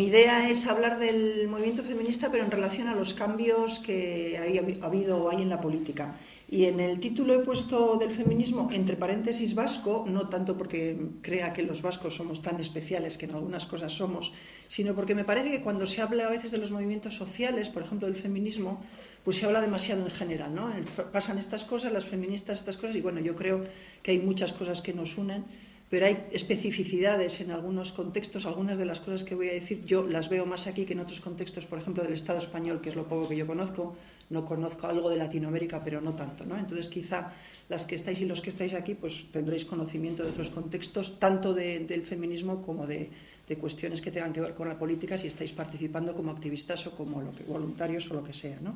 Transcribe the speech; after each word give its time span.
Mi 0.00 0.06
idea 0.06 0.48
es 0.48 0.66
hablar 0.66 0.98
del 0.98 1.46
movimiento 1.46 1.84
feminista, 1.84 2.30
pero 2.30 2.42
en 2.42 2.50
relación 2.50 2.88
a 2.88 2.94
los 2.94 3.12
cambios 3.12 3.80
que 3.80 4.38
ha 4.38 4.86
habido 4.86 5.22
o 5.22 5.28
hay 5.28 5.42
en 5.42 5.50
la 5.50 5.60
política. 5.60 6.16
Y 6.48 6.64
en 6.64 6.80
el 6.80 7.00
título 7.00 7.34
he 7.34 7.44
puesto 7.44 7.98
del 7.98 8.10
feminismo, 8.10 8.66
entre 8.72 8.96
paréntesis 8.96 9.54
vasco, 9.54 10.06
no 10.08 10.30
tanto 10.30 10.56
porque 10.56 10.96
crea 11.20 11.52
que 11.52 11.62
los 11.64 11.82
vascos 11.82 12.14
somos 12.14 12.40
tan 12.40 12.58
especiales, 12.60 13.18
que 13.18 13.26
en 13.26 13.34
algunas 13.34 13.66
cosas 13.66 13.92
somos, 13.92 14.32
sino 14.68 14.94
porque 14.94 15.14
me 15.14 15.24
parece 15.24 15.50
que 15.50 15.60
cuando 15.60 15.86
se 15.86 16.00
habla 16.00 16.28
a 16.28 16.30
veces 16.30 16.50
de 16.50 16.56
los 16.56 16.70
movimientos 16.70 17.14
sociales, 17.14 17.68
por 17.68 17.82
ejemplo 17.82 18.08
del 18.08 18.16
feminismo, 18.16 18.82
pues 19.22 19.36
se 19.36 19.44
habla 19.44 19.60
demasiado 19.60 20.02
en 20.02 20.10
general, 20.10 20.54
¿no? 20.54 20.72
Pasan 21.12 21.36
estas 21.36 21.64
cosas, 21.64 21.92
las 21.92 22.06
feministas 22.06 22.60
estas 22.60 22.78
cosas, 22.78 22.96
y 22.96 23.02
bueno, 23.02 23.20
yo 23.20 23.36
creo 23.36 23.66
que 24.02 24.12
hay 24.12 24.18
muchas 24.18 24.54
cosas 24.54 24.80
que 24.80 24.94
nos 24.94 25.18
unen 25.18 25.44
pero 25.90 26.06
hay 26.06 26.28
especificidades 26.30 27.40
en 27.40 27.50
algunos 27.50 27.90
contextos. 27.90 28.46
Algunas 28.46 28.78
de 28.78 28.86
las 28.86 29.00
cosas 29.00 29.24
que 29.24 29.34
voy 29.34 29.48
a 29.48 29.52
decir 29.52 29.84
yo 29.84 30.06
las 30.06 30.28
veo 30.28 30.46
más 30.46 30.68
aquí 30.68 30.84
que 30.84 30.92
en 30.92 31.00
otros 31.00 31.20
contextos, 31.20 31.66
por 31.66 31.80
ejemplo, 31.80 32.04
del 32.04 32.12
Estado 32.12 32.38
español, 32.38 32.80
que 32.80 32.90
es 32.90 32.96
lo 32.96 33.08
poco 33.08 33.28
que 33.28 33.36
yo 33.36 33.46
conozco. 33.46 33.96
No 34.30 34.44
conozco 34.44 34.86
algo 34.86 35.10
de 35.10 35.16
Latinoamérica, 35.16 35.82
pero 35.82 36.00
no 36.00 36.14
tanto. 36.14 36.46
¿no? 36.46 36.56
Entonces, 36.56 36.86
quizá 36.86 37.32
las 37.68 37.86
que 37.86 37.96
estáis 37.96 38.20
y 38.20 38.24
los 38.24 38.40
que 38.40 38.50
estáis 38.50 38.72
aquí, 38.74 38.94
pues 38.94 39.26
tendréis 39.32 39.64
conocimiento 39.64 40.22
de 40.22 40.30
otros 40.30 40.50
contextos, 40.50 41.18
tanto 41.18 41.52
del 41.52 42.02
feminismo 42.04 42.62
como 42.62 42.86
de, 42.86 43.10
de, 43.48 43.56
cuestiones 43.56 44.00
que 44.00 44.12
tengan 44.12 44.32
que 44.32 44.40
ver 44.40 44.54
con 44.54 44.68
la 44.68 44.78
política, 44.78 45.18
si 45.18 45.26
estáis 45.26 45.50
participando 45.50 46.14
como 46.14 46.30
activistas 46.30 46.86
o 46.86 46.94
como 46.94 47.20
lo 47.20 47.32
que, 47.32 47.42
voluntarios 47.42 48.08
o 48.12 48.14
lo 48.14 48.22
que 48.22 48.32
sea. 48.32 48.60
¿no? 48.62 48.74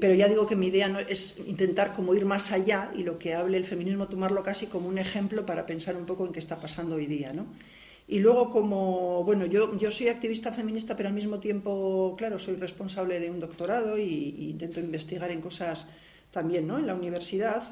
Pero 0.00 0.14
ya 0.14 0.28
digo 0.28 0.46
que 0.46 0.54
mi 0.54 0.66
idea 0.66 0.88
no 0.88 0.98
es 0.98 1.38
intentar 1.46 1.94
como 1.94 2.14
ir 2.14 2.26
más 2.26 2.52
allá 2.52 2.90
y 2.94 3.04
lo 3.04 3.18
que 3.18 3.32
hable 3.32 3.56
el 3.56 3.64
feminismo 3.64 4.06
tomarlo 4.06 4.42
casi 4.42 4.66
como 4.66 4.86
un 4.86 4.98
ejemplo 4.98 5.46
para 5.46 5.64
pensar 5.64 5.96
un 5.96 6.04
poco 6.04 6.26
en 6.26 6.32
qué 6.32 6.40
está 6.40 6.60
pasando 6.60 6.96
hoy 6.96 7.06
día, 7.06 7.32
¿no? 7.32 7.46
Y 8.06 8.18
luego 8.18 8.50
como, 8.50 9.24
bueno, 9.24 9.46
yo, 9.46 9.78
yo 9.78 9.90
soy 9.90 10.08
activista 10.08 10.52
feminista, 10.52 10.94
pero 10.94 11.08
al 11.08 11.14
mismo 11.14 11.40
tiempo, 11.40 12.14
claro, 12.18 12.38
soy 12.38 12.56
responsable 12.56 13.18
de 13.18 13.30
un 13.30 13.40
doctorado 13.40 13.96
y, 13.96 14.50
intento 14.50 14.80
investigar 14.80 15.30
en 15.30 15.40
cosas 15.40 15.86
también, 16.30 16.66
¿no? 16.66 16.78
En 16.78 16.86
la 16.86 16.94
universidad. 16.94 17.62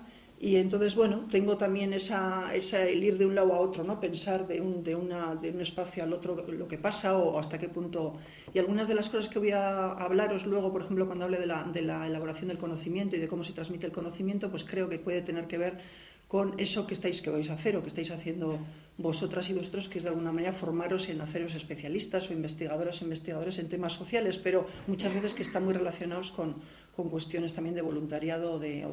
Y 0.42 0.56
entonces, 0.56 0.96
bueno, 0.96 1.26
tengo 1.30 1.58
también 1.58 1.92
esa, 1.92 2.54
esa, 2.54 2.82
el 2.84 3.04
ir 3.04 3.18
de 3.18 3.26
un 3.26 3.34
lado 3.34 3.52
a 3.52 3.60
otro, 3.60 3.84
¿no? 3.84 4.00
Pensar 4.00 4.48
de 4.48 4.62
un, 4.62 4.82
de, 4.82 4.96
una, 4.96 5.34
de 5.34 5.50
un 5.50 5.60
espacio 5.60 6.02
al 6.02 6.14
otro 6.14 6.34
lo 6.34 6.66
que 6.66 6.78
pasa 6.78 7.18
o 7.18 7.38
hasta 7.38 7.58
qué 7.58 7.68
punto 7.68 8.16
y 8.54 8.58
algunas 8.58 8.88
de 8.88 8.94
las 8.94 9.10
cosas 9.10 9.28
que 9.28 9.38
voy 9.38 9.50
a 9.50 9.90
hablaros 9.92 10.46
luego, 10.46 10.72
por 10.72 10.80
ejemplo, 10.80 11.04
cuando 11.04 11.26
hable 11.26 11.38
de 11.38 11.46
la, 11.46 11.64
de 11.64 11.82
la 11.82 12.06
elaboración 12.06 12.48
del 12.48 12.56
conocimiento 12.56 13.16
y 13.16 13.18
de 13.18 13.28
cómo 13.28 13.44
se 13.44 13.52
transmite 13.52 13.84
el 13.84 13.92
conocimiento, 13.92 14.50
pues 14.50 14.64
creo 14.64 14.88
que 14.88 14.98
puede 14.98 15.20
tener 15.20 15.46
que 15.46 15.58
ver 15.58 15.78
con 16.26 16.54
eso 16.58 16.86
que 16.86 16.94
estáis 16.94 17.20
que 17.20 17.28
vais 17.28 17.50
a 17.50 17.54
hacer 17.54 17.76
o 17.76 17.82
que 17.82 17.88
estáis 17.88 18.10
haciendo 18.10 18.60
vosotras 18.96 19.50
y 19.50 19.52
vosotros, 19.52 19.88
que 19.88 19.98
es 19.98 20.04
de 20.04 20.10
alguna 20.10 20.30
manera 20.30 20.52
formaros 20.52 21.08
en 21.08 21.20
haceros 21.20 21.54
especialistas 21.54 22.30
o 22.30 22.32
investigadoras 22.32 23.02
investigadores 23.02 23.58
en 23.58 23.68
temas 23.68 23.94
sociales, 23.94 24.38
pero 24.38 24.66
muchas 24.86 25.12
veces 25.12 25.34
que 25.34 25.42
están 25.42 25.64
muy 25.64 25.74
relacionados 25.74 26.30
con, 26.32 26.56
con 26.96 27.08
cuestiones 27.08 27.54
también 27.54 27.74
de 27.74 27.82
voluntariado 27.82 28.54
o 28.54 28.58
de, 28.58 28.86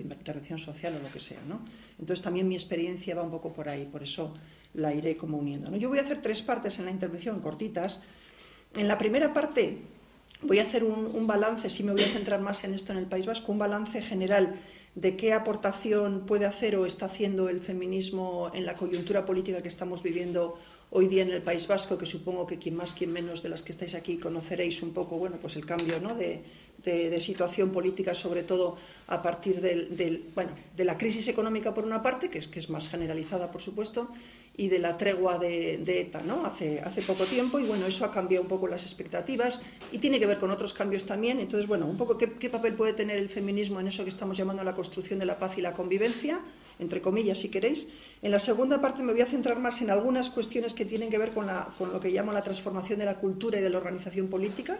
intervención 0.00 0.58
social 0.58 0.96
o 0.96 1.02
lo 1.02 1.12
que 1.12 1.20
sea. 1.20 1.40
¿no? 1.46 1.60
Entonces 1.98 2.22
también 2.22 2.48
mi 2.48 2.54
experiencia 2.54 3.14
va 3.14 3.22
un 3.22 3.30
poco 3.30 3.52
por 3.52 3.68
ahí, 3.68 3.86
por 3.86 4.02
eso 4.02 4.34
la 4.74 4.92
iré 4.92 5.16
como 5.16 5.38
uniendo. 5.38 5.70
¿no? 5.70 5.76
Yo 5.76 5.88
voy 5.88 5.98
a 5.98 6.02
hacer 6.02 6.20
tres 6.20 6.42
partes 6.42 6.78
en 6.78 6.86
la 6.86 6.90
intervención, 6.90 7.40
cortitas, 7.40 8.00
en 8.76 8.88
la 8.88 8.98
primera 8.98 9.32
parte 9.32 9.78
voy 10.42 10.58
a 10.58 10.62
hacer 10.62 10.84
un, 10.84 11.26
balance, 11.26 11.70
si 11.70 11.82
me 11.82 11.92
voy 11.92 12.02
a 12.02 12.08
centrar 12.08 12.40
más 12.40 12.64
en 12.64 12.74
esto 12.74 12.92
en 12.92 12.98
el 12.98 13.06
País 13.06 13.26
Vasco, 13.26 13.52
un 13.52 13.58
balance 13.58 14.02
general 14.02 14.56
de 14.94 15.16
qué 15.16 15.32
aportación 15.32 16.24
puede 16.26 16.46
hacer 16.46 16.76
o 16.76 16.86
está 16.86 17.06
haciendo 17.06 17.48
el 17.48 17.60
feminismo 17.60 18.50
en 18.54 18.66
la 18.66 18.74
coyuntura 18.74 19.24
política 19.24 19.60
que 19.62 19.68
estamos 19.68 20.02
viviendo 20.02 20.58
hoy 20.90 21.08
día 21.08 21.22
en 21.22 21.30
el 21.30 21.42
País 21.42 21.66
Vasco, 21.66 21.98
que 21.98 22.06
supongo 22.06 22.46
que 22.46 22.58
quien 22.58 22.76
más, 22.76 22.94
quien 22.94 23.12
menos 23.12 23.42
de 23.42 23.48
las 23.48 23.62
que 23.62 23.72
estáis 23.72 23.94
aquí 23.94 24.18
conoceréis 24.18 24.82
un 24.82 24.92
poco, 24.92 25.16
bueno, 25.16 25.38
pues 25.40 25.56
el 25.56 25.66
cambio 25.66 26.00
¿no? 26.00 26.14
de, 26.14 26.44
situación 27.20 27.70
política, 27.70 28.14
sobre 28.14 28.42
todo 28.42 28.76
a 29.08 29.22
partir 29.22 29.60
del, 29.60 30.24
bueno, 30.34 30.52
de 30.76 30.84
la 30.84 30.96
crisis 30.98 31.28
económica 31.28 31.74
por 31.74 31.84
una 31.84 32.02
parte, 32.02 32.28
que 32.28 32.38
es, 32.38 32.48
que 32.48 32.58
es 32.58 32.70
más 32.70 32.88
generalizada, 32.88 33.50
por 33.50 33.60
supuesto, 33.60 34.08
y 34.56 34.68
de 34.68 34.78
la 34.78 34.96
tregua 34.96 35.38
de, 35.38 35.82
ETA 35.84 36.22
¿no? 36.22 36.46
hace, 36.46 36.80
hace 36.80 37.02
poco 37.02 37.24
tiempo 37.24 37.58
y 37.58 37.64
bueno, 37.64 37.86
eso 37.86 38.04
ha 38.04 38.12
cambiado 38.12 38.42
un 38.42 38.48
poco 38.48 38.68
las 38.68 38.84
expectativas 38.84 39.60
y 39.90 39.98
tiene 39.98 40.20
que 40.20 40.26
ver 40.26 40.38
con 40.38 40.50
otros 40.50 40.72
cambios 40.72 41.04
también. 41.04 41.40
Entonces, 41.40 41.66
bueno, 41.66 41.86
un 41.86 41.96
poco 41.96 42.16
qué, 42.16 42.50
papel 42.50 42.74
puede 42.74 42.92
tener 42.92 43.18
el 43.18 43.28
feminismo 43.28 43.80
en 43.80 43.88
eso 43.88 44.04
que 44.04 44.10
estamos 44.10 44.36
llamando 44.36 44.62
la 44.62 44.74
construcción 44.74 45.18
de 45.18 45.26
la 45.26 45.38
paz 45.38 45.58
y 45.58 45.60
la 45.60 45.72
convivencia, 45.72 46.40
entre 46.78 47.02
comillas, 47.02 47.38
si 47.38 47.48
queréis. 47.48 47.88
En 48.22 48.30
la 48.30 48.38
segunda 48.38 48.80
parte 48.80 49.02
me 49.02 49.12
voy 49.12 49.22
a 49.22 49.26
centrar 49.26 49.58
más 49.58 49.82
en 49.82 49.90
algunas 49.90 50.30
cuestiones 50.30 50.72
que 50.72 50.84
tienen 50.84 51.10
que 51.10 51.18
ver 51.18 51.32
con, 51.32 51.46
la, 51.46 51.70
con 51.76 51.92
lo 51.92 51.98
que 51.98 52.10
llamo 52.10 52.32
la 52.32 52.42
transformación 52.42 52.98
de 53.00 53.06
la 53.06 53.18
cultura 53.18 53.58
y 53.58 53.62
de 53.62 53.70
la 53.70 53.78
organización 53.78 54.28
política. 54.28 54.78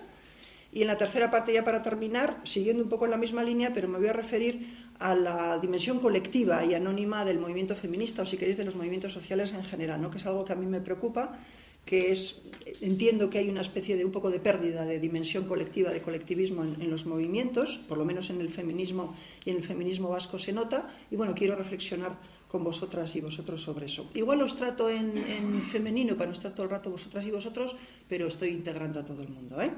Y 0.75 0.83
en 0.83 0.89
la 0.89 0.99
tercera 0.99 1.31
parte, 1.31 1.53
ya 1.53 1.65
para 1.65 1.83
terminar, 1.83 2.41
siguiendo 2.43 2.83
un 2.83 2.89
poco 2.89 3.05
en 3.05 3.12
la 3.12 3.17
misma 3.17 3.45
línea, 3.45 3.73
pero 3.73 3.87
me 3.87 3.97
voy 3.97 4.09
a 4.09 4.12
referir 4.12 4.75
a 4.99 5.15
la 5.15 5.61
dimensión 5.61 6.01
colectiva 6.01 6.65
y 6.65 6.75
anónima 6.75 7.25
del 7.25 7.39
movimiento 7.39 7.77
feminista, 7.77 8.23
o 8.23 8.27
si 8.27 8.37
queréis, 8.37 8.57
de 8.57 8.65
los 8.65 8.75
movimientos 8.75 9.12
sociales 9.12 9.53
en 9.53 9.65
general, 9.65 10.03
¿no? 10.03 10.11
que 10.11 10.19
es 10.19 10.27
algo 10.27 10.45
que 10.45 10.53
a 10.53 10.57
mí 10.57 10.67
me 10.67 10.81
preocupa, 10.81 11.39
que 11.85 12.11
es, 12.11 12.43
entiendo 12.81 13.31
que 13.31 13.39
hay 13.39 13.49
una 13.49 13.61
especie 13.61 13.97
de 13.97 14.05
un 14.05 14.11
poco 14.11 14.33
de 14.33 14.41
pérdida 14.41 14.85
de 14.85 14.99
dimensión 14.99 15.45
colectiva, 15.45 15.93
de 15.93 16.03
colectivismo 16.03 16.65
en, 16.65 16.91
los 16.91 17.06
movimientos, 17.06 17.81
por 17.89 17.97
lo 17.97 18.05
menos 18.05 18.31
en 18.31 18.41
el 18.41 18.49
feminismo 18.49 19.15
y 19.45 19.51
en 19.51 19.59
el 19.59 19.62
feminismo 19.62 20.09
vasco 20.09 20.41
se 20.41 20.53
nota, 20.53 20.91
y 21.09 21.15
bueno, 21.15 21.35
quiero 21.37 21.55
reflexionar 21.55 22.19
con 22.49 22.65
vosotras 22.65 23.15
y 23.15 23.21
vosotros 23.21 23.62
sobre 23.62 23.87
eso. 23.87 24.11
Igual 24.15 24.43
os 24.43 24.56
trato 24.56 24.91
en, 24.91 25.19
en 25.19 25.62
femenino 25.62 26.17
para 26.17 26.27
no 26.27 26.33
estar 26.33 26.53
todo 26.53 26.65
el 26.65 26.71
rato 26.71 26.91
vosotras 26.91 27.25
y 27.27 27.31
vosotros, 27.31 27.77
pero 28.09 28.27
estoy 28.27 28.49
integrando 28.49 28.99
a 28.99 29.05
todo 29.05 29.23
el 29.23 29.29
mundo. 29.29 29.61
¿eh? 29.61 29.71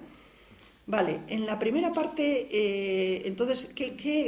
Vale, 0.87 1.23
en 1.27 1.47
la 1.47 1.59
primera 1.59 1.93
parte, 1.93 2.49
eh, 2.49 3.23
entonces, 3.27 3.75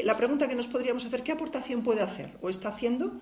la 0.04 0.16
pregunta 0.16 0.48
que 0.48 0.56
nos 0.56 0.66
podríamos 0.66 1.04
hacer, 1.04 1.22
¿qué 1.22 1.30
aportación 1.30 1.84
puede 1.84 2.00
hacer 2.00 2.32
o 2.42 2.48
está 2.50 2.70
haciendo 2.70 3.12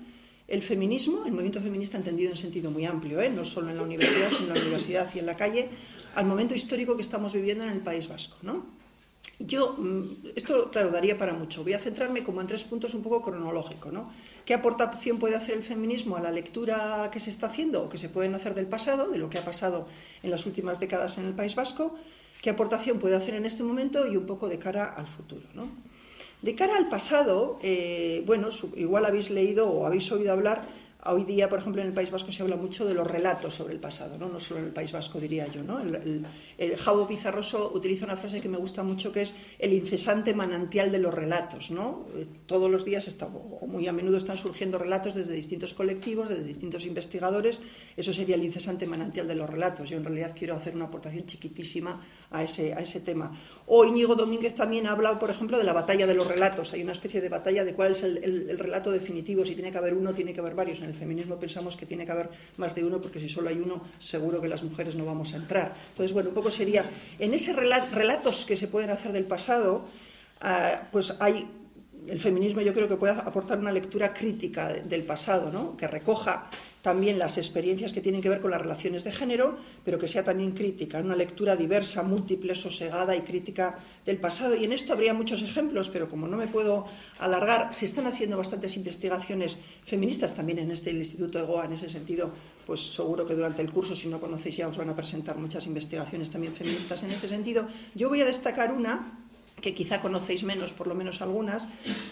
el 0.49 0.63
feminismo, 0.63 1.27
el 1.27 1.33
movimiento 1.33 1.61
feminista 1.61 1.99
entendido 1.99 2.31
en 2.31 2.39
sentido 2.39 2.71
muy 2.71 2.87
amplio, 2.87 3.21
¿eh? 3.21 3.29
no 3.29 3.45
solo 3.45 3.69
en 3.69 3.77
la 3.77 3.83
universidad, 3.83 4.31
sino 4.31 4.49
en 4.49 4.55
la 4.55 4.61
universidad 4.61 5.11
y 5.15 5.19
en 5.19 5.27
la 5.27 5.37
calle, 5.37 5.69
al 6.15 6.25
momento 6.25 6.55
histórico 6.55 6.97
que 6.97 7.03
estamos 7.03 7.35
viviendo 7.35 7.65
en 7.65 7.71
el 7.71 7.81
País 7.81 8.09
Vasco? 8.09 8.37
¿no? 8.41 8.65
Yo, 9.39 9.75
mm, 9.77 10.29
esto, 10.35 10.71
claro, 10.71 10.91
daría 10.91 11.19
para 11.19 11.35
mucho. 11.35 11.63
Voy 11.63 11.75
a 11.75 11.79
centrarme 11.79 12.23
como 12.23 12.41
en 12.41 12.47
tres 12.47 12.65
puntos 12.65 12.95
un 12.95 13.03
poco 13.03 13.21
cronológico, 13.21 13.91
¿no? 13.91 14.11
¿Qué 14.47 14.55
aportación 14.55 15.19
puede 15.19 15.37
hacer 15.37 15.57
el 15.57 15.63
feminismo 15.63 16.17
a 16.17 16.21
la 16.21 16.31
lectura 16.31 17.11
que 17.13 17.21
se 17.21 17.31
está 17.31 17.49
haciendo 17.49 17.83
o 17.83 17.89
que 17.89 17.99
se 17.99 18.09
pueden 18.09 18.35
hacer 18.35 18.55
del 18.55 18.67
pasado, 18.67 19.11
de 19.11 19.19
lo 19.19 19.29
que 19.29 19.39
ha 19.39 19.45
pasado 19.45 19.89
en 20.23 20.31
las 20.31 20.47
últimas 20.47 20.81
décadas 20.81 21.19
en 21.19 21.27
el 21.27 21.35
País 21.35 21.55
Vasco? 21.55 21.99
Qué 22.47 22.51
aportación 22.51 23.01
puede 23.01 23.17
hacer 23.17 23.34
en 23.34 23.45
este 23.45 23.65
momento 23.65 24.07
y 24.07 24.17
un 24.17 24.25
poco 24.25 24.49
de 24.49 24.57
cara 24.57 24.84
al 24.84 25.09
futuro. 25.09 25.43
¿no? 25.53 25.67
De 26.43 26.55
cara 26.55 26.77
al 26.77 26.89
pasado, 26.89 27.59
eh, 27.61 28.23
bueno, 28.25 28.51
igual 28.77 29.05
habéis 29.05 29.31
leído 29.31 29.69
o 29.69 29.84
habéis 29.84 30.12
oído 30.12 30.31
hablar 30.31 30.62
Hoy 31.09 31.25
día, 31.25 31.49
por 31.49 31.61
ejemplo, 31.61 31.83
en 31.83 31.89
el 31.89 31.95
País 31.95 32.11
Vasco 32.11 32.33
se 32.33 32.43
habla 32.43 32.57
mucho 32.57 32.84
de 32.84 32.93
los 32.93 33.07
relatos 33.07 33.55
sobre 33.55 33.75
el 33.75 33.81
pasado, 33.81 34.19
no, 34.19 34.29
no 34.29 34.41
solo 34.41 34.61
en 34.61 34.67
el 34.67 34.73
País 34.73 34.91
Vasco, 34.91 35.21
diría 35.21 35.47
yo. 35.47 35.62
¿no? 35.62 35.79
El, 35.79 36.77
Javo 36.77 37.07
Pizarroso 37.07 37.71
utiliza 37.73 38.07
una 38.07 38.17
frase 38.17 38.41
que 38.41 38.49
me 38.49 38.59
gusta 38.59 38.83
mucho, 38.83 39.13
que 39.13 39.23
es 39.23 39.33
el 39.59 39.73
incesante 39.73 40.34
manantial 40.34 40.91
de 40.91 40.99
los 40.99 41.15
relatos. 41.15 41.71
¿no? 41.71 42.07
Eh, 42.17 42.27
todos 42.47 42.71
los 42.71 42.84
días, 42.84 43.07
está, 43.07 43.27
o 43.27 43.67
muy 43.67 43.87
a 43.87 43.93
menudo, 43.93 44.17
están 44.17 44.39
surgiendo 44.39 44.78
relatos 44.78 45.15
desde 45.15 45.34
distintos 45.34 45.75
colectivos, 45.75 46.28
desde 46.28 46.45
distintos 46.45 46.84
investigadores. 46.84 47.61
Eso 47.97 48.13
sería 48.13 48.34
el 48.34 48.45
incesante 48.45 48.87
manantial 48.87 49.28
de 49.28 49.37
los 49.37 49.48
relatos. 49.48 49.89
Yo, 49.89 49.98
en 49.98 50.04
realidad, 50.04 50.34
quiero 50.37 50.54
hacer 50.57 50.75
una 50.75 50.87
aportación 50.87 51.27
chiquitísima 51.27 52.04
a 52.38 52.42
ese, 52.44 53.00
tema. 53.00 53.33
O 53.66 53.84
Íñigo 53.84 54.15
Domínguez 54.15 54.54
también 54.54 54.86
ha 54.86 54.92
hablado, 54.92 55.18
por 55.18 55.30
ejemplo, 55.30 55.59
de 55.59 55.65
la 55.65 55.72
batalla 55.72 56.06
de 56.06 56.15
los 56.15 56.27
relatos. 56.27 56.72
Hay 56.72 56.83
una 56.83 56.92
especie 56.92 57.21
de 57.21 57.28
batalla 57.28 57.65
de 57.65 57.74
cuál 57.74 57.92
es 57.92 58.03
el, 58.03 58.59
relato 58.59 58.91
definitivo. 58.91 59.44
Si 59.44 59.54
tiene 59.54 59.72
que 59.72 59.78
haber 59.78 59.94
uno, 59.94 60.15
tiene 60.15 60.33
que 60.33 60.41
haber 60.41 60.54
varios. 60.54 60.78
En 60.78 60.86
el 60.86 60.94
feminismo 60.94 61.38
pensamos 61.38 61.77
que 61.77 61.86
tiene 61.86 62.04
que 62.04 62.12
haber 62.12 62.30
más 62.56 62.74
de 62.74 62.84
uno, 62.84 63.00
porque 63.00 63.21
si 63.21 63.28
solo 63.28 63.48
hay 63.48 63.59
uno, 63.59 63.83
seguro 63.98 64.41
que 64.41 64.48
las 64.48 64.62
mujeres 64.62 64.94
no 64.94 65.04
vamos 65.04 65.33
a 65.34 65.36
entrar. 65.36 65.74
Entonces, 65.91 66.12
bueno, 66.12 66.28
un 66.28 66.34
poco 66.34 66.50
sería, 66.50 66.88
en 67.18 67.34
esos 67.34 67.56
relatos 67.56 68.44
que 68.44 68.56
se 68.56 68.68
pueden 68.68 68.91
hacer 68.91 69.12
del 69.12 69.24
pasado, 69.24 69.86
ah, 70.41 70.88
pues 70.92 71.15
hay 71.18 71.48
el 72.06 72.21
feminismo 72.21 72.60
yo 72.60 72.72
creo 72.72 72.88
que 72.88 72.97
puede 72.97 73.15
aportar 73.15 73.59
una 73.59 73.72
lectura 73.72 74.12
crítica 74.12 74.72
del 74.72 75.03
pasado, 75.04 75.50
¿no? 75.50 75.77
que 75.77 75.88
recoja 75.88 76.48
también 76.86 77.18
las 77.18 77.36
experiencias 77.36 77.92
que 77.92 78.00
tienen 78.00 78.22
que 78.22 78.28
ver 78.28 78.41
con 78.41 78.53
las 78.53 78.62
relaciones 78.62 79.03
de 79.03 79.10
género, 79.10 79.56
pero 79.84 79.98
que 79.98 80.06
sea 80.06 80.22
también 80.22 80.53
crítica, 80.53 81.00
una 81.00 81.16
lectura 81.16 81.56
diversa, 81.56 82.04
múltiple, 82.04 82.54
sosegada 82.54 83.16
y 83.16 83.22
crítica 83.22 83.80
del 84.04 84.18
pasado. 84.18 84.54
Y 84.54 84.62
en 84.66 84.72
esto 84.72 84.92
habría 84.92 85.12
muchos 85.12 85.42
ejemplos, 85.42 85.88
pero 85.88 86.09
como 86.09 86.28
no 86.28 86.36
me 86.36 86.47
puedo 86.47 86.86
alargar, 87.18 87.74
se 87.74 87.86
están 87.86 88.06
haciendo 88.06 88.38
bastantes 88.38 88.77
investigaciones 88.77 89.59
feministas 89.84 90.33
también 90.33 90.60
en 90.60 90.71
este 90.71 90.92
Instituto 90.92 91.41
de 91.41 91.44
Goa, 91.47 91.65
en 91.65 91.72
ese 91.72 91.88
sentido, 91.88 92.30
pues 92.65 92.94
seguro 92.94 93.27
que 93.27 93.34
durante 93.34 93.62
el 93.62 93.72
curso, 93.72 93.97
si 93.97 94.06
no 94.06 94.21
conocéis 94.21 94.59
ya, 94.59 94.68
os 94.68 94.77
van 94.77 94.91
a 94.91 94.94
presentar 94.94 95.36
muchas 95.38 95.66
investigaciones 95.66 96.30
también 96.30 96.54
feministas 96.54 97.03
en 97.03 97.10
este 97.10 97.27
sentido. 97.27 97.66
Yo 97.97 98.09
voy 98.09 98.21
a 98.21 98.27
destacar 98.27 98.71
una 98.71 99.26
que 99.61 99.75
quizá 99.75 100.01
conocéis 100.01 100.45
menos, 100.45 100.73
por 100.73 100.87
lo 100.87 100.95
menos 100.95 101.23
algunas, 101.23 101.67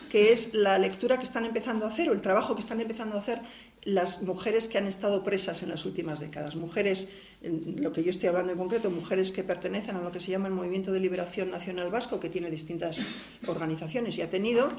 que 0.09 0.33
es 0.33 0.55
la 0.55 0.79
lectura 0.79 1.19
que 1.19 1.25
están 1.25 1.45
empezando 1.45 1.85
a 1.85 1.89
hacer 1.89 2.09
o 2.09 2.13
el 2.13 2.21
trabajo 2.21 2.55
que 2.55 2.61
están 2.61 2.81
empezando 2.81 3.17
a 3.17 3.19
hacer 3.19 3.41
las 3.85 4.23
mujeres 4.23 4.67
que 4.67 4.79
han 4.79 4.87
estado 4.87 5.23
presas 5.23 5.63
en 5.63 5.69
las 5.69 5.85
últimas 5.85 6.21
décadas. 6.21 6.57
Mujeres, 6.57 7.09
lo 7.43 7.93
que 7.93 8.03
yo 8.03 8.11
estoy 8.11 8.31
hablando 8.31 8.53
en 8.53 8.59
concreto, 8.59 8.91
mujeres 8.91 9.31
que 9.31 9.45
pertenecen 9.45 9.97
a 9.97 10.01
lo 10.01 10.11
que 10.11 10.21
se 10.21 10.31
llama 10.31 10.49
el 10.49 10.55
Movimiento 10.55 10.91
de 10.91 11.01
Liberación 11.01 11.51
Nacional 11.51 11.91
Vasco, 11.91 12.19
que 12.19 12.31
tiene 12.31 12.51
distintas 12.51 12.99
organizaciones 13.47 14.17
y 14.17 14.23
ha 14.23 14.31
tenido, 14.31 14.71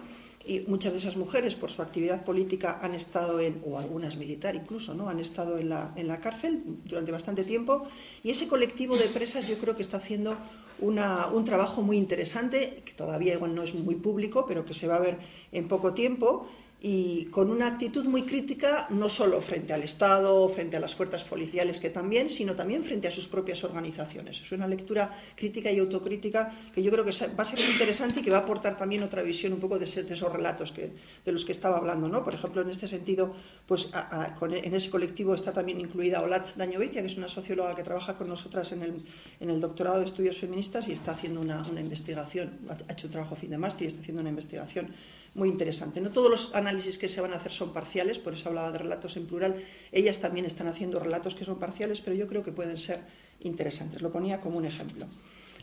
y 0.43 0.61
muchas 0.61 0.93
de 0.93 0.99
esas 0.99 1.17
mujeres, 1.17 1.55
por 1.55 1.69
su 1.69 1.83
actividad 1.83 2.23
política, 2.23 2.79
han 2.81 2.95
estado 2.95 3.39
en, 3.39 3.61
o 3.63 3.77
algunas 3.77 4.17
militar 4.17 4.55
incluso, 4.55 4.95
¿no? 4.95 5.07
han 5.07 5.19
estado 5.19 5.59
en 5.59 5.69
la, 5.69 5.93
en 5.95 6.07
la 6.07 6.19
cárcel 6.19 6.63
durante 6.85 7.11
bastante 7.11 7.43
tiempo, 7.43 7.87
y 8.23 8.31
ese 8.31 8.47
colectivo 8.47 8.97
de 8.97 9.05
presas 9.05 9.47
yo 9.47 9.59
creo 9.59 9.75
que 9.75 9.83
está 9.83 9.97
haciendo 9.97 10.35
un 10.79 11.45
trabajo 11.45 11.81
muy 11.81 11.97
interesante, 11.97 12.81
que 12.85 12.93
todavía 12.93 13.33
igual 13.33 13.55
no 13.55 13.63
es 13.63 13.73
muy 13.73 13.95
público, 13.95 14.45
pero 14.47 14.65
que 14.65 14.73
se 14.73 14.87
va 14.87 14.97
a 14.97 14.99
ver 14.99 15.17
en 15.51 15.67
poco 15.67 15.93
tiempo, 15.93 16.47
y 16.87 17.25
con 17.31 17.49
una 17.49 17.65
actitud 17.65 18.05
muy 18.05 18.27
crítica 18.27 18.85
no 18.91 19.09
solo 19.09 19.41
frente 19.41 19.73
al 19.73 19.81
Estado, 19.81 20.47
frente 20.49 20.77
a 20.77 20.79
las 20.79 20.93
fuerzas 20.93 21.23
policiales 21.23 21.79
que 21.79 21.89
también, 21.89 22.29
sino 22.29 22.55
también 22.55 22.83
frente 22.83 23.07
a 23.07 23.11
sus 23.11 23.25
propias 23.25 23.63
organizaciones. 23.63 24.39
Es 24.39 24.51
una 24.51 24.67
lectura 24.67 25.11
crítica 25.35 25.71
y 25.71 25.79
autocrítica 25.79 26.51
que 26.71 26.83
yo 26.83 26.91
creo 26.91 27.03
que 27.03 27.09
va 27.29 27.41
a 27.41 27.45
ser 27.45 27.59
interesante 27.59 28.19
y 28.19 28.23
que 28.23 28.29
va 28.29 28.37
a 28.37 28.41
aportar 28.41 28.77
también 28.77 29.01
otra 29.01 29.23
visión 29.23 29.51
un 29.53 29.59
poco 29.59 29.79
de, 29.79 29.85
esos 29.85 30.31
relatos 30.31 30.71
que, 30.71 30.91
de 31.25 31.31
los 31.31 31.43
que 31.43 31.53
estaba 31.53 31.77
hablando. 31.77 32.07
¿no? 32.07 32.23
Por 32.23 32.35
ejemplo, 32.35 32.61
en 32.61 32.69
este 32.69 32.87
sentido, 32.87 33.33
pues 33.65 33.89
en 34.51 34.75
ese 34.75 34.91
colectivo 34.91 35.33
está 35.33 35.51
también 35.51 35.81
incluida 35.81 36.21
Olatz 36.21 36.55
Dañovitia, 36.55 37.01
que 37.01 37.07
es 37.07 37.17
una 37.17 37.29
socióloga 37.29 37.73
que 37.73 37.81
trabaja 37.81 38.13
con 38.13 38.27
nosotras 38.27 38.71
en 38.73 38.83
el, 38.83 39.03
en 39.39 39.49
el 39.49 39.59
doctorado 39.59 40.01
de 40.01 40.05
estudios 40.05 40.37
feministas 40.37 40.87
y 40.87 40.91
está 40.91 41.13
haciendo 41.13 41.41
una, 41.41 41.65
una 41.65 41.81
investigación, 41.81 42.59
ha 42.69 42.93
hecho 42.93 43.07
un 43.07 43.11
trabajo 43.11 43.35
fin 43.35 43.49
de 43.49 43.57
máster 43.57 43.85
y 43.85 43.87
está 43.87 44.01
haciendo 44.01 44.21
una 44.21 44.29
investigación 44.29 44.93
muy 45.35 45.49
interesante. 45.49 46.01
No 46.01 46.11
todos 46.11 46.31
los 46.31 46.55
análisis 46.55 46.97
que 46.97 47.09
se 47.09 47.21
van 47.21 47.33
a 47.33 47.35
hacer 47.35 47.51
son 47.51 47.73
parciales, 47.73 48.19
por 48.19 48.33
eso 48.33 48.49
hablaba 48.49 48.71
de 48.71 48.79
relatos 48.79 49.17
en 49.17 49.27
plural. 49.27 49.61
Ellas 49.91 50.19
también 50.19 50.45
están 50.45 50.67
haciendo 50.67 50.99
relatos 50.99 51.35
que 51.35 51.45
son 51.45 51.59
parciales, 51.59 52.01
pero 52.01 52.15
yo 52.15 52.25
creo 52.27 52.43
que 52.43 52.51
pueden 52.51 52.77
ser 52.77 53.01
interesantes. 53.41 54.01
Lo 54.01 54.11
ponía 54.11 54.39
como 54.39 54.57
un 54.57 54.65
ejemplo. 54.65 55.07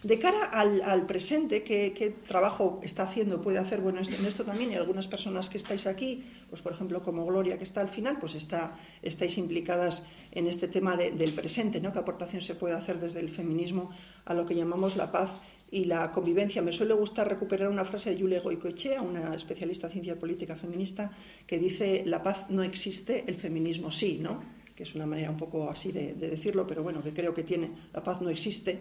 De 0.03 0.19
cara 0.19 0.47
al, 0.47 1.07
presente, 1.07 1.63
¿qué, 1.63 2.17
trabajo 2.27 2.81
está 2.83 3.05
haciendo, 3.05 3.41
puede 3.41 3.59
hacer? 3.59 3.81
Bueno, 3.81 4.01
en 4.01 4.27
esto 4.27 4.45
también, 4.45 4.73
y 4.73 4.75
algunas 4.75 5.07
personas 5.07 5.49
que 5.49 5.59
estáis 5.59 5.87
aquí, 5.87 6.25
pues 6.51 6.61
por 6.61 6.73
ejemplo 6.73 7.05
como 7.05 7.25
Gloria 7.25 7.57
que 7.57 7.63
está 7.63 7.83
al 7.83 7.89
final, 7.89 8.19
pues 8.19 8.35
está, 8.35 8.77
estáis 9.01 9.39
implicadas 9.39 10.03
en 10.33 10.49
este 10.49 10.67
tema 10.67 10.97
del 10.97 11.33
presente, 11.33 11.81
¿no? 11.81 11.93
¿Qué 11.93 12.01
aportación 12.01 12.43
se 12.43 12.57
puede 12.57 12.75
hacer 12.75 12.99
desde 12.99 13.21
el 13.21 13.31
feminismo 13.31 13.91
a 14.25 14.35
lo 14.35 14.45
que 14.45 14.57
llamamos 14.57 14.97
la 14.97 15.13
paz 15.13 15.31
y 15.73 15.87
la 15.87 16.13
convivencia. 16.13 16.63
Me 16.63 16.71
suele 16.71 16.93
gustar 16.93 17.29
recuperar 17.29 17.69
una 17.69 17.85
frase 17.85 18.11
de 18.11 18.21
Julia 18.21 18.41
Goicoechea, 18.41 19.01
una 19.01 19.35
especialista 19.35 19.87
en 19.87 19.95
ciencia 19.95 20.19
política 20.19 20.55
feminista, 20.55 21.11
que 21.47 21.59
dice 21.59 22.05
la 22.07 22.23
paz 22.23 22.51
no 22.51 22.63
existe, 22.63 23.25
el 23.27 23.37
feminismo 23.37 23.91
sí, 23.91 24.19
¿no? 24.21 24.39
que 24.77 24.85
es 24.85 24.95
una 24.95 25.07
manera 25.07 25.31
un 25.31 25.37
poco 25.37 25.69
así 25.69 25.91
de, 25.91 26.15
decirlo, 26.15 26.67
pero 26.67 26.83
bueno, 26.83 27.03
que 27.03 27.13
creo 27.13 27.35
que 27.35 27.43
tiene, 27.43 27.71
la 27.93 28.03
paz 28.03 28.21
no 28.21 28.31
existe, 28.31 28.81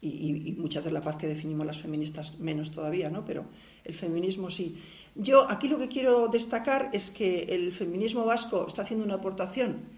y, 0.00 0.54
muchas 0.58 0.84
de 0.84 0.92
la 0.92 1.00
paz 1.00 1.16
que 1.16 1.26
definimos 1.26 1.66
las 1.66 1.78
feministas 1.78 2.38
menos 2.38 2.70
todavía, 2.70 3.10
¿no? 3.10 3.24
pero 3.24 3.46
el 3.84 3.94
feminismo 3.94 4.50
sí. 4.50 4.76
Yo 5.16 5.50
aquí 5.50 5.66
lo 5.66 5.78
que 5.78 5.88
quiero 5.88 6.28
destacar 6.28 6.90
es 6.92 7.10
que 7.10 7.44
el 7.44 7.72
feminismo 7.72 8.24
vasco 8.24 8.66
está 8.68 8.82
haciendo 8.82 9.04
una 9.04 9.14
aportación 9.14 9.97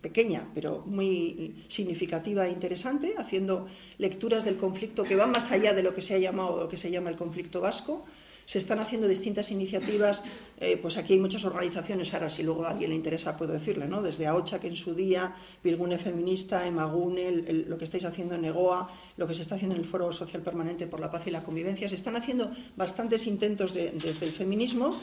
pequeña, 0.00 0.48
pero 0.54 0.82
muy 0.86 1.64
significativa 1.68 2.46
e 2.46 2.50
interesante, 2.50 3.14
haciendo 3.16 3.66
lecturas 3.98 4.44
del 4.44 4.56
conflicto 4.56 5.04
que 5.04 5.16
van 5.16 5.30
más 5.30 5.50
allá 5.52 5.72
de 5.72 5.82
lo 5.82 5.94
que 5.94 6.02
se 6.02 6.14
ha 6.14 6.18
llamado 6.18 6.60
lo 6.60 6.68
que 6.68 6.76
se 6.76 6.90
llama 6.90 7.10
el 7.10 7.16
conflicto 7.16 7.60
vasco. 7.60 8.04
Se 8.44 8.58
están 8.58 8.80
haciendo 8.80 9.06
distintas 9.06 9.52
iniciativas, 9.52 10.22
eh, 10.58 10.76
pues 10.76 10.96
aquí 10.96 11.12
hay 11.12 11.20
muchas 11.20 11.44
organizaciones, 11.44 12.12
ahora 12.12 12.28
si 12.28 12.42
luego 12.42 12.64
a 12.64 12.70
alguien 12.70 12.90
le 12.90 12.96
interesa 12.96 13.36
puedo 13.36 13.52
decirle, 13.52 13.86
¿no? 13.86 14.02
Desde 14.02 14.26
AOCHA, 14.26 14.58
que 14.58 14.66
en 14.66 14.76
su 14.76 14.94
día, 14.94 15.36
Bilgune 15.62 15.96
Feminista, 15.96 16.66
Emagune, 16.66 17.30
lo 17.30 17.78
que 17.78 17.84
estáis 17.84 18.04
haciendo 18.04 18.34
en 18.34 18.44
EGOA, 18.44 18.90
lo 19.16 19.28
que 19.28 19.34
se 19.34 19.42
está 19.42 19.54
haciendo 19.54 19.76
en 19.76 19.82
el 19.82 19.86
Foro 19.86 20.12
Social 20.12 20.42
Permanente 20.42 20.88
por 20.88 20.98
la 20.98 21.10
Paz 21.10 21.28
y 21.28 21.30
la 21.30 21.44
Convivencia, 21.44 21.88
se 21.88 21.94
están 21.94 22.16
haciendo 22.16 22.50
bastantes 22.76 23.28
intentos 23.28 23.72
desde 23.72 24.26
el 24.26 24.32
feminismo 24.32 25.00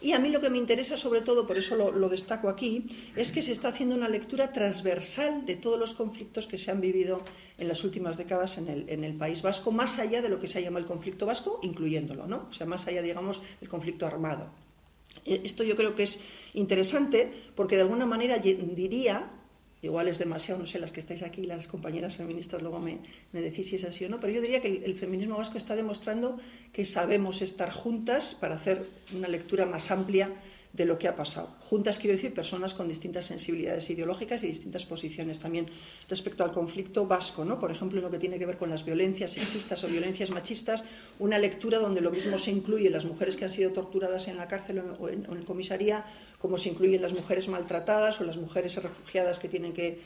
y 0.00 0.12
a 0.12 0.18
mí 0.18 0.28
lo 0.28 0.40
que 0.40 0.50
me 0.50 0.58
interesa 0.58 0.96
sobre 0.96 1.22
todo, 1.22 1.46
por 1.46 1.58
eso 1.58 1.74
lo, 1.76 2.08
destaco 2.08 2.48
aquí, 2.48 2.86
es 3.16 3.32
que 3.32 3.42
se 3.42 3.52
está 3.52 3.68
haciendo 3.68 3.94
una 3.94 4.08
lectura 4.08 4.52
transversal 4.52 5.44
de 5.44 5.56
todos 5.56 5.78
los 5.78 5.94
conflictos 5.94 6.46
que 6.46 6.58
se 6.58 6.70
han 6.70 6.80
vivido 6.80 7.22
en 7.58 7.68
las 7.68 7.82
últimas 7.82 8.16
décadas 8.16 8.58
en 8.58 8.68
el, 8.68 8.88
en 8.88 9.02
el 9.02 9.14
País 9.14 9.42
Vasco, 9.42 9.72
más 9.72 9.98
allá 9.98 10.22
de 10.22 10.28
lo 10.28 10.38
que 10.40 10.46
se 10.46 10.62
llama 10.62 10.78
el 10.78 10.86
conflicto 10.86 11.26
vasco, 11.26 11.58
incluyéndolo, 11.62 12.26
¿no? 12.26 12.46
O 12.50 12.52
sea, 12.52 12.66
más 12.66 12.86
allá, 12.86 13.02
digamos, 13.02 13.40
del 13.60 13.68
conflicto 13.68 14.06
armado. 14.06 14.50
Eh, 15.24 15.40
esto 15.44 15.64
yo 15.64 15.74
creo 15.76 15.94
que 15.94 16.04
es 16.04 16.18
interesante 16.54 17.32
porque 17.54 17.76
de 17.76 17.82
alguna 17.82 18.06
manera 18.06 18.38
diría 18.38 19.30
Igual 19.80 20.08
es 20.08 20.18
demasiado, 20.18 20.60
no 20.60 20.66
sé, 20.66 20.80
las 20.80 20.90
que 20.90 20.98
estáis 20.98 21.22
aquí, 21.22 21.44
las 21.44 21.68
compañeras 21.68 22.16
feministas, 22.16 22.62
luego 22.62 22.80
me, 22.80 22.98
decís 23.32 23.68
si 23.68 23.76
es 23.76 23.84
así 23.84 24.04
o 24.04 24.08
no, 24.08 24.18
pero 24.18 24.32
yo 24.32 24.40
diría 24.40 24.60
que 24.60 24.82
el, 24.84 24.94
feminismo 24.96 25.36
vasco 25.36 25.56
está 25.56 25.76
demostrando 25.76 26.38
que 26.72 26.84
sabemos 26.84 27.42
estar 27.42 27.70
juntas 27.70 28.34
para 28.34 28.56
hacer 28.56 28.88
una 29.16 29.28
lectura 29.28 29.66
más 29.66 29.92
amplia 29.92 30.32
de 30.72 30.84
lo 30.84 30.98
que 30.98 31.08
ha 31.08 31.16
pasado. 31.16 31.48
Juntas 31.60 31.98
quiero 31.98 32.14
decir 32.14 32.34
personas 32.34 32.74
con 32.74 32.88
distintas 32.88 33.26
sensibilidades 33.26 33.88
ideológicas 33.90 34.42
y 34.42 34.48
distintas 34.48 34.84
posiciones 34.84 35.38
también 35.38 35.68
respecto 36.08 36.44
al 36.44 36.52
conflicto 36.52 37.06
vasco, 37.06 37.44
¿no? 37.44 37.58
Por 37.58 37.70
ejemplo, 37.70 37.98
en 37.98 38.04
lo 38.04 38.10
que 38.10 38.18
tiene 38.18 38.38
que 38.38 38.46
ver 38.46 38.58
con 38.58 38.70
las 38.70 38.84
violencias 38.84 39.32
sexistas 39.32 39.82
o 39.84 39.88
violencias 39.88 40.30
machistas, 40.30 40.84
una 41.18 41.38
lectura 41.38 41.78
donde 41.78 42.00
lo 42.00 42.10
mismo 42.10 42.38
se 42.38 42.50
incluye 42.50 42.90
las 42.90 43.04
mujeres 43.04 43.36
que 43.36 43.44
han 43.44 43.50
sido 43.50 43.72
torturadas 43.72 44.28
en 44.28 44.36
la 44.36 44.46
cárcel 44.46 44.82
o 44.98 45.08
en, 45.08 45.24
en 45.24 45.44
comisaría, 45.44 46.04
como 46.38 46.58
se 46.58 46.68
incluyen 46.68 47.02
las 47.02 47.12
mujeres 47.12 47.48
maltratadas 47.48 48.20
o 48.20 48.24
las 48.24 48.36
mujeres 48.36 48.76
refugiadas 48.76 49.38
que 49.38 49.48
tienen 49.48 49.72
que, 49.72 50.00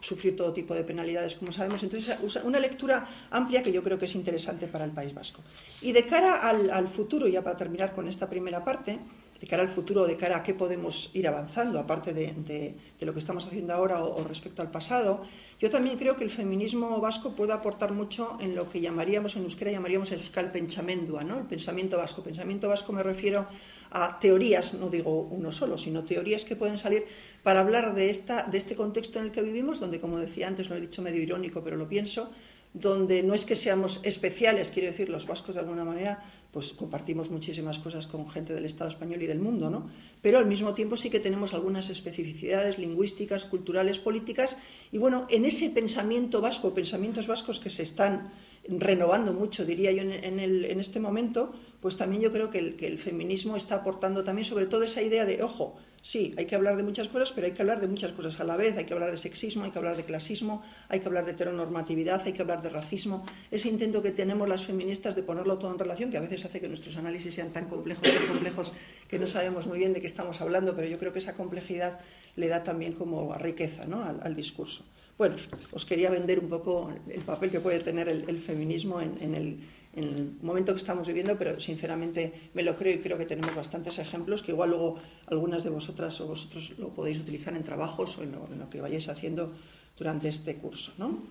sufrir 0.00 0.36
todo 0.36 0.52
tipo 0.52 0.74
de 0.74 0.84
penalidades, 0.84 1.34
como 1.34 1.50
sabemos. 1.50 1.82
Entonces, 1.82 2.18
una 2.44 2.60
lectura 2.60 3.08
amplia 3.30 3.62
que 3.62 3.72
yo 3.72 3.82
creo 3.82 3.98
que 3.98 4.04
es 4.04 4.14
interesante 4.14 4.66
para 4.66 4.84
el 4.84 4.90
País 4.90 5.14
Vasco. 5.14 5.40
Y 5.80 5.92
de 5.92 6.06
cara 6.06 6.46
al 6.46 6.88
futuro, 6.88 7.26
ya 7.26 7.40
para 7.40 7.56
terminar 7.56 7.94
con 7.94 8.06
esta 8.06 8.28
primera 8.28 8.62
parte, 8.62 8.98
de 9.44 9.50
cara 9.50 9.62
al 9.62 9.68
futuro, 9.68 10.06
de 10.06 10.16
cara 10.16 10.38
a 10.38 10.42
qué 10.42 10.54
podemos 10.54 11.10
ir 11.12 11.28
avanzando, 11.28 11.78
aparte 11.78 12.14
de, 12.14 12.74
lo 12.98 13.12
que 13.12 13.18
estamos 13.18 13.46
haciendo 13.46 13.74
ahora 13.74 14.02
o, 14.02 14.24
respecto 14.24 14.62
al 14.62 14.70
pasado, 14.70 15.20
yo 15.60 15.68
también 15.68 15.98
creo 15.98 16.16
que 16.16 16.24
el 16.24 16.30
feminismo 16.30 16.98
vasco 16.98 17.36
puede 17.36 17.52
aportar 17.52 17.92
mucho 17.92 18.38
en 18.40 18.54
lo 18.56 18.70
que 18.70 18.80
llamaríamos, 18.80 19.36
en 19.36 19.42
euskera 19.42 19.70
llamaríamos 19.70 20.12
euskal 20.12 20.50
pensamientoa, 20.50 21.24
¿no? 21.24 21.36
el 21.36 21.44
pensamiento 21.44 21.98
vasco. 21.98 22.22
Pensamiento 22.22 22.70
vasco 22.70 22.94
me 22.94 23.02
refiero 23.02 23.46
a 23.90 24.18
teorías, 24.18 24.72
no 24.72 24.88
digo 24.88 25.28
uno 25.30 25.52
solo, 25.52 25.76
sino 25.76 26.04
teorías 26.04 26.46
que 26.46 26.56
pueden 26.56 26.78
salir 26.78 27.04
para 27.42 27.60
hablar 27.60 27.94
de, 27.94 28.08
esta, 28.08 28.44
de 28.44 28.56
este 28.56 28.74
contexto 28.74 29.18
en 29.18 29.26
el 29.26 29.30
que 29.30 29.42
vivimos, 29.42 29.78
donde, 29.78 30.00
como 30.00 30.18
decía 30.18 30.48
antes, 30.48 30.70
lo 30.70 30.76
he 30.76 30.80
dicho 30.80 31.02
medio 31.02 31.22
irónico, 31.22 31.62
pero 31.62 31.76
lo 31.76 31.86
pienso, 31.86 32.30
donde 32.72 33.22
no 33.22 33.34
es 33.34 33.44
que 33.44 33.56
seamos 33.56 34.00
especiales, 34.04 34.70
quiero 34.70 34.88
decir, 34.88 35.10
los 35.10 35.26
vascos 35.26 35.54
de 35.54 35.60
alguna 35.60 35.84
manera, 35.84 36.24
pues 36.54 36.72
compartimos 36.72 37.30
muchísimas 37.30 37.80
cosas 37.80 38.06
con 38.06 38.30
gente 38.30 38.54
del 38.54 38.64
Estado 38.64 38.88
español 38.88 39.20
y 39.20 39.26
del 39.26 39.40
mundo, 39.40 39.70
¿no? 39.70 39.90
Pero 40.22 40.38
al 40.38 40.46
mismo 40.46 40.72
tiempo 40.72 40.96
sí 40.96 41.10
que 41.10 41.18
tenemos 41.18 41.52
algunas 41.52 41.90
especificidades 41.90 42.78
lingüísticas, 42.78 43.44
culturales, 43.44 43.98
políticas, 43.98 44.56
y 44.92 44.98
bueno, 44.98 45.26
en 45.30 45.44
ese 45.44 45.68
pensamiento 45.70 46.40
vasco, 46.40 46.72
pensamientos 46.72 47.26
vascos 47.26 47.58
que 47.58 47.70
se 47.70 47.82
están 47.82 48.32
renovando 48.68 49.32
mucho, 49.32 49.64
diría 49.64 49.90
yo, 49.90 50.02
en, 50.02 50.38
en 50.38 50.80
este 50.80 51.00
momento, 51.00 51.52
pues 51.80 51.96
también 51.96 52.22
yo 52.22 52.32
creo 52.32 52.50
el, 52.54 52.76
que 52.76 52.86
el 52.86 52.98
feminismo 52.98 53.56
está 53.56 53.74
aportando 53.74 54.22
también 54.22 54.44
sobre 54.44 54.66
todo 54.66 54.84
esa 54.84 55.02
idea 55.02 55.26
de, 55.26 55.42
ojo, 55.42 55.76
Sí, 56.04 56.34
hay 56.36 56.44
que 56.44 56.54
hablar 56.54 56.76
de 56.76 56.82
muchas 56.82 57.08
cosas, 57.08 57.32
pero 57.32 57.46
hay 57.46 57.54
que 57.54 57.62
hablar 57.62 57.80
de 57.80 57.88
muchas 57.88 58.12
cosas 58.12 58.38
a 58.38 58.44
la 58.44 58.58
vez. 58.58 58.76
Hay 58.76 58.84
que 58.84 58.92
hablar 58.92 59.10
de 59.10 59.16
sexismo, 59.16 59.64
hay 59.64 59.70
que 59.70 59.78
hablar 59.78 59.96
de 59.96 60.04
clasismo, 60.04 60.62
hay 60.90 61.00
que 61.00 61.06
hablar 61.06 61.24
de 61.24 61.30
heteronormatividad, 61.30 62.20
hay 62.26 62.34
que 62.34 62.42
hablar 62.42 62.60
de 62.60 62.68
racismo. 62.68 63.24
Ese 63.50 63.70
intento 63.70 64.02
que 64.02 64.10
tenemos 64.10 64.46
las 64.46 64.62
feministas 64.62 65.16
de 65.16 65.22
ponerlo 65.22 65.56
todo 65.56 65.72
en 65.72 65.78
relación, 65.78 66.10
que 66.10 66.18
a 66.18 66.20
veces 66.20 66.44
hace 66.44 66.60
que 66.60 66.68
nuestros 66.68 66.94
análisis 66.98 67.34
sean 67.34 67.54
tan 67.54 67.70
complejos, 67.70 68.02
tan 68.02 68.26
complejos 68.26 68.72
que 69.08 69.18
no 69.18 69.26
sabemos 69.26 69.66
muy 69.66 69.78
bien 69.78 69.94
de 69.94 70.02
qué 70.02 70.06
estamos 70.06 70.42
hablando, 70.42 70.76
pero 70.76 70.86
yo 70.88 70.98
creo 70.98 71.10
que 71.10 71.20
esa 71.20 71.32
complejidad 71.32 71.98
le 72.36 72.48
da 72.48 72.62
también 72.62 72.92
como 72.92 73.32
riqueza 73.36 73.86
¿no? 73.86 74.04
al, 74.04 74.36
discurso. 74.36 74.84
Bueno, 75.16 75.36
os 75.72 75.86
quería 75.86 76.10
vender 76.10 76.38
un 76.38 76.50
poco 76.50 76.92
el 77.08 77.22
papel 77.22 77.50
que 77.50 77.60
puede 77.60 77.80
tener 77.80 78.10
el, 78.10 78.40
feminismo 78.40 79.00
en 79.00 79.34
el 79.34 79.58
en 79.96 80.04
el 80.04 80.32
momento 80.42 80.72
que 80.72 80.78
estamos 80.78 81.06
viviendo, 81.06 81.36
pero 81.38 81.60
sinceramente 81.60 82.50
me 82.54 82.62
lo 82.62 82.76
creo 82.76 82.94
y 82.94 82.98
creo 82.98 83.16
que 83.16 83.26
tenemos 83.26 83.54
bastantes 83.54 83.98
ejemplos 83.98 84.42
que 84.42 84.52
igual 84.52 84.70
luego 84.70 84.96
algunas 85.26 85.62
de 85.64 85.70
vosotras 85.70 86.20
o 86.20 86.26
vosotros 86.26 86.74
lo 86.78 86.88
podéis 86.88 87.18
utilizar 87.18 87.54
en 87.56 87.62
trabajos 87.62 88.18
o 88.18 88.22
en 88.22 88.32
lo, 88.32 88.70
que 88.70 88.80
vayáis 88.80 89.08
haciendo 89.08 89.52
durante 89.96 90.28
este 90.28 90.56
curso, 90.56 90.92
¿no? 90.98 91.22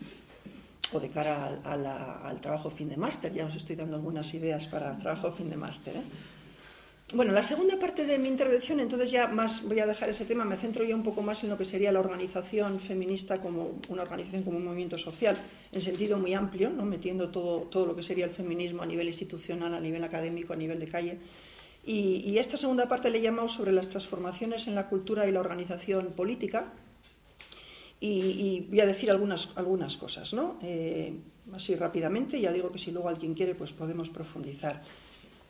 O 0.91 0.99
de 0.99 1.09
cara 1.09 1.59
al 1.63 2.41
trabajo 2.41 2.69
fin 2.69 2.89
de 2.89 2.97
máster, 2.97 3.33
ya 3.33 3.45
os 3.45 3.55
estoy 3.55 3.75
dando 3.75 3.95
algunas 3.95 4.33
ideas 4.33 4.67
para 4.67 4.97
trabajo 4.99 5.31
fin 5.31 5.49
de 5.49 5.57
máster. 5.57 5.95
¿eh? 5.97 6.03
Bueno, 7.13 7.31
la 7.31 7.43
segunda 7.43 7.79
parte 7.79 8.05
de 8.05 8.17
mi 8.17 8.27
intervención, 8.27 8.79
entonces 8.79 9.11
ya 9.11 9.27
más 9.27 9.63
voy 9.63 9.79
a 9.79 9.85
dejar 9.85 10.09
ese 10.09 10.25
tema, 10.25 10.45
me 10.45 10.57
centro 10.57 10.83
ya 10.83 10.95
un 10.95 11.03
poco 11.03 11.21
más 11.21 11.43
en 11.43 11.49
lo 11.49 11.57
que 11.57 11.65
sería 11.65 11.91
la 11.91 11.99
organización 11.99 12.79
feminista 12.79 13.41
como 13.41 13.79
una 13.89 14.01
organización, 14.01 14.43
como 14.43 14.57
un 14.57 14.65
movimiento 14.65 14.97
social, 14.97 15.37
en 15.71 15.81
sentido 15.81 16.17
muy 16.17 16.33
amplio, 16.33 16.69
¿no? 16.69 16.85
metiendo 16.85 17.29
todo, 17.29 17.61
todo 17.61 17.85
lo 17.85 17.95
que 17.95 18.03
sería 18.03 18.25
el 18.25 18.31
feminismo 18.31 18.81
a 18.81 18.85
nivel 18.85 19.07
institucional, 19.07 19.73
a 19.73 19.79
nivel 19.79 20.03
académico, 20.03 20.53
a 20.53 20.55
nivel 20.55 20.79
de 20.79 20.87
calle. 20.87 21.19
Y, 21.85 22.37
esta 22.37 22.55
segunda 22.55 22.87
parte 22.87 23.09
le 23.09 23.19
he 23.19 23.21
llamado 23.21 23.49
sobre 23.49 23.73
las 23.73 23.89
transformaciones 23.89 24.67
en 24.67 24.75
la 24.75 24.87
cultura 24.87 25.27
y 25.27 25.31
la 25.33 25.41
organización 25.41 26.13
política. 26.13 26.71
Y, 27.99 28.67
voy 28.69 28.79
a 28.79 28.85
decir 28.85 29.11
algunas, 29.11 29.49
algunas 29.55 29.97
cosas, 29.97 30.33
¿no? 30.33 30.59
Eh, 30.61 31.13
así 31.53 31.75
rápidamente, 31.75 32.39
ya 32.39 32.53
digo 32.53 32.71
que 32.71 32.79
si 32.79 32.91
luego 32.91 33.09
alguien 33.09 33.33
quiere, 33.33 33.53
pues 33.53 33.73
podemos 33.73 34.09
profundizar. 34.09 34.81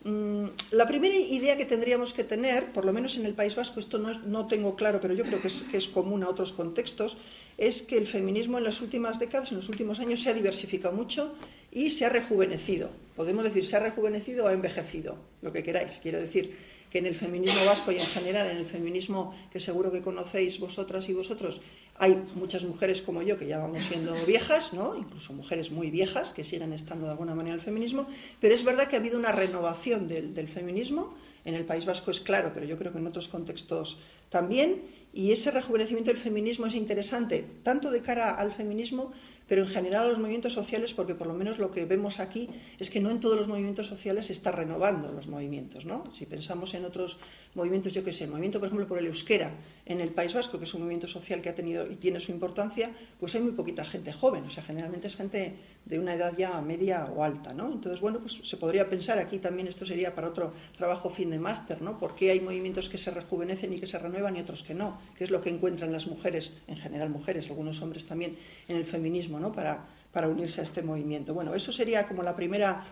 Mm, 0.04 0.48
la 0.72 0.86
primera 0.86 1.16
idea 1.16 1.56
que 1.56 1.64
tendríamos 1.64 2.12
que 2.12 2.24
tener, 2.24 2.72
por 2.72 2.84
lo 2.84 2.92
menos 2.92 3.16
en 3.16 3.24
el 3.24 3.32
País 3.32 3.56
Vasco, 3.56 3.80
esto 3.80 3.98
no, 3.98 4.12
no 4.20 4.46
tengo 4.46 4.76
claro, 4.76 5.00
pero 5.00 5.14
yo 5.14 5.24
creo 5.24 5.40
que 5.40 5.48
es, 5.48 5.64
que 5.70 5.78
es, 5.78 5.88
común 5.88 6.22
a 6.22 6.28
otros 6.28 6.52
contextos, 6.52 7.16
es 7.56 7.80
que 7.80 7.96
el 7.96 8.06
feminismo 8.06 8.58
en 8.58 8.64
las 8.64 8.82
últimas 8.82 9.18
décadas, 9.18 9.50
en 9.50 9.56
los 9.56 9.68
últimos 9.70 10.00
años, 10.00 10.20
se 10.20 10.28
ha 10.28 10.34
diversificado 10.34 10.94
mucho 10.94 11.34
y 11.72 11.90
se 11.90 12.04
ha 12.04 12.10
rejuvenecido. 12.10 12.90
Podemos 13.16 13.44
decir, 13.44 13.64
se 13.64 13.76
ha 13.76 13.80
rejuvenecido 13.80 14.44
o 14.44 14.48
ha 14.48 14.52
envejecido, 14.52 15.16
lo 15.40 15.52
que 15.52 15.62
queráis. 15.62 16.00
Quiero 16.02 16.20
decir, 16.20 16.54
que 16.94 16.98
en 16.98 17.06
el 17.06 17.16
feminismo 17.16 17.64
vasco 17.64 17.90
y 17.90 17.96
en 17.96 18.06
general 18.06 18.48
en 18.48 18.58
el 18.58 18.66
feminismo 18.66 19.34
que 19.50 19.58
seguro 19.58 19.90
que 19.90 20.00
conocéis 20.00 20.60
vosotras 20.60 21.08
y 21.08 21.12
vosotros, 21.12 21.60
hay 21.96 22.22
muchas 22.34 22.64
mujeres 22.64 23.02
como 23.02 23.22
yo 23.22 23.38
que 23.38 23.46
ya 23.46 23.58
vamos 23.58 23.84
siendo 23.84 24.14
viejas, 24.26 24.72
¿no? 24.72 24.96
incluso 24.96 25.32
mujeres 25.32 25.70
muy 25.70 25.90
viejas 25.90 26.32
que 26.32 26.42
siguen 26.42 26.72
estando 26.72 27.06
de 27.06 27.12
alguna 27.12 27.34
manera 27.34 27.54
en 27.54 27.60
el 27.60 27.64
feminismo, 27.64 28.06
pero 28.40 28.54
es 28.54 28.64
verdad 28.64 28.88
que 28.88 28.96
ha 28.96 28.98
habido 28.98 29.18
una 29.18 29.32
renovación 29.32 30.08
del, 30.08 30.34
del 30.34 30.48
feminismo. 30.48 31.14
En 31.44 31.54
el 31.54 31.66
País 31.66 31.84
Vasco 31.84 32.10
es 32.10 32.20
claro, 32.20 32.52
pero 32.54 32.64
yo 32.64 32.78
creo 32.78 32.90
que 32.90 32.98
en 32.98 33.06
otros 33.06 33.28
contextos 33.28 33.98
también. 34.30 34.82
Y 35.12 35.30
ese 35.30 35.50
rejuvenecimiento 35.50 36.10
del 36.10 36.18
feminismo 36.18 36.66
es 36.66 36.74
interesante, 36.74 37.44
tanto 37.62 37.90
de 37.90 38.02
cara 38.02 38.30
al 38.30 38.52
feminismo 38.52 39.12
pero 39.48 39.62
en 39.62 39.68
general 39.68 40.06
a 40.06 40.08
los 40.08 40.18
movimientos 40.18 40.52
sociales, 40.52 40.94
porque 40.94 41.14
por 41.14 41.26
lo 41.26 41.34
menos 41.34 41.58
lo 41.58 41.70
que 41.70 41.84
vemos 41.84 42.20
aquí 42.20 42.48
es 42.78 42.90
que 42.90 43.00
no 43.00 43.10
en 43.10 43.20
todos 43.20 43.36
los 43.36 43.48
movimientos 43.48 43.86
sociales 43.86 44.26
se 44.26 44.32
está 44.32 44.50
renovando 44.52 45.12
los 45.12 45.28
movimientos. 45.28 45.84
¿no? 45.84 46.04
Si 46.14 46.26
pensamos 46.26 46.74
en 46.74 46.84
otros 46.84 47.18
movimientos, 47.54 47.92
yo 47.92 48.02
qué 48.02 48.12
sé, 48.12 48.24
el 48.24 48.30
movimiento, 48.30 48.58
por 48.58 48.68
ejemplo, 48.68 48.86
por 48.86 48.98
el 48.98 49.06
euskera 49.06 49.52
en 49.86 50.00
el 50.00 50.10
País 50.10 50.34
Vasco, 50.34 50.58
que 50.58 50.64
es 50.64 50.74
un 50.74 50.80
movimiento 50.80 51.08
social 51.08 51.42
que 51.42 51.48
ha 51.48 51.54
tenido 51.54 51.90
y 51.90 51.96
tiene 51.96 52.20
su 52.20 52.32
importancia, 52.32 52.92
pues 53.20 53.34
hay 53.34 53.42
muy 53.42 53.52
poquita 53.52 53.84
gente 53.84 54.12
joven, 54.12 54.44
o 54.44 54.50
sea, 54.50 54.62
generalmente 54.62 55.06
es 55.06 55.16
gente 55.16 55.56
de 55.84 55.98
una 55.98 56.14
edad 56.14 56.34
ya 56.36 56.60
media 56.62 57.06
o 57.14 57.22
alta, 57.22 57.52
¿no? 57.52 57.70
Entonces, 57.70 58.00
bueno, 58.00 58.18
pues 58.20 58.40
se 58.42 58.56
podría 58.56 58.88
pensar, 58.88 59.18
aquí 59.18 59.38
también 59.38 59.68
esto 59.68 59.84
sería 59.84 60.14
para 60.14 60.28
otro 60.28 60.52
trabajo 60.76 61.10
fin 61.10 61.30
de 61.30 61.38
máster, 61.38 61.82
¿no? 61.82 61.98
¿Por 61.98 62.14
qué 62.14 62.30
hay 62.30 62.40
movimientos 62.40 62.88
que 62.88 62.96
se 62.96 63.10
rejuvenecen 63.10 63.72
y 63.72 63.78
que 63.78 63.86
se 63.86 63.98
renuevan 63.98 64.36
y 64.36 64.40
otros 64.40 64.62
que 64.62 64.74
no? 64.74 64.98
¿Qué 65.16 65.24
es 65.24 65.30
lo 65.30 65.42
que 65.42 65.50
encuentran 65.50 65.92
las 65.92 66.06
mujeres, 66.06 66.52
en 66.68 66.76
general 66.76 67.10
mujeres, 67.10 67.46
algunos 67.48 67.82
hombres 67.82 68.06
también, 68.06 68.36
en 68.66 68.76
el 68.76 68.86
feminismo, 68.86 69.38
¿no? 69.38 69.52
Para, 69.52 69.86
para 70.12 70.28
unirse 70.28 70.60
a 70.60 70.64
este 70.64 70.82
movimiento. 70.82 71.34
Bueno, 71.34 71.54
eso 71.54 71.72
sería 71.72 72.08
como 72.08 72.22
la 72.22 72.34
primera 72.34 72.84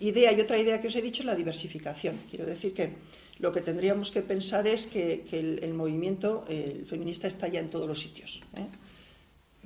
idea 0.00 0.32
y 0.32 0.40
otra 0.40 0.58
idea 0.58 0.80
que 0.80 0.88
os 0.88 0.96
he 0.96 1.02
dicho 1.02 1.22
es 1.22 1.26
la 1.26 1.34
diversificación. 1.34 2.20
Quiero 2.28 2.44
decir 2.44 2.74
que 2.74 2.92
lo 3.38 3.52
que 3.52 3.62
tendríamos 3.62 4.10
que 4.10 4.22
pensar 4.22 4.66
es 4.66 4.86
que, 4.86 5.24
el, 5.32 5.74
movimiento 5.74 6.44
feminista 6.88 7.26
está 7.26 7.48
ya 7.48 7.60
en 7.60 7.70
todos 7.70 7.86
los 7.86 8.00
sitios. 8.00 8.42
¿eh? 8.56 8.66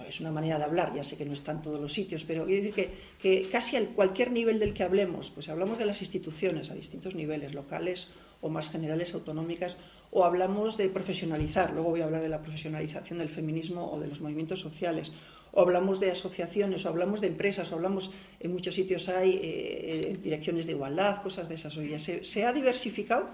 Es 0.07 0.21
una 0.21 0.31
manera 0.31 0.59
de 0.59 0.65
hablar, 0.65 0.93
ya 0.95 1.05
sé 1.05 1.17
que 1.17 1.25
no 1.25 1.33
está 1.33 1.53
en 1.53 1.63
todos 1.63 1.81
los 1.81 1.93
sitios, 1.93 2.25
pero 2.25 2.47
quiero 2.47 2.63
decir 2.63 2.93
que, 3.19 3.49
casi 3.51 3.77
a 3.77 3.87
cualquier 3.87 4.31
nivel 4.31 4.59
del 4.59 4.75
que 4.75 4.83
hablemos, 4.83 5.31
pues 5.31 5.49
hablamos 5.49 5.79
de 5.79 5.87
las 5.87 6.01
instituciones 6.01 6.71
a 6.71 6.75
distintos 6.75 7.15
niveles, 7.15 7.55
locales 7.55 8.09
o 8.41 8.49
más 8.49 8.71
generales, 8.71 9.15
autonómicas, 9.15 9.77
o 10.11 10.25
hablamos 10.25 10.77
de 10.77 10.89
profesionalizar, 10.89 11.73
luego 11.73 11.91
voy 11.91 12.01
a 12.01 12.05
hablar 12.05 12.23
de 12.23 12.29
la 12.29 12.41
profesionalización 12.41 13.19
del 13.19 13.29
feminismo 13.29 13.91
o 13.91 13.99
de 13.99 14.09
los 14.09 14.21
movimientos 14.21 14.61
sociales, 14.61 15.13
o 15.53 15.61
hablamos 15.61 15.99
de 15.99 16.11
asociaciones, 16.11 16.85
o 16.85 16.89
hablamos 16.89 17.21
de 17.21 17.27
empresas, 17.27 17.73
o 17.73 17.75
hablamos, 17.75 18.11
en 18.39 18.53
muchos 18.53 18.75
sitios 18.75 19.09
hay 19.09 19.31
eh, 19.33 19.41
eh, 19.43 20.19
direcciones 20.23 20.67
de 20.67 20.73
igualdad, 20.73 21.23
cosas 21.23 21.49
de 21.49 21.57
esas. 21.57 21.77
Hoy 21.77 21.99
se 21.99 22.45
ha 22.45 22.53
diversificado 22.53 23.29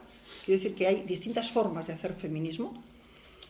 Quiero 0.44 0.60
decir 0.60 0.74
que 0.76 0.86
hay 0.86 1.02
distintas 1.02 1.50
formas 1.50 1.86
de 1.86 1.92
hacer 1.92 2.12
feminismo 2.14 2.74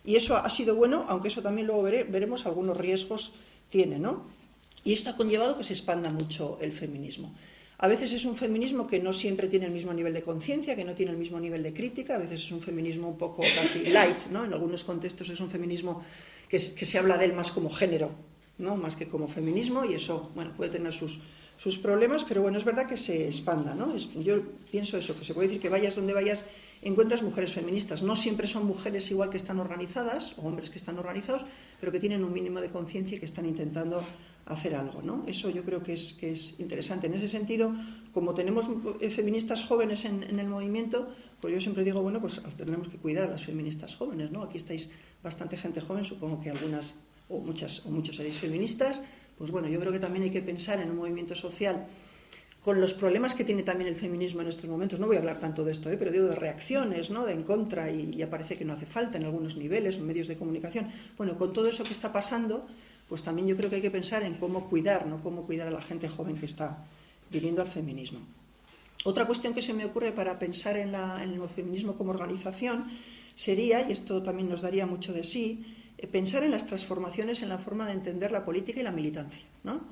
y 0.04 0.16
eso 0.16 0.36
ha 0.36 0.50
sido 0.50 0.76
bueno, 0.76 1.04
aunque 1.08 1.28
eso 1.28 1.42
también 1.42 1.66
luego 1.66 1.82
veremos 1.82 2.46
algunos 2.46 2.76
riesgos 2.76 3.32
tiene, 3.70 3.98
¿no? 3.98 4.24
Y 4.84 4.92
esto 4.92 5.10
ha 5.10 5.16
conllevado 5.16 5.56
que 5.56 5.64
se 5.64 5.72
expanda 5.72 6.10
mucho 6.10 6.58
el 6.60 6.72
feminismo. 6.72 7.34
A 7.78 7.88
veces 7.88 8.12
es 8.12 8.24
un 8.24 8.36
feminismo 8.36 8.86
que 8.86 9.00
no 9.00 9.12
siempre 9.12 9.48
tiene 9.48 9.66
el 9.66 9.72
mismo 9.72 9.92
nivel 9.92 10.12
de 10.12 10.22
conciencia, 10.22 10.76
que 10.76 10.84
no 10.84 10.94
tiene 10.94 11.12
el 11.12 11.18
mismo 11.18 11.40
nivel 11.40 11.62
de 11.62 11.72
crítica, 11.72 12.14
a 12.14 12.18
veces 12.18 12.42
es 12.42 12.52
un 12.52 12.60
feminismo 12.60 13.08
un 13.08 13.18
poco 13.18 13.42
casi 13.54 13.86
light, 13.86 14.26
¿no? 14.30 14.44
En 14.44 14.52
algunos 14.52 14.84
contextos 14.84 15.30
es 15.30 15.40
un 15.40 15.50
feminismo 15.50 16.04
que, 16.48 16.58
se 16.58 16.98
habla 16.98 17.16
de 17.16 17.24
él 17.24 17.32
más 17.32 17.50
como 17.50 17.70
género, 17.70 18.10
¿no? 18.58 18.76
Más 18.76 18.94
que 18.94 19.08
como 19.08 19.26
feminismo 19.26 19.84
y 19.84 19.94
eso, 19.94 20.30
bueno, 20.34 20.52
puede 20.56 20.70
tener 20.70 20.92
sus, 20.92 21.18
sus 21.58 21.78
problemas, 21.78 22.24
pero 22.24 22.42
bueno, 22.42 22.58
es 22.58 22.64
verdad 22.64 22.86
que 22.86 22.96
se 22.96 23.26
expanda, 23.26 23.74
¿no? 23.74 23.96
yo 23.96 24.42
pienso 24.70 24.96
eso, 24.96 25.18
que 25.18 25.24
se 25.24 25.34
puede 25.34 25.48
decir 25.48 25.62
que 25.62 25.68
vayas 25.68 25.96
donde 25.96 26.12
vayas 26.12 26.44
encuentras 26.82 27.22
mujeres 27.22 27.52
feministas. 27.52 28.02
No 28.02 28.16
siempre 28.16 28.46
son 28.46 28.66
mujeres 28.66 29.10
igual 29.10 29.30
que 29.30 29.36
están 29.36 29.58
organizadas, 29.58 30.34
o 30.38 30.42
hombres 30.42 30.70
que 30.70 30.78
están 30.78 30.98
organizados, 30.98 31.44
pero 31.80 31.92
que 31.92 32.00
tienen 32.00 32.24
un 32.24 32.32
mínimo 32.32 32.60
de 32.60 32.70
conciencia 32.70 33.16
y 33.16 33.20
que 33.20 33.26
están 33.26 33.46
intentando 33.46 34.04
hacer 34.46 34.74
algo. 34.74 35.02
¿no? 35.02 35.24
Eso 35.26 35.50
yo 35.50 35.62
creo 35.64 35.82
que 35.82 35.94
es, 35.94 36.12
que 36.14 36.32
es 36.32 36.54
interesante. 36.58 37.06
En 37.06 37.14
ese 37.14 37.28
sentido, 37.28 37.74
como 38.12 38.34
tenemos 38.34 38.66
feministas 39.10 39.62
jóvenes 39.62 40.04
en, 40.04 40.38
el 40.38 40.46
movimiento, 40.46 41.08
pues 41.40 41.54
yo 41.54 41.60
siempre 41.60 41.84
digo, 41.84 42.02
bueno, 42.02 42.20
pues 42.20 42.40
tendremos 42.56 42.88
que 42.88 42.98
cuidar 42.98 43.24
a 43.24 43.28
las 43.28 43.44
feministas 43.44 43.96
jóvenes. 43.96 44.30
¿no? 44.30 44.42
Aquí 44.42 44.58
estáis 44.58 44.90
bastante 45.22 45.56
gente 45.56 45.80
joven, 45.80 46.04
supongo 46.04 46.40
que 46.40 46.50
algunas 46.50 46.94
o 47.28 47.38
muchas 47.38 47.84
o 47.86 47.90
muchos 47.90 48.16
seréis 48.16 48.38
feministas. 48.38 49.02
Pues 49.38 49.50
bueno, 49.50 49.68
yo 49.68 49.80
creo 49.80 49.92
que 49.92 49.98
también 49.98 50.24
hay 50.24 50.30
que 50.30 50.42
pensar 50.42 50.80
en 50.80 50.90
un 50.90 50.96
movimiento 50.96 51.34
social 51.34 51.86
con 52.64 52.80
los 52.80 52.94
problemas 52.94 53.34
que 53.34 53.44
tiene 53.44 53.62
también 53.62 53.88
el 53.88 53.96
feminismo 53.96 54.40
en 54.40 54.48
estos 54.48 54.70
momentos. 54.70 54.98
No 54.98 55.06
voy 55.06 55.16
a 55.16 55.18
hablar 55.18 55.38
tanto 55.38 55.64
de 55.64 55.72
esto, 55.72 55.90
¿eh? 55.90 55.96
pero 55.98 56.10
digo 56.10 56.24
de 56.24 56.34
reacciones, 56.34 57.10
¿no? 57.10 57.26
de 57.26 57.34
en 57.34 57.42
contra, 57.42 57.90
y 57.90 58.16
ya 58.16 58.30
parece 58.30 58.56
que 58.56 58.64
no 58.64 58.72
hace 58.72 58.86
falta 58.86 59.18
en 59.18 59.24
algunos 59.24 59.54
niveles, 59.56 59.96
en 59.96 60.06
medios 60.06 60.28
de 60.28 60.36
comunicación. 60.36 60.88
Bueno, 61.18 61.36
con 61.36 61.52
todo 61.52 61.68
eso 61.68 61.84
que 61.84 61.92
está 61.92 62.10
pasando, 62.10 62.66
pues 63.06 63.22
también 63.22 63.46
yo 63.48 63.56
creo 63.56 63.68
que 63.68 63.76
hay 63.76 63.82
que 63.82 63.90
pensar 63.90 64.22
en 64.22 64.34
cómo 64.34 64.70
cuidar, 64.70 65.06
¿no? 65.06 65.22
cómo 65.22 65.42
cuidar 65.44 65.68
a 65.68 65.70
la 65.70 65.82
gente 65.82 66.08
joven 66.08 66.36
que 66.36 66.46
está 66.46 66.86
viniendo 67.30 67.60
al 67.60 67.68
feminismo. 67.68 68.20
Otra 69.04 69.26
cuestión 69.26 69.52
que 69.52 69.60
se 69.60 69.74
me 69.74 69.84
ocurre 69.84 70.12
para 70.12 70.38
pensar 70.38 70.78
en, 70.78 70.94
en 70.94 71.30
el 71.34 71.48
feminismo 71.54 71.94
como 71.96 72.12
organización 72.12 72.86
sería, 73.34 73.86
y 73.86 73.92
esto 73.92 74.22
también 74.22 74.48
nos 74.48 74.62
daría 74.62 74.86
mucho 74.86 75.12
de 75.12 75.22
sí, 75.22 75.66
eh, 75.98 76.06
pensar 76.06 76.42
en 76.42 76.52
las 76.52 76.64
transformaciones 76.66 77.42
en 77.42 77.50
la 77.50 77.58
forma 77.58 77.84
de 77.86 77.92
entender 77.92 78.32
la 78.32 78.42
política 78.42 78.80
y 78.80 78.84
la 78.84 78.92
militancia. 78.92 79.42
¿no? 79.64 79.82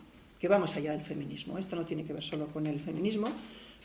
Que 0.42 0.48
va 0.48 0.58
más 0.58 0.74
allá 0.74 0.90
del 0.90 1.02
feminismo. 1.02 1.56
Esto 1.56 1.76
no 1.76 1.84
tiene 1.84 2.02
que 2.02 2.12
ver 2.12 2.24
solo 2.24 2.48
con 2.48 2.66
el 2.66 2.80
feminismo, 2.80 3.28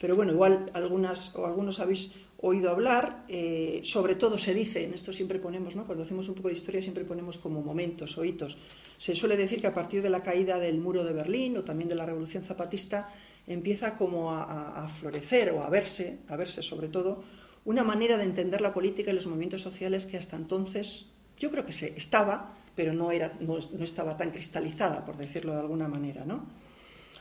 pero 0.01 0.15
bueno, 0.15 0.31
igual 0.31 0.71
algunas 0.73 1.35
o 1.35 1.45
algunos 1.45 1.79
habéis 1.79 2.09
oído 2.39 2.71
hablar, 2.71 3.25
eh, 3.27 3.81
sobre 3.83 4.15
todo 4.15 4.39
se 4.39 4.55
dice, 4.55 4.83
en 4.83 4.95
esto 4.95 5.13
siempre 5.13 5.37
ponemos, 5.37 5.75
¿no? 5.75 5.85
cuando 5.85 6.03
hacemos 6.03 6.27
un 6.29 6.33
poco 6.33 6.47
de 6.47 6.55
historia 6.55 6.81
siempre 6.81 7.05
ponemos 7.05 7.37
como 7.37 7.61
momentos 7.61 8.17
o 8.17 8.25
hitos, 8.25 8.57
se 8.97 9.13
suele 9.13 9.37
decir 9.37 9.61
que 9.61 9.67
a 9.67 9.73
partir 9.75 10.01
de 10.01 10.09
la 10.09 10.23
caída 10.23 10.57
del 10.57 10.79
muro 10.79 11.03
de 11.03 11.13
Berlín 11.13 11.57
o 11.57 11.63
también 11.63 11.89
de 11.89 11.95
la 11.95 12.07
revolución 12.07 12.43
zapatista 12.43 13.13
empieza 13.45 13.95
como 13.95 14.31
a, 14.31 14.89
florecer 14.99 15.51
o 15.51 15.61
a 15.61 15.69
verse, 15.69 16.21
a 16.27 16.37
verse 16.37 16.63
sobre 16.63 16.87
todo, 16.87 17.23
una 17.65 17.83
manera 17.83 18.17
de 18.17 18.23
entender 18.23 18.61
la 18.61 18.73
política 18.73 19.11
y 19.11 19.13
los 19.13 19.27
movimientos 19.27 19.61
sociales 19.61 20.07
que 20.07 20.17
hasta 20.17 20.35
entonces 20.35 21.05
yo 21.37 21.51
creo 21.51 21.67
que 21.67 21.71
se 21.71 21.93
estaba, 21.95 22.57
pero 22.77 22.93
no, 22.93 23.12
era, 23.12 23.34
no, 23.39 23.57
estaba 23.84 24.15
tan 24.15 24.29
cristalizada, 24.29 25.03
por 25.03 25.17
decirlo 25.17 25.53
de 25.53 25.62
alguna 25.62 25.88
manera. 25.88 26.24
¿no? 26.24 26.46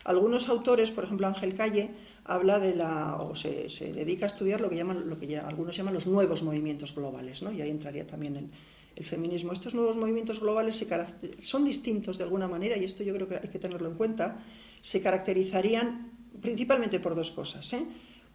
Algunos 0.04 0.50
autores, 0.50 0.90
por 0.92 1.04
ejemplo 1.04 1.26
Ángel 1.26 1.54
Calle, 1.54 1.90
habla 2.24 2.60
de 2.60 2.76
la, 2.76 3.16
o 3.16 3.34
se, 3.34 3.68
dedica 3.94 4.26
a 4.26 4.28
estudiar 4.28 4.60
lo 4.60 4.68
que, 4.68 4.76
llaman, 4.76 5.08
lo 5.08 5.18
que 5.18 5.26
ya, 5.26 5.48
algunos 5.48 5.74
llaman 5.74 5.94
los 5.94 6.06
nuevos 6.06 6.42
movimientos 6.42 6.94
globales, 6.94 7.42
¿no? 7.42 7.50
y 7.50 7.62
ahí 7.62 7.70
entraría 7.70 8.06
también 8.06 8.36
el, 8.36 8.50
el 8.96 9.04
feminismo. 9.06 9.54
Estos 9.54 9.74
nuevos 9.74 9.96
movimientos 9.96 10.40
globales 10.40 10.84
son 11.38 11.64
distintos 11.64 12.18
de 12.18 12.24
alguna 12.24 12.48
manera, 12.48 12.76
y 12.76 12.84
esto 12.84 13.02
yo 13.02 13.14
creo 13.14 13.26
que 13.26 13.36
hay 13.36 13.48
que 13.48 13.58
tenerlo 13.58 13.88
en 13.88 13.94
cuenta, 13.94 14.44
se 14.82 15.00
caracterizarían 15.00 16.12
principalmente 16.42 17.00
por 17.00 17.14
dos 17.14 17.30
cosas. 17.30 17.72
¿eh? 17.72 17.86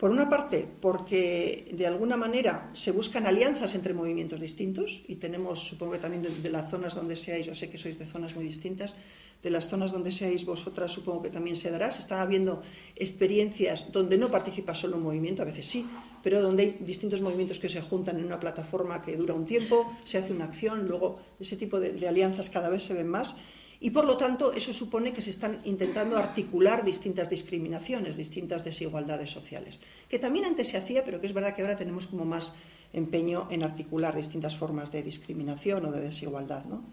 Por 0.02 0.10
una 0.10 0.28
parte, 0.28 0.66
porque 0.82 1.70
de 1.78 1.86
alguna 1.86 2.18
manera 2.18 2.72
se 2.74 2.90
buscan 2.90 3.28
alianzas 3.28 3.76
entre 3.76 3.94
movimientos 3.94 4.42
distintos 4.42 5.04
y 5.08 5.18
tenemos, 5.18 5.60
supongo 5.60 5.92
que 5.92 6.00
también 6.00 6.26
de, 6.42 6.50
las 6.50 6.72
zonas 6.72 6.96
donde 6.96 7.16
seáis, 7.16 7.46
yo 7.46 7.54
sé 7.54 7.70
que 7.70 7.78
sois 7.78 8.00
de 8.00 8.08
zonas 8.08 8.34
muy 8.34 8.44
distintas, 8.44 8.96
de 9.44 9.52
las 9.52 9.70
zonas 9.70 9.92
donde 9.92 10.10
seáis 10.10 10.44
vosotras 10.44 10.90
supongo 10.90 11.22
que 11.22 11.30
también 11.30 11.56
se 11.56 11.70
dará. 11.70 11.92
Se 11.92 12.02
están 12.02 12.18
habiendo 12.18 12.64
experiencias 12.96 13.92
donde 13.92 14.18
no 14.18 14.32
participa 14.32 14.74
solo 14.74 14.98
un 14.98 15.04
movimiento, 15.04 15.44
a 15.44 15.46
veces 15.46 15.68
sí, 15.68 15.86
pero 16.24 16.42
donde 16.42 16.64
hay 16.64 16.78
distintos 16.82 17.22
movimientos 17.22 17.60
que 17.60 17.70
se 17.70 17.82
juntan 17.82 18.18
en 18.18 18.26
una 18.26 18.40
plataforma 18.40 19.04
que 19.04 19.16
dura 19.16 19.36
un 19.36 19.46
tiempo, 19.46 19.86
se 20.04 20.18
hace 20.18 20.34
una 20.34 20.46
acción, 20.46 20.88
luego 20.88 21.20
ese 21.40 21.58
tipo 21.58 21.80
de 21.80 22.08
alianzas 22.08 22.50
cada 22.50 22.70
vez 22.70 22.82
se 22.82 22.96
ven 22.96 23.08
más 23.08 23.36
Y 23.84 23.90
por 23.90 24.06
lo 24.06 24.16
tanto, 24.16 24.54
eso 24.54 24.74
supone 24.74 25.12
que 25.12 25.24
se 25.24 25.32
están 25.32 25.60
intentando 25.66 26.16
articular 26.16 26.86
distintas 26.86 27.32
discriminaciones, 27.32 28.16
distintas 28.16 28.64
desigualdades 28.64 29.32
sociales, 29.32 29.80
que 30.08 30.20
también 30.20 30.46
antes 30.46 30.68
se 30.68 30.78
hacía, 30.78 31.04
pero 31.04 31.20
que 31.20 31.26
es 31.26 31.34
verdad 31.34 31.56
que 31.56 31.64
ahora 31.64 31.76
tenemos 31.76 32.06
como 32.06 32.24
más 32.24 32.54
empeño 32.94 33.48
en 33.50 33.64
articular 33.64 34.16
distintas 34.16 34.56
formas 34.56 34.92
de 34.92 35.02
discriminación 35.02 35.84
o 35.88 35.92
de 35.92 36.00
desigualdad. 36.02 36.64
¿no? 36.66 36.84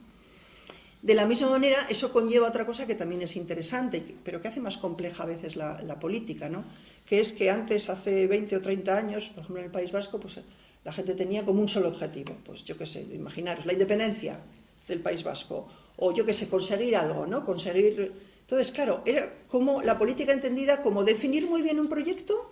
De 1.03 1.15
la 1.15 1.27
misma 1.27 1.51
manera, 1.51 1.87
eso 1.91 2.11
conlleva 2.11 2.49
otra 2.49 2.65
cosa 2.65 2.87
que 2.87 2.95
también 2.95 3.21
es 3.21 3.37
interesante, 3.37 4.03
pero 4.25 4.41
que 4.41 4.49
hace 4.49 4.61
más 4.61 4.79
compleja 4.79 5.25
a 5.25 5.27
veces 5.27 5.57
la, 5.57 6.01
política, 6.01 6.49
¿no? 6.49 6.65
que 7.05 7.21
es 7.21 7.33
que 7.33 7.51
antes, 7.51 7.91
hace 7.91 8.27
20 8.27 8.57
o 8.57 8.63
30 8.63 8.97
años, 8.97 9.29
por 9.29 9.43
ejemplo 9.43 9.59
en 9.61 9.67
el 9.67 9.73
País 9.73 9.93
Vasco, 9.93 10.19
pues 10.19 10.41
la 10.85 10.93
gente 10.95 11.15
tenía 11.15 11.45
como 11.45 11.61
un 11.61 11.69
solo 11.69 11.89
objetivo, 11.89 12.35
pues 12.47 12.65
yo 12.65 12.79
qué 12.79 12.87
sé, 12.87 13.03
imaginaros, 13.13 13.67
la 13.67 13.75
independencia 13.75 14.41
del 14.89 15.01
País 15.01 15.23
Vasco, 15.23 15.69
o 15.99 16.13
yo 16.13 16.25
qué 16.25 16.33
sé, 16.33 16.49
conseguir 16.49 16.97
algo, 16.97 17.27
¿no? 17.27 17.45
Conseguir... 17.45 18.13
Entonces, 18.41 18.73
claro, 18.73 19.03
era 19.05 19.45
como 19.49 19.83
la 19.83 19.99
política 19.99 20.33
entendida 20.33 20.81
como 20.81 21.05
definir 21.05 21.47
muy 21.49 21.61
bien 21.61 21.79
un 21.79 21.89
proyecto, 21.89 22.51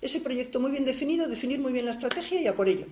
ese 0.00 0.20
proyecto 0.20 0.60
muy 0.60 0.70
bien 0.70 0.84
definido, 0.84 1.28
definir 1.28 1.58
muy 1.58 1.72
bien 1.72 1.84
la 1.84 1.90
estrategia 1.90 2.40
y 2.40 2.46
a 2.46 2.54
por 2.54 2.68
ello. 2.68 2.86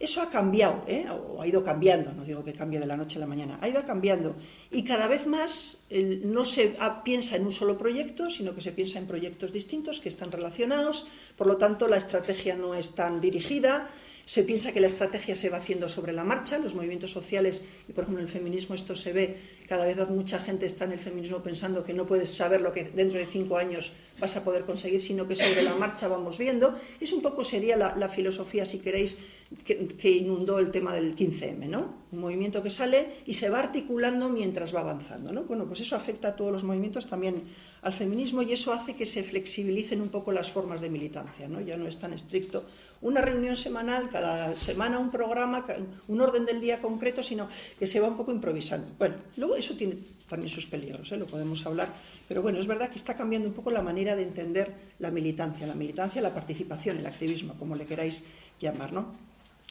Eso 0.00 0.22
ha 0.22 0.30
cambiado, 0.30 0.82
¿eh? 0.88 1.04
o 1.10 1.42
ha 1.42 1.46
ido 1.46 1.62
cambiando, 1.62 2.12
no 2.12 2.24
digo 2.24 2.42
que 2.42 2.54
cambie 2.54 2.80
de 2.80 2.86
la 2.86 2.96
noche 2.96 3.18
a 3.18 3.20
la 3.20 3.26
mañana, 3.26 3.58
ha 3.60 3.68
ido 3.68 3.84
cambiando. 3.84 4.34
Y 4.70 4.82
cada 4.82 5.06
vez 5.08 5.26
más 5.26 5.76
no 6.24 6.46
se 6.46 6.74
piensa 7.04 7.36
en 7.36 7.44
un 7.44 7.52
solo 7.52 7.76
proyecto, 7.76 8.30
sino 8.30 8.54
que 8.54 8.62
se 8.62 8.72
piensa 8.72 8.98
en 8.98 9.06
proyectos 9.06 9.52
distintos 9.52 10.00
que 10.00 10.08
están 10.08 10.32
relacionados, 10.32 11.06
por 11.36 11.46
lo 11.46 11.58
tanto 11.58 11.86
la 11.86 11.98
estrategia 11.98 12.56
no 12.56 12.74
es 12.74 12.94
tan 12.94 13.20
dirigida, 13.20 13.90
se 14.26 14.42
piensa 14.44 14.72
que 14.72 14.80
la 14.80 14.86
estrategia 14.86 15.34
se 15.34 15.50
va 15.50 15.58
haciendo 15.58 15.88
sobre 15.88 16.12
la 16.12 16.24
marcha, 16.24 16.58
los 16.58 16.74
movimientos 16.74 17.10
sociales, 17.10 17.62
y 17.88 17.92
por 17.92 18.04
ejemplo 18.04 18.22
en 18.22 18.28
el 18.28 18.32
feminismo 18.32 18.74
esto 18.74 18.94
se 18.94 19.12
ve, 19.12 19.36
cada 19.68 19.86
vez 19.86 19.96
mucha 20.08 20.38
gente 20.38 20.66
está 20.66 20.84
en 20.84 20.92
el 20.92 20.98
feminismo 20.98 21.42
pensando 21.42 21.84
que 21.84 21.94
no 21.94 22.06
puedes 22.06 22.30
saber 22.30 22.60
lo 22.60 22.72
que 22.72 22.84
dentro 22.84 23.18
de 23.18 23.26
cinco 23.26 23.56
años 23.56 23.92
vas 24.18 24.36
a 24.36 24.44
poder 24.44 24.64
conseguir, 24.64 25.00
sino 25.00 25.26
que 25.26 25.34
sobre 25.34 25.62
la 25.62 25.74
marcha 25.74 26.08
vamos 26.08 26.38
viendo. 26.38 26.78
Es 27.00 27.12
un 27.12 27.22
poco 27.22 27.44
sería 27.44 27.76
la, 27.76 28.08
filosofía, 28.08 28.66
si 28.66 28.78
queréis, 28.78 29.16
que, 29.64 30.10
inundó 30.10 30.58
el 30.58 30.70
tema 30.70 30.94
del 30.94 31.16
15M, 31.16 31.68
¿no? 31.68 31.94
Un 32.12 32.20
movimiento 32.20 32.62
que 32.62 32.70
sale 32.70 33.22
y 33.26 33.34
se 33.34 33.48
va 33.48 33.60
articulando 33.60 34.28
mientras 34.28 34.74
va 34.74 34.80
avanzando, 34.80 35.32
¿no? 35.32 35.44
Bueno, 35.44 35.66
pues 35.66 35.80
eso 35.80 35.96
afecta 35.96 36.28
a 36.28 36.36
todos 36.36 36.52
los 36.52 36.64
movimientos, 36.64 37.08
también 37.08 37.44
al 37.82 37.92
feminismo, 37.92 38.42
y 38.42 38.52
eso 38.52 38.72
hace 38.72 38.94
que 38.94 39.06
se 39.06 39.22
flexibilicen 39.22 40.00
un 40.00 40.10
poco 40.10 40.32
las 40.32 40.50
formas 40.50 40.80
de 40.80 40.90
militancia, 40.90 41.48
¿no? 41.48 41.60
Ya 41.60 41.76
no 41.76 41.86
es 41.86 41.98
tan 41.98 42.12
estricto 42.12 42.64
una 43.02 43.20
reunión 43.20 43.56
semanal, 43.56 44.10
cada 44.10 44.54
semana 44.56 44.98
un 44.98 45.10
programa, 45.10 45.64
un 46.08 46.20
orden 46.20 46.44
del 46.44 46.60
día 46.60 46.80
concreto, 46.80 47.22
sino 47.22 47.48
que 47.78 47.86
se 47.86 48.00
va 48.00 48.08
un 48.08 48.16
poco 48.16 48.32
improvisando. 48.32 48.88
Bueno, 48.98 49.16
luego 49.36 49.56
eso 49.56 49.74
tiene 49.74 49.96
también 50.28 50.48
sus 50.48 50.66
peligros, 50.66 51.10
¿eh? 51.12 51.16
lo 51.16 51.26
podemos 51.26 51.64
hablar, 51.66 51.94
pero 52.28 52.42
bueno, 52.42 52.60
es 52.60 52.66
verdad 52.66 52.90
que 52.90 52.96
está 52.96 53.16
cambiando 53.16 53.48
un 53.48 53.54
poco 53.54 53.70
la 53.70 53.82
manera 53.82 54.14
de 54.14 54.22
entender 54.22 54.72
la 54.98 55.10
militancia, 55.10 55.66
la 55.66 55.74
militancia, 55.74 56.20
la 56.20 56.34
participación, 56.34 56.98
el 56.98 57.06
activismo, 57.06 57.54
como 57.58 57.74
le 57.74 57.86
queráis 57.86 58.22
llamar, 58.60 58.92
¿no? 58.92 59.30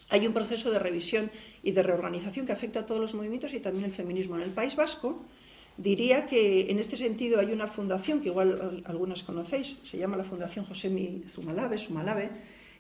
Hay 0.10 0.26
un 0.26 0.34
proceso 0.34 0.72
de 0.72 0.80
revisión 0.80 1.30
y 1.62 1.72
de 1.72 1.84
reorganización 1.84 2.48
que 2.48 2.52
afecta 2.52 2.80
a 2.80 2.86
todos 2.86 3.00
los 3.00 3.14
movimientos 3.14 3.54
y 3.54 3.60
también 3.60 3.86
el 3.86 3.92
feminismo. 3.92 4.38
En 4.38 4.42
el 4.42 4.50
País 4.50 4.76
Vasco, 4.76 5.24
diría 5.78 6.26
que 6.26 6.72
en 6.72 6.80
este 6.80 6.98
sentido 6.98 7.40
hay 7.40 7.52
una 7.52 7.68
fundación 7.68 8.20
que 8.20 8.30
igual 8.30 8.84
algunas 8.86 9.22
conocéis, 9.22 9.78
se 9.84 10.00
llama 10.00 10.18
la 10.18 10.24
Fundación 10.24 10.66
José 10.66 10.90
Zumalave, 11.30 11.78
Sumalave, 11.78 12.30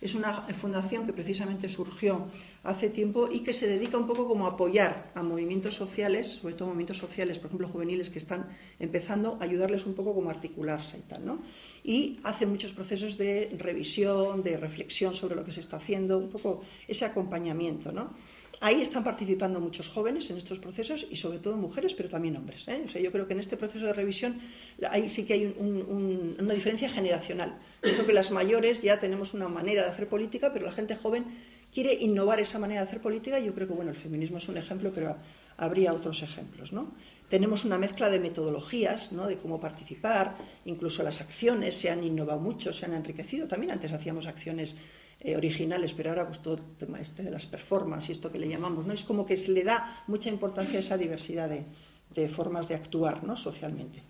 es 0.01 0.15
una 0.15 0.43
fundación 0.53 1.05
que 1.05 1.13
precisamente 1.13 1.67
surgió 1.67 2.27
hace 2.63 2.89
tiempo 2.89 3.29
y 3.31 3.41
que 3.41 3.53
se 3.53 3.67
dedica 3.67 3.97
un 3.97 4.07
poco 4.07 4.27
como 4.27 4.45
a 4.45 4.51
apoyar 4.51 5.11
a 5.15 5.23
movimientos 5.23 5.75
sociales, 5.75 6.39
sobre 6.41 6.53
todo 6.53 6.67
movimientos 6.67 6.97
sociales, 6.97 7.37
por 7.37 7.47
ejemplo, 7.47 7.67
juveniles 7.67 8.09
que 8.09 8.19
están 8.19 8.47
empezando, 8.79 9.37
a 9.39 9.43
ayudarles 9.43 9.85
un 9.85 9.93
poco 9.93 10.13
como 10.13 10.29
a 10.29 10.33
articularse 10.33 10.97
y 10.97 11.01
tal, 11.01 11.25
¿no? 11.25 11.41
Y 11.89 12.19
hace 12.22 12.46
muchos 12.46 12.72
procesos 12.74 13.17
de 13.17 13.50
revisión, 13.58 14.43
de 14.43 14.58
reflexión 14.58 15.15
sobre 15.15 15.36
lo 15.36 15.43
que 15.43 15.51
se 15.51 15.60
está 15.60 15.77
haciendo, 15.77 16.19
un 16.19 16.29
poco 16.29 16.62
ese 16.88 17.03
acompañamiento, 17.03 17.91
¿no? 17.91 18.13
Ahí 18.62 18.79
están 18.84 19.03
participando 19.03 19.60
muchos 19.60 19.89
jóvenes 19.89 20.29
en 20.29 20.38
estos 20.38 20.60
procesos 20.60 21.08
y 21.10 21.15
sobre 21.15 21.39
todo 21.39 21.58
mujeres, 21.58 21.96
pero 21.96 22.08
también 22.08 22.38
hombres. 22.38 22.67
¿eh? 22.67 22.84
O 22.86 22.89
sea, 22.89 23.01
yo 23.01 23.12
creo 23.12 23.25
que 23.25 23.34
en 23.34 23.39
este 23.39 23.58
proceso 23.58 23.88
de 23.88 23.93
revisión 23.93 24.39
ahí 24.88 25.10
sí 25.10 25.25
que 25.25 25.34
hay 25.34 25.56
una 25.58 26.54
diferencia 26.54 26.91
generacional. 26.91 27.58
Yo 27.82 27.93
creo 27.93 28.06
que 28.06 28.13
las 28.13 28.30
mayores 28.30 28.84
ya 28.84 28.99
tenemos 28.99 29.34
una 29.34 29.47
manera 29.47 29.82
de 29.82 29.89
hacer 29.89 30.08
política, 30.08 30.54
pero 30.54 30.65
la 30.65 30.71
gente 30.71 30.95
joven 30.95 31.25
quiere 31.73 31.95
innovar 31.95 32.39
esa 32.39 32.60
manera 32.60 32.82
de 32.82 32.88
hacer 32.88 33.02
política 33.02 33.39
y 33.39 33.47
yo 33.47 33.56
creo 33.56 33.67
que 33.67 33.73
bueno, 33.73 33.89
el 33.89 33.97
feminismo 33.97 34.38
es 34.38 34.47
un 34.47 34.58
ejemplo, 34.58 34.91
pero 34.93 35.15
habría 35.58 35.91
otros 35.93 36.21
ejemplos. 36.21 36.71
¿no? 36.71 36.93
Tenemos 37.29 37.63
una 37.63 37.77
mezcla 37.77 38.09
de 38.09 38.19
metodologías, 38.19 39.11
¿no? 39.11 39.27
de 39.27 39.37
cómo 39.37 39.59
participar, 39.59 40.35
incluso 40.65 41.03
las 41.03 41.21
acciones 41.21 41.75
se 41.75 41.89
han 41.89 42.03
innovado 42.03 42.39
mucho, 42.39 42.73
se 42.73 42.85
han 42.85 42.93
enriquecido. 42.93 43.47
También 43.47 43.71
antes 43.71 43.93
hacíamos 43.93 44.25
acciones 44.25 44.75
eh, 45.21 45.35
originales, 45.35 45.93
pero 45.93 46.09
ahora 46.09 46.25
pues 46.25 46.41
todo 46.41 46.55
el 46.55 46.61
tema 46.77 46.99
este 46.99 47.23
de 47.23 47.29
las 47.29 47.45
performances 47.45 48.09
y 48.09 48.11
esto 48.13 48.31
que 48.31 48.39
le 48.39 48.47
llamamos, 48.47 48.85
¿no? 48.85 48.93
Es 48.93 49.03
como 49.03 49.25
que 49.25 49.35
se 49.35 49.51
le 49.51 49.63
da 49.65 50.03
mucha 50.07 50.29
importancia 50.29 50.77
a 50.77 50.79
esa 50.79 50.97
diversidad 50.97 51.49
de, 51.49 52.29
formas 52.29 52.67
de 52.67 52.75
actuar, 52.75 53.23
¿no? 53.23 53.35
Socialmente. 53.35 54.01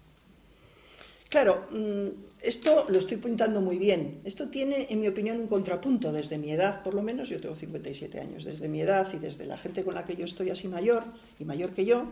Claro, 1.28 1.68
mm, 1.72 2.08
esto 2.42 2.86
lo 2.90 3.00
estoy 3.00 3.18
pintando 3.18 3.60
muy 3.60 3.80
bien. 3.80 4.22
Esto 4.24 4.50
tiene, 4.50 4.86
en 4.90 5.02
mi 5.02 5.08
opinión, 5.08 5.40
un 5.40 5.48
contrapunto 5.48 6.12
desde 6.12 6.38
mi 6.38 6.52
edad, 6.52 6.84
por 6.84 6.94
lo 6.94 7.02
menos, 7.02 7.28
yo 7.30 7.42
tengo 7.42 7.56
57 7.56 8.20
años, 8.20 8.46
desde 8.46 8.70
mi 8.70 8.80
edad 8.80 9.12
y 9.12 9.18
desde 9.18 9.46
la 9.46 9.58
gente 9.58 9.84
con 9.84 9.96
la 9.96 10.06
que 10.06 10.16
yo 10.16 10.26
estoy 10.26 10.52
así 10.52 10.68
mayor 10.68 11.04
y 11.40 11.44
mayor 11.44 11.72
que 11.72 11.86
yo, 11.86 12.08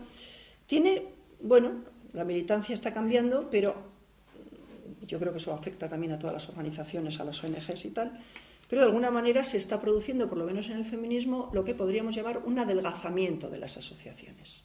tiene, 0.68 1.02
bueno, 1.40 1.82
la 2.12 2.24
militancia 2.24 2.74
está 2.74 2.92
cambiando, 2.92 3.48
pero 3.50 3.74
yo 5.06 5.18
creo 5.18 5.32
que 5.32 5.38
eso 5.38 5.52
afecta 5.52 5.88
también 5.88 6.12
a 6.12 6.18
todas 6.18 6.34
las 6.34 6.48
organizaciones, 6.50 7.18
a 7.18 7.24
las 7.24 7.42
ONGs 7.42 7.86
y 7.86 7.90
tal, 7.90 8.12
pero 8.68 8.82
de 8.82 8.86
alguna 8.86 9.10
manera 9.10 9.42
se 9.44 9.56
está 9.56 9.80
produciendo, 9.80 10.28
por 10.28 10.36
lo 10.36 10.44
menos 10.44 10.66
en 10.66 10.76
el 10.76 10.84
feminismo, 10.84 11.50
lo 11.54 11.64
que 11.64 11.74
podríamos 11.74 12.14
llamar 12.14 12.42
un 12.44 12.58
adelgazamiento 12.58 13.48
de 13.48 13.58
las 13.58 13.78
asociaciones. 13.78 14.62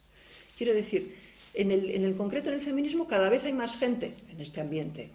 Quiero 0.58 0.74
decir, 0.74 1.16
en 1.54 1.72
el, 1.72 2.16
concreto 2.16 2.50
en 2.50 2.56
el 2.56 2.62
feminismo 2.62 3.08
cada 3.08 3.30
vez 3.30 3.46
hay 3.46 3.54
más 3.54 3.78
gente 3.78 4.14
en 4.30 4.42
este 4.42 4.60
ambiente. 4.60 5.10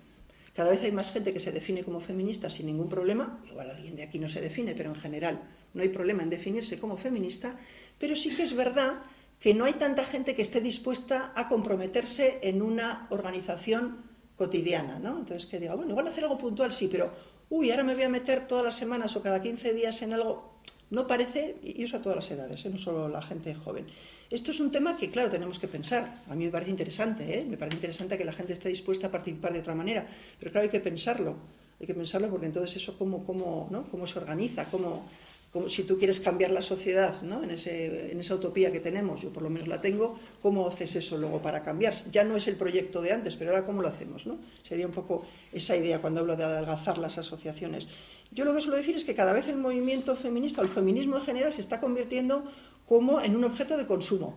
Cada 0.55 0.71
vez 0.71 0.83
hay 0.83 0.91
más 0.91 1.13
gente 1.13 1.33
que 1.33 1.39
se 1.39 1.53
define 1.53 1.85
como 1.85 2.01
feminista 2.01 2.49
sin 2.49 2.67
ningún 2.67 2.89
problema. 2.89 3.41
Igual 3.49 3.71
alguien 3.71 3.95
de 3.95 4.03
aquí 4.03 4.19
no 4.19 4.29
se 4.29 4.41
define, 4.41 4.75
pero 4.75 4.91
en 4.91 4.97
general 4.97 5.41
no 5.75 5.83
hay 5.83 5.89
problema 5.89 6.23
en 6.23 6.31
definirse 6.31 6.79
como 6.79 6.97
feminista. 6.97 7.57
Pero 7.99 8.17
sí 8.17 8.35
que 8.35 8.43
es 8.43 8.55
verdad 8.55 9.03
que 9.41 9.55
no 9.55 9.65
hay 9.65 9.75
tanta 9.75 10.05
gente 10.05 10.35
que 10.35 10.43
esté 10.43 10.61
dispuesta 10.61 11.33
a 11.35 11.49
comprometerse 11.49 12.41
en 12.43 12.63
una 12.63 13.07
organización 13.11 14.05
cotidiana, 14.37 14.99
¿no? 14.99 15.19
Entonces 15.19 15.47
que 15.47 15.59
diga, 15.59 15.75
bueno, 15.75 15.91
igual 15.91 16.09
hacer 16.09 16.25
algo 16.25 16.39
puntual 16.39 16.73
sí, 16.73 16.89
pero 16.91 17.13
uy, 17.51 17.71
ahora 17.71 17.85
me 17.85 17.95
voy 17.95 18.05
a 18.05 18.09
meter 18.09 18.47
todas 18.47 18.65
las 18.65 18.77
semanas 18.77 19.15
o 19.17 19.23
cada 19.23 19.43
15 19.43 19.73
días 19.75 20.01
en 20.03 20.13
algo, 20.13 20.61
no 20.91 21.07
parece, 21.07 21.57
y 21.63 21.83
eso 21.83 21.97
a 21.97 22.03
todas 22.03 22.17
las 22.17 22.31
edades, 22.31 22.65
¿eh? 22.65 22.71
no 22.71 22.79
solo 22.79 23.09
la 23.09 23.23
gente 23.23 23.55
joven. 23.55 23.87
Esto 24.31 24.51
es 24.51 24.61
un 24.61 24.71
tema 24.71 24.97
que, 24.97 25.11
claro, 25.11 25.31
tenemos 25.31 25.59
que 25.59 25.69
pensar. 25.69 26.23
A 26.29 26.35
mí 26.35 26.45
me 26.45 26.51
parece 26.51 26.71
interesante, 26.71 27.39
¿eh? 27.39 27.45
me 27.45 27.57
parece 27.57 27.77
interesante 27.77 28.19
que 28.19 28.25
la 28.25 28.33
gente 28.33 28.53
esté 28.53 28.69
dispuesta 28.69 29.07
a 29.07 29.11
participar 29.11 29.53
de 29.53 29.61
otra 29.61 29.75
manera, 29.75 30.07
pero 30.39 30.53
claro, 30.53 30.65
hay 30.65 30.71
que 30.71 30.81
pensarlo. 30.81 31.37
Hay 31.81 31.87
que 31.87 31.95
pensarlo 31.95 32.29
porque 32.29 32.47
entonces 32.47 32.77
eso 32.77 32.99
cómo, 32.99 33.25
cómo, 33.25 33.69
¿no? 33.71 33.89
cómo 33.89 34.07
se 34.07 34.19
organiza, 34.19 34.65
cómo, 34.65 35.07
como 35.53 35.71
si 35.71 35.85
tú 35.85 35.97
quieres 35.97 36.21
cambiar 36.21 36.51
la 36.51 36.61
sociedad 36.61 37.23
¿no? 37.23 37.43
en, 37.43 37.53
ese, 37.53 38.13
en, 38.13 38.21
esa 38.21 38.35
utopía 38.35 38.71
que 38.71 38.81
tenemos, 38.81 39.23
yo 39.23 39.33
por 39.33 39.43
lo 39.43 39.51
menos 39.51 39.67
la 39.67 39.81
tengo, 39.81 40.19
¿cómo 40.43 40.69
haces 40.69 40.97
eso 40.97 41.17
luego 41.17 41.41
para 41.41 41.63
cambiar? 41.63 41.95
Ya 42.11 42.23
no 42.25 42.37
es 42.37 42.49
el 42.49 42.57
proyecto 42.57 43.01
de 43.01 43.13
antes, 43.13 43.37
pero 43.37 43.51
ahora 43.51 43.65
¿cómo 43.65 43.81
lo 43.81 43.89
hacemos? 43.89 44.27
¿no? 44.27 44.39
Sería 44.63 44.87
un 44.87 44.93
poco 44.93 45.25
esa 45.53 45.75
idea 45.77 46.01
cuando 46.01 46.21
hablo 46.21 46.37
de 46.37 46.45
adelgazar 46.45 46.99
las 46.99 47.17
asociaciones. 47.17 47.89
Yo 48.31 48.45
lo 48.45 48.55
que 48.55 48.61
suelo 48.61 48.77
decir 48.77 48.95
es 48.97 49.05
que 49.05 49.15
cada 49.15 49.33
vez 49.33 49.49
el 49.49 49.57
movimiento 49.57 50.15
feminista 50.17 50.61
o 50.61 50.65
el 50.65 50.71
feminismo 50.71 51.17
en 51.17 51.23
general 51.23 51.53
se 51.53 51.63
está 51.63 51.81
convirtiendo 51.81 52.45
como 52.87 53.21
en 53.21 53.35
un 53.35 53.45
objeto 53.45 53.79
de 53.79 53.87
consumo. 53.87 54.37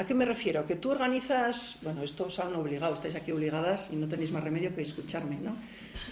¿A 0.00 0.06
qué 0.06 0.14
me 0.14 0.24
refiero? 0.24 0.66
Que 0.66 0.76
tú 0.76 0.90
organizas, 0.90 1.76
bueno, 1.82 2.02
esto 2.02 2.24
os 2.24 2.38
han 2.38 2.54
obligado, 2.54 2.94
estáis 2.94 3.16
aquí 3.16 3.32
obligadas 3.32 3.90
y 3.92 3.96
no 3.96 4.08
tenéis 4.08 4.32
más 4.32 4.42
remedio 4.42 4.74
que 4.74 4.80
escucharme, 4.80 5.36
¿no? 5.36 5.54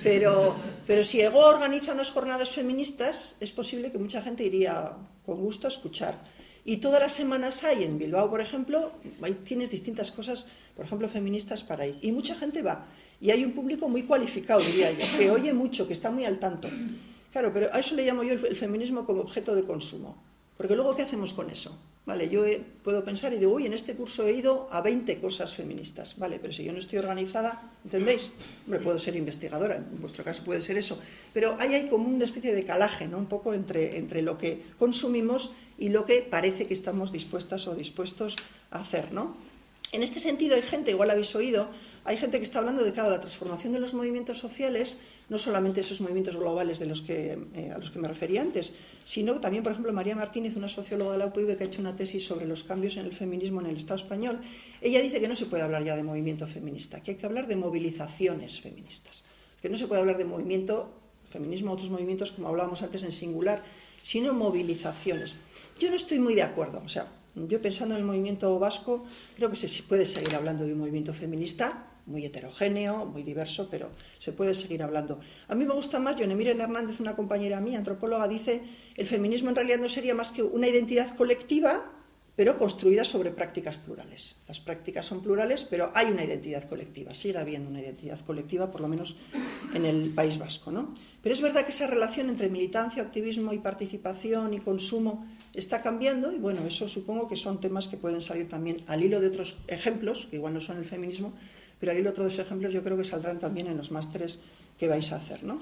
Pero, 0.03 0.55
pero 0.87 1.03
si 1.05 1.23
EGO 1.23 1.39
organiza 1.39 1.95
unas 1.95 2.11
jornadas 2.11 2.51
feministas, 2.51 3.35
es 3.41 3.51
posible 3.51 3.91
que 3.91 3.97
mucha 3.97 4.21
gente 4.21 4.45
iría 4.45 4.93
con 5.25 5.41
gusto 5.41 5.69
a 5.69 5.71
escuchar. 5.71 6.21
Y 6.67 6.77
todas 6.85 7.01
las 7.01 7.15
semanas 7.15 7.65
hay 7.65 7.85
en 7.85 7.97
Bilbao, 7.97 8.29
por 8.29 8.43
ejemplo, 8.43 8.93
ahí 9.23 9.33
tienes 9.43 9.71
distintas 9.71 10.13
cosas, 10.13 10.45
por 10.77 10.85
ejemplo, 10.85 11.09
feministas 11.09 11.65
para 11.65 11.87
ir. 11.87 11.97
Y 12.03 12.13
mucha 12.13 12.35
gente 12.35 12.61
va. 12.61 12.89
Y 13.23 13.31
hay 13.31 13.43
un 13.43 13.53
público 13.53 13.89
muy 13.89 14.03
cualificado, 14.03 14.61
diría 14.61 14.93
yo, 14.93 15.07
que 15.17 15.31
oye 15.31 15.55
mucho, 15.55 15.87
que 15.87 15.95
está 15.95 16.11
muy 16.11 16.27
al 16.27 16.39
tanto. 16.39 16.69
Claro, 17.33 17.53
pero 17.55 17.73
a 17.73 17.79
eso 17.79 17.95
le 17.95 18.05
llamo 18.05 18.23
yo 18.23 18.35
el 18.35 18.57
feminismo 18.57 19.07
como 19.07 19.23
objeto 19.23 19.55
de 19.55 19.65
consumo. 19.65 20.23
Porque 20.59 20.75
luego, 20.75 20.95
¿qué 20.95 21.05
hacemos 21.05 21.33
con 21.33 21.49
eso? 21.49 21.75
Vale, 22.09 22.31
yo 22.31 22.43
puedo 22.83 23.05
pensar 23.05 23.35
y 23.35 23.37
digo, 23.37 23.53
uy, 23.53 23.67
en 23.67 23.75
este 23.75 23.95
curso 23.95 24.27
he 24.27 24.33
ido 24.33 24.67
a 24.73 24.81
20 24.81 25.21
cosas 25.21 25.53
feministas. 25.53 26.17
Vale, 26.17 26.39
pero 26.41 26.55
si 26.55 26.65
yo 26.65 26.73
no 26.73 26.79
estoy 26.79 26.99
organizada, 27.01 27.71
¿entendéis? 27.85 28.33
Hombre, 28.65 28.81
puedo 28.81 28.99
ser 28.99 29.15
investigadora, 29.15 29.77
en 29.77 30.01
vuestro 30.01 30.25
caso 30.25 30.43
puede 30.43 30.63
ser 30.63 30.79
eso. 30.79 30.99
Pero 31.35 31.59
ahí 31.61 31.75
hay 31.75 31.91
como 31.91 32.09
una 32.09 32.25
especie 32.25 32.55
de 32.55 32.65
calaje, 32.65 33.07
¿no? 33.07 33.19
Un 33.19 33.27
poco 33.27 33.53
entre, 33.53 33.99
entre 33.99 34.23
lo 34.23 34.39
que 34.39 34.63
consumimos 34.79 35.53
y 35.77 35.91
lo 35.91 36.07
que 36.07 36.23
parece 36.23 36.65
que 36.65 36.73
estamos 36.73 37.13
dispuestas 37.13 37.67
o 37.67 37.75
dispuestos 37.75 38.37
a 38.71 38.81
hacer, 38.81 39.13
¿no? 39.13 39.37
En 39.93 40.03
este 40.03 40.19
sentido 40.19 40.55
hay 40.55 40.63
gente, 40.63 40.93
igual 40.93 41.11
habéis 41.11 41.35
oído, 41.35 41.69
hay 42.07 42.17
gente 42.17 42.39
que 42.39 42.45
está 42.45 42.61
hablando 42.61 42.85
de 42.85 42.95
que 42.95 43.03
la 43.03 43.21
transformación 43.21 43.75
de 43.75 43.81
los 43.81 43.93
movimientos 43.93 44.39
sociales, 44.39 44.97
no 45.29 45.39
solamente 45.39 45.81
esos 45.81 46.01
movimientos 46.01 46.37
globales 46.37 46.79
de 46.79 46.87
los 46.87 47.03
que, 47.03 47.39
eh, 47.55 47.71
a 47.75 47.79
los 47.79 47.91
que 47.91 47.99
me 47.99 48.09
refería 48.09 48.41
antes, 48.41 48.73
sino 49.05 49.41
también, 49.41 49.63
por 49.63 49.73
ejemplo, 49.73 49.93
María 49.93 50.17
Martínez, 50.17 50.57
una 50.57 50.69
socióloga 50.69 51.13
de 51.13 51.19
la 51.19 51.27
UPV 51.27 51.57
que 51.57 51.65
ha 51.65 51.67
hecho 51.67 51.81
una 51.81 51.97
tesis 51.97 52.25
sobre 52.25 52.47
los 52.47 52.65
cambios 52.65 52.97
en 52.97 53.05
el 53.05 53.13
feminismo 53.13 53.61
en 53.61 53.67
el 53.67 53.77
Estado 53.77 54.01
español, 54.01 54.41
ella 54.81 55.01
dice 55.01 55.21
que 55.21 55.29
no 55.29 55.35
se 55.35 55.47
puede 55.47 55.63
hablar 55.63 55.85
ya 55.85 55.97
de 55.97 56.03
movimiento 56.03 56.47
feminista, 56.47 57.03
que 57.03 57.13
hay 57.13 57.17
que 57.17 57.27
hablar 57.27 57.47
de 57.47 57.57
movilizaciones 57.57 58.61
feministas, 58.61 59.23
que 59.61 59.69
no 59.69 59.77
se 59.77 59.87
puede 59.87 60.01
hablar 60.01 60.17
de 60.17 60.25
movimiento, 60.25 60.91
feminismo, 61.29 61.73
otros 61.73 61.91
movimientos, 61.91 62.33
como 62.33 62.49
hablábamos 62.49 62.83
antes 62.83 63.03
en 63.03 63.13
singular, 63.13 63.63
sino 64.03 64.33
movilizaciones. 64.33 65.35
Yo 65.79 65.91
no 65.91 65.97
estoy 65.97 66.19
muy 66.19 66.35
de 66.35 66.43
acuerdo, 66.43 66.83
o 66.85 66.89
sea, 66.89 67.13
yo 67.35 67.61
pensando 67.61 67.95
en 67.95 68.01
el 68.01 68.07
movimiento 68.07 68.59
vasco, 68.59 69.05
creo 69.37 69.51
que 69.51 69.57
se 69.57 69.83
puede 69.83 70.07
seguir 70.07 70.35
hablando 70.35 70.65
de 70.65 70.73
un 70.73 70.79
movimiento 70.79 71.13
feminista, 71.13 71.87
muy 72.09 72.25
heterogéneo, 72.25 73.07
muy 73.07 73.23
diverso, 73.23 73.69
pero 73.71 73.91
se 74.19 74.33
puede 74.33 74.55
seguir 74.55 74.83
hablando. 74.83 75.21
A 75.47 75.55
mí 75.55 75.65
me 75.65 75.75
gusta 75.75 76.01
más, 76.01 76.17
Miren 76.19 76.61
Hernández, 76.61 77.01
una 77.01 77.15
compañera 77.15 77.61
mía, 77.61 77.79
antropóloga, 77.79 78.27
dice, 78.27 78.63
el 78.97 79.07
feminismo 79.07 79.51
en 79.51 79.57
realidad 79.57 79.79
no 79.79 79.89
sería 79.89 80.15
más 80.15 80.33
que 80.33 80.43
una 80.43 80.67
identidad 80.67 81.15
colectiva, 81.15 81.93
pero 82.39 82.57
construida 82.57 83.05
sobre 83.05 83.33
prácticas 83.33 83.77
plurales. 83.79 84.37
Las 84.47 84.61
prácticas 84.61 85.05
son 85.05 85.25
plurales, 85.25 85.65
pero 85.65 85.91
hay 85.93 86.07
una 86.07 86.23
identidad 86.23 86.69
colectiva, 86.69 87.13
sigue 87.13 87.37
habiendo 87.37 87.69
una 87.69 87.81
identidad 87.81 88.21
colectiva, 88.21 88.71
por 88.71 88.81
lo 88.81 88.87
menos 88.87 89.17
en 89.75 89.85
el 89.85 90.11
País 90.11 90.39
Vasco. 90.39 90.71
¿no? 90.71 90.95
Pero 91.21 91.35
es 91.35 91.43
verdad 91.43 91.65
que 91.65 91.73
esa 91.73 91.89
relación 91.89 92.29
entre 92.29 92.49
militancia, 92.49 93.03
activismo 93.03 93.53
y 93.53 93.59
participación 93.59 94.55
y 94.55 94.61
consumo 94.61 95.27
está 95.53 95.83
cambiando 95.83 96.31
y 96.31 96.39
bueno, 96.39 96.65
eso 96.65 96.87
supongo 96.87 97.27
que 97.27 97.35
son 97.35 97.61
temas 97.61 97.89
que 97.89 97.97
pueden 97.97 98.21
salir 98.21 98.49
también 98.49 98.85
al 98.87 99.03
hilo 99.03 99.21
de 99.21 99.27
otros 99.27 99.59
ejemplos, 99.67 100.29
que 100.31 100.37
igual 100.37 100.55
no 100.55 100.61
son 100.61 100.79
el 100.79 100.85
feminismo, 100.85 101.33
pero 101.79 101.93
ahí 101.93 102.07
otros 102.07 102.39
ejemplos 102.39 102.73
yo 102.73 102.83
creo 102.83 102.97
que 102.97 103.05
saldrán 103.05 103.39
también 103.39 103.67
en 103.67 103.77
los 103.77 103.91
másteres 103.91 104.39
que 104.79 104.89
vais 104.89 105.11
a 105.13 105.17
hacer, 105.17 105.43
¿no? 105.45 105.61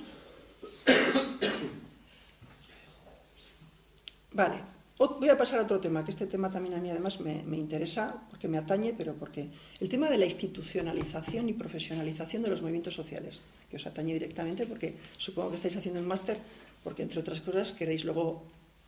Vale, 4.33 4.61
voy 4.99 5.29
a 5.29 5.39
pasar 5.39 5.61
a 5.61 5.63
otro 5.63 5.81
tema, 5.81 6.05
que 6.05 6.11
este 6.11 6.27
tema 6.27 6.51
también 6.51 6.75
a 6.75 6.79
mí 6.79 6.91
además 6.91 7.21
me, 7.21 7.43
me, 7.43 7.57
interesa, 7.57 8.15
porque 8.31 8.49
me 8.49 8.59
atañe, 8.59 8.95
pero 8.97 9.15
porque 9.15 9.49
el 9.81 9.89
tema 9.89 10.11
de 10.11 10.19
la 10.19 10.27
institucionalización 10.27 11.49
y 11.49 11.55
profesionalización 11.55 12.43
de 12.43 12.51
los 12.51 12.61
movimientos 12.61 12.95
sociales, 12.95 13.41
que 13.71 13.77
os 13.77 13.87
atañe 13.87 14.13
directamente, 14.13 14.67
porque 14.67 14.97
supongo 15.17 15.51
que 15.51 15.57
estáis 15.57 15.77
haciendo 15.77 16.01
el 16.01 16.07
máster, 16.07 16.39
porque 16.85 17.03
entre 17.03 17.21
otras 17.21 17.41
cosas 17.41 17.73
queréis 17.73 18.05
luego 18.05 18.45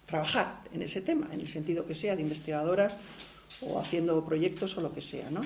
trabajar 0.07 0.65
en 0.73 0.83
ese 0.83 1.01
tema, 1.01 1.29
en 1.33 1.41
el 1.41 1.49
sentido 1.49 1.87
que 1.87 1.95
sea, 1.95 2.17
de 2.17 2.23
investigadoras 2.23 2.97
o 3.61 3.79
haciendo 3.79 4.25
proyectos 4.25 4.77
o 4.77 4.81
lo 4.81 4.93
que 4.93 5.03
sea, 5.03 5.31
¿no? 5.31 5.43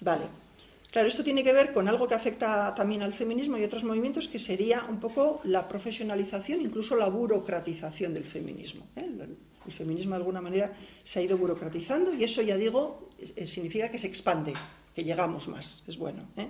Vale. 0.00 0.49
Claro, 0.90 1.06
esto 1.06 1.22
tiene 1.22 1.44
que 1.44 1.52
ver 1.52 1.72
con 1.72 1.86
algo 1.86 2.08
que 2.08 2.14
afecta 2.14 2.74
también 2.74 3.02
al 3.02 3.12
feminismo 3.12 3.56
y 3.56 3.62
otros 3.62 3.84
movimientos, 3.84 4.26
que 4.26 4.40
sería 4.40 4.84
un 4.88 4.98
poco 4.98 5.40
la 5.44 5.68
profesionalización, 5.68 6.62
incluso 6.62 6.96
la 6.96 7.08
burocratización 7.08 8.12
del 8.12 8.24
feminismo. 8.24 8.88
¿eh? 8.96 9.06
El, 9.06 9.72
feminismo 9.72 10.12
de 10.12 10.16
alguna 10.16 10.40
manera 10.40 10.72
se 11.04 11.20
ha 11.20 11.22
ido 11.22 11.38
burocratizando 11.38 12.12
y 12.12 12.24
eso 12.24 12.42
ya 12.42 12.56
digo, 12.56 13.10
significa 13.44 13.88
que 13.88 13.98
se 13.98 14.08
expande, 14.08 14.52
que 14.92 15.04
llegamos 15.04 15.46
más, 15.46 15.84
es 15.86 15.96
bueno. 15.96 16.28
¿eh? 16.36 16.48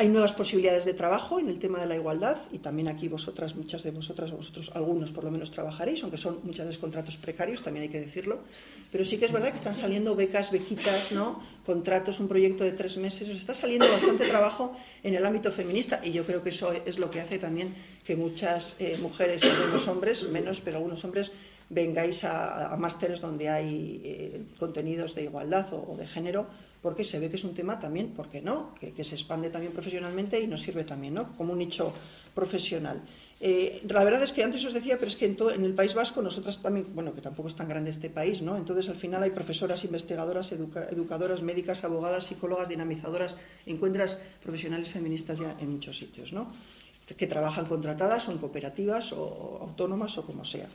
Hay 0.00 0.06
nuevas 0.06 0.32
posibilidades 0.32 0.84
de 0.84 0.94
trabajo 0.94 1.40
en 1.40 1.48
el 1.48 1.58
tema 1.58 1.80
de 1.80 1.86
la 1.86 1.96
igualdad 1.96 2.38
y 2.52 2.58
también 2.58 2.86
aquí 2.86 3.08
vosotras, 3.08 3.56
muchas 3.56 3.82
de 3.82 3.90
vosotras, 3.90 4.30
vosotros 4.30 4.70
algunos 4.72 5.10
por 5.10 5.24
lo 5.24 5.32
menos 5.32 5.50
trabajaréis, 5.50 6.04
aunque 6.04 6.16
son 6.16 6.38
muchas 6.44 6.68
veces 6.68 6.80
contratos 6.80 7.16
precarios, 7.16 7.64
también 7.64 7.82
hay 7.82 7.88
que 7.88 7.98
decirlo. 7.98 8.38
Pero 8.92 9.04
sí 9.04 9.18
que 9.18 9.24
es 9.24 9.32
verdad 9.32 9.50
que 9.50 9.56
están 9.56 9.74
saliendo 9.74 10.14
becas, 10.14 10.52
bequitas, 10.52 11.10
¿no? 11.10 11.42
contratos, 11.66 12.20
un 12.20 12.28
proyecto 12.28 12.62
de 12.62 12.70
tres 12.70 12.96
meses. 12.96 13.28
está 13.28 13.54
saliendo 13.54 13.90
bastante 13.90 14.28
trabajo 14.28 14.76
en 15.02 15.16
el 15.16 15.26
ámbito 15.26 15.50
feminista 15.50 16.00
y 16.04 16.12
yo 16.12 16.24
creo 16.24 16.44
que 16.44 16.50
eso 16.50 16.72
es 16.72 17.00
lo 17.00 17.10
que 17.10 17.20
hace 17.20 17.40
también 17.40 17.74
que 18.04 18.14
muchas 18.14 18.76
eh, 18.78 18.96
mujeres 19.02 19.42
algunos 19.42 19.88
hombres, 19.88 20.28
menos, 20.28 20.60
pero 20.60 20.76
algunos 20.76 21.04
hombres, 21.04 21.32
vengáis 21.70 22.22
a, 22.22 22.76
másteres 22.78 23.20
donde 23.20 23.48
hay 23.48 24.00
eh, 24.04 24.42
contenidos 24.60 25.16
de 25.16 25.24
igualdad 25.24 25.66
o 25.74 25.96
de 25.96 26.06
género 26.06 26.46
porque 26.82 27.04
se 27.04 27.18
ve 27.18 27.28
que 27.28 27.36
es 27.36 27.44
un 27.44 27.54
tema 27.54 27.78
también, 27.78 28.12
¿por 28.12 28.28
qué 28.28 28.40
no?, 28.40 28.74
que, 28.74 29.04
se 29.04 29.14
expande 29.14 29.50
también 29.50 29.72
profesionalmente 29.72 30.40
y 30.40 30.46
nos 30.46 30.62
sirve 30.62 30.84
también, 30.84 31.14
¿no?, 31.14 31.36
como 31.36 31.52
un 31.52 31.58
nicho 31.58 31.92
profesional. 32.34 33.02
Eh, 33.40 33.82
la 33.88 34.02
verdad 34.02 34.22
es 34.22 34.32
que 34.32 34.42
antes 34.42 34.64
os 34.64 34.74
decía, 34.74 34.96
pero 34.98 35.08
es 35.08 35.16
que 35.16 35.26
en, 35.26 35.64
el 35.64 35.74
País 35.74 35.94
Vasco 35.94 36.20
nosotras 36.22 36.60
también, 36.60 36.88
bueno, 36.92 37.14
que 37.14 37.20
tampoco 37.20 37.48
es 37.48 37.54
tan 37.54 37.68
grande 37.68 37.90
este 37.90 38.10
país, 38.10 38.42
¿no? 38.42 38.56
Entonces 38.56 38.88
al 38.88 38.96
final 38.96 39.22
hay 39.22 39.30
profesoras, 39.30 39.84
investigadoras, 39.84 40.50
educadoras, 40.50 41.42
médicas, 41.42 41.84
abogadas, 41.84 42.26
psicólogas, 42.26 42.68
dinamizadoras, 42.68 43.36
encuentras 43.64 44.18
profesionales 44.42 44.88
feministas 44.88 45.38
ya 45.38 45.56
en 45.60 45.70
muchos 45.70 45.96
sitios, 45.96 46.32
¿no? 46.32 46.52
Que 47.16 47.26
trabajan 47.26 47.66
contratadas 47.66 48.28
o 48.28 48.32
en 48.32 48.38
cooperativas 48.38 49.12
o 49.12 49.58
autónomas 49.62 50.18
o 50.18 50.26
como 50.26 50.44
sea. 50.44 50.68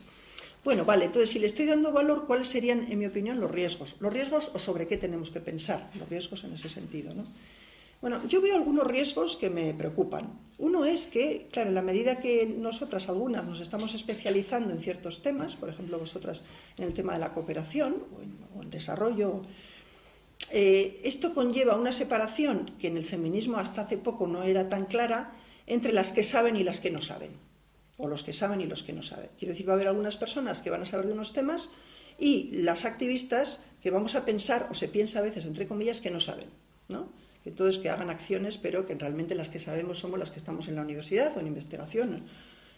Bueno, 0.64 0.86
vale, 0.86 1.04
entonces 1.04 1.28
si 1.28 1.38
le 1.38 1.46
estoy 1.46 1.66
dando 1.66 1.92
valor, 1.92 2.24
¿cuáles 2.26 2.48
serían, 2.48 2.90
en 2.90 2.98
mi 2.98 3.04
opinión, 3.04 3.38
los 3.38 3.50
riesgos? 3.50 3.96
Los 4.00 4.10
riesgos 4.10 4.50
o 4.54 4.58
sobre 4.58 4.86
qué 4.86 4.96
tenemos 4.96 5.30
que 5.30 5.40
pensar, 5.40 5.90
los 5.98 6.08
riesgos 6.08 6.42
en 6.44 6.54
ese 6.54 6.70
sentido, 6.70 7.12
¿no? 7.14 7.26
Bueno, 8.00 8.26
yo 8.26 8.40
veo 8.40 8.56
algunos 8.56 8.86
riesgos 8.86 9.36
que 9.36 9.50
me 9.50 9.74
preocupan. 9.74 10.38
Uno 10.58 10.86
es 10.86 11.06
que, 11.06 11.48
claro, 11.52 11.68
en 11.68 11.74
la 11.74 11.82
medida 11.82 12.18
que 12.18 12.46
nosotras, 12.46 13.08
algunas, 13.10 13.44
nos 13.44 13.60
estamos 13.60 13.94
especializando 13.94 14.72
en 14.72 14.80
ciertos 14.80 15.22
temas, 15.22 15.54
por 15.54 15.68
ejemplo, 15.68 15.98
vosotras 15.98 16.42
en 16.78 16.84
el 16.84 16.94
tema 16.94 17.12
de 17.12 17.18
la 17.18 17.34
cooperación 17.34 18.02
o 18.16 18.22
en, 18.22 18.62
el 18.62 18.70
desarrollo, 18.70 19.42
eh, 20.50 21.00
esto 21.04 21.34
conlleva 21.34 21.76
una 21.76 21.92
separación 21.92 22.72
que 22.78 22.88
en 22.88 22.96
el 22.96 23.04
feminismo 23.04 23.58
hasta 23.58 23.82
hace 23.82 23.98
poco 23.98 24.26
no 24.26 24.42
era 24.42 24.70
tan 24.70 24.86
clara 24.86 25.32
entre 25.66 25.92
las 25.92 26.12
que 26.12 26.22
saben 26.22 26.56
y 26.56 26.64
las 26.64 26.80
que 26.80 26.90
no 26.90 27.00
saben 27.00 27.43
o 27.96 28.08
los 28.08 28.22
que 28.22 28.32
saben 28.32 28.60
y 28.60 28.66
los 28.66 28.82
que 28.82 28.92
no 28.92 29.02
saben. 29.02 29.30
Quiero 29.38 29.52
decir, 29.52 29.68
va 29.68 29.72
a 29.72 29.76
haber 29.76 29.88
algunas 29.88 30.16
personas 30.16 30.62
que 30.62 30.70
van 30.70 30.82
a 30.82 30.86
saber 30.86 31.06
de 31.06 31.12
unos 31.12 31.32
temas 31.32 31.70
y 32.18 32.50
las 32.52 32.84
activistas 32.84 33.60
que 33.82 33.90
vamos 33.90 34.14
a 34.14 34.24
pensar, 34.24 34.68
o 34.70 34.74
se 34.74 34.88
piensa 34.88 35.18
a 35.18 35.22
veces, 35.22 35.44
entre 35.44 35.66
comillas, 35.66 36.00
que 36.00 36.10
no 36.10 36.20
saben, 36.20 36.48
¿no? 36.88 37.12
Entonces, 37.44 37.80
que 37.80 37.90
hagan 37.90 38.08
acciones, 38.08 38.56
pero 38.56 38.86
que 38.86 38.94
realmente 38.94 39.34
las 39.34 39.50
que 39.50 39.58
sabemos 39.58 39.98
somos 39.98 40.18
las 40.18 40.30
que 40.30 40.38
estamos 40.38 40.68
en 40.68 40.76
la 40.76 40.82
universidad 40.82 41.36
o 41.36 41.40
en 41.40 41.46
investigación. 41.46 42.24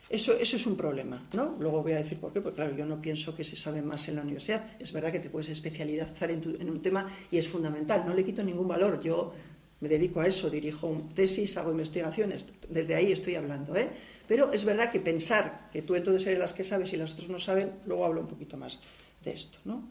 Eso, 0.09 0.33
eso 0.35 0.57
es 0.57 0.67
un 0.67 0.77
problema, 0.77 1.29
¿no? 1.33 1.57
Luego 1.59 1.83
voy 1.83 1.93
a 1.93 1.99
decir 1.99 2.19
por 2.19 2.33
qué, 2.33 2.41
porque 2.41 2.57
claro, 2.57 2.77
yo 2.77 2.87
no 2.87 3.01
pienso 3.01 3.35
que 3.35 3.45
se 3.45 3.57
sabe 3.57 3.83
más 3.83 4.09
en 4.09 4.17
la 4.17 4.23
universidad. 4.23 4.65
Es 4.81 4.93
verdad 4.93 5.13
que 5.13 5.21
te 5.21 5.31
puedes 5.31 5.49
especializar 5.49 6.31
en, 6.31 6.71
un 6.71 6.83
tema 6.83 7.09
y 7.31 7.39
es 7.39 7.49
fundamental, 7.49 8.05
no 8.07 8.15
le 8.15 8.25
quito 8.25 8.43
ningún 8.43 8.69
valor. 8.69 9.01
Yo 9.03 9.33
me 9.81 9.89
dedico 9.89 10.21
a 10.21 10.27
eso, 10.27 10.49
dirijo 10.49 11.09
tesis, 11.15 11.57
hago 11.57 11.71
investigaciones, 11.73 12.47
desde 12.69 12.95
ahí 12.95 13.13
estoy 13.13 13.35
hablando, 13.35 13.77
¿eh? 13.77 13.91
Pero 14.27 14.53
es 14.53 14.65
verdad 14.65 14.91
que 14.91 15.01
pensar 15.01 15.69
que 15.73 15.83
tú 15.83 15.95
entonces 15.95 16.27
eres 16.27 16.39
las 16.39 16.53
que 16.53 16.65
sabes 16.65 16.93
y 16.93 16.97
las 16.97 17.15
otras 17.15 17.29
no 17.29 17.39
saben, 17.39 17.73
luego 17.87 18.05
hablo 18.05 18.21
un 18.21 18.29
poquito 18.29 18.57
más 18.57 18.81
de 19.25 19.33
esto. 19.33 19.59
¿no? 19.65 19.89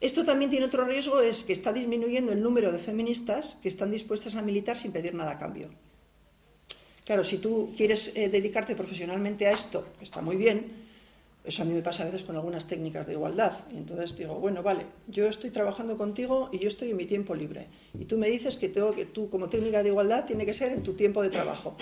Esto 0.00 0.24
también 0.24 0.50
tiene 0.50 0.66
otro 0.66 0.84
riesgo, 0.84 1.20
es 1.20 1.44
que 1.44 1.52
está 1.52 1.72
disminuyendo 1.72 2.32
el 2.32 2.42
número 2.42 2.72
de 2.72 2.78
feministas 2.78 3.58
que 3.62 3.68
están 3.68 3.90
dispuestas 3.90 4.36
a 4.36 4.42
militar 4.42 4.76
sin 4.76 4.92
pedir 4.92 5.14
nada 5.14 5.32
a 5.32 5.38
cambio. 5.38 5.70
Claro, 7.04 7.22
si 7.22 7.38
tú 7.38 7.72
quieres 7.76 8.12
eh, 8.14 8.28
dedicarte 8.28 8.74
profesionalmente 8.74 9.46
a 9.46 9.52
esto, 9.52 9.86
está 10.00 10.22
muy 10.22 10.36
bien, 10.36 10.84
eso 11.44 11.62
a 11.62 11.66
mí 11.66 11.74
me 11.74 11.82
pasa 11.82 12.02
a 12.02 12.06
veces 12.06 12.22
con 12.22 12.34
algunas 12.36 12.66
técnicas 12.66 13.06
de 13.06 13.12
igualdad. 13.12 13.58
Y 13.70 13.76
entonces 13.76 14.16
digo, 14.16 14.40
bueno, 14.40 14.62
vale, 14.62 14.86
yo 15.08 15.26
estoy 15.26 15.50
trabajando 15.50 15.98
contigo 15.98 16.48
y 16.50 16.58
yo 16.58 16.68
estoy 16.68 16.90
en 16.90 16.96
mi 16.96 17.04
tiempo 17.04 17.34
libre. 17.34 17.66
Y 17.98 18.06
tú 18.06 18.16
me 18.16 18.30
dices 18.30 18.56
que 18.56 18.70
tengo 18.70 18.92
que 18.92 19.04
tú, 19.04 19.28
como 19.28 19.50
técnica 19.50 19.82
de 19.82 19.90
igualdad, 19.90 20.24
tiene 20.24 20.46
que 20.46 20.54
ser 20.54 20.72
en 20.72 20.82
tu 20.82 20.94
tiempo 20.94 21.22
de 21.22 21.28
trabajo. 21.28 21.76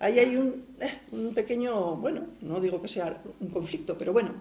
Ahí 0.00 0.18
hay 0.18 0.34
eh, 0.36 1.00
un, 1.10 1.34
pequeño, 1.34 1.96
bueno, 1.96 2.26
no 2.40 2.60
digo 2.60 2.80
que 2.80 2.88
sea 2.88 3.20
un 3.40 3.48
conflicto, 3.48 3.98
pero 3.98 4.12
bueno, 4.12 4.34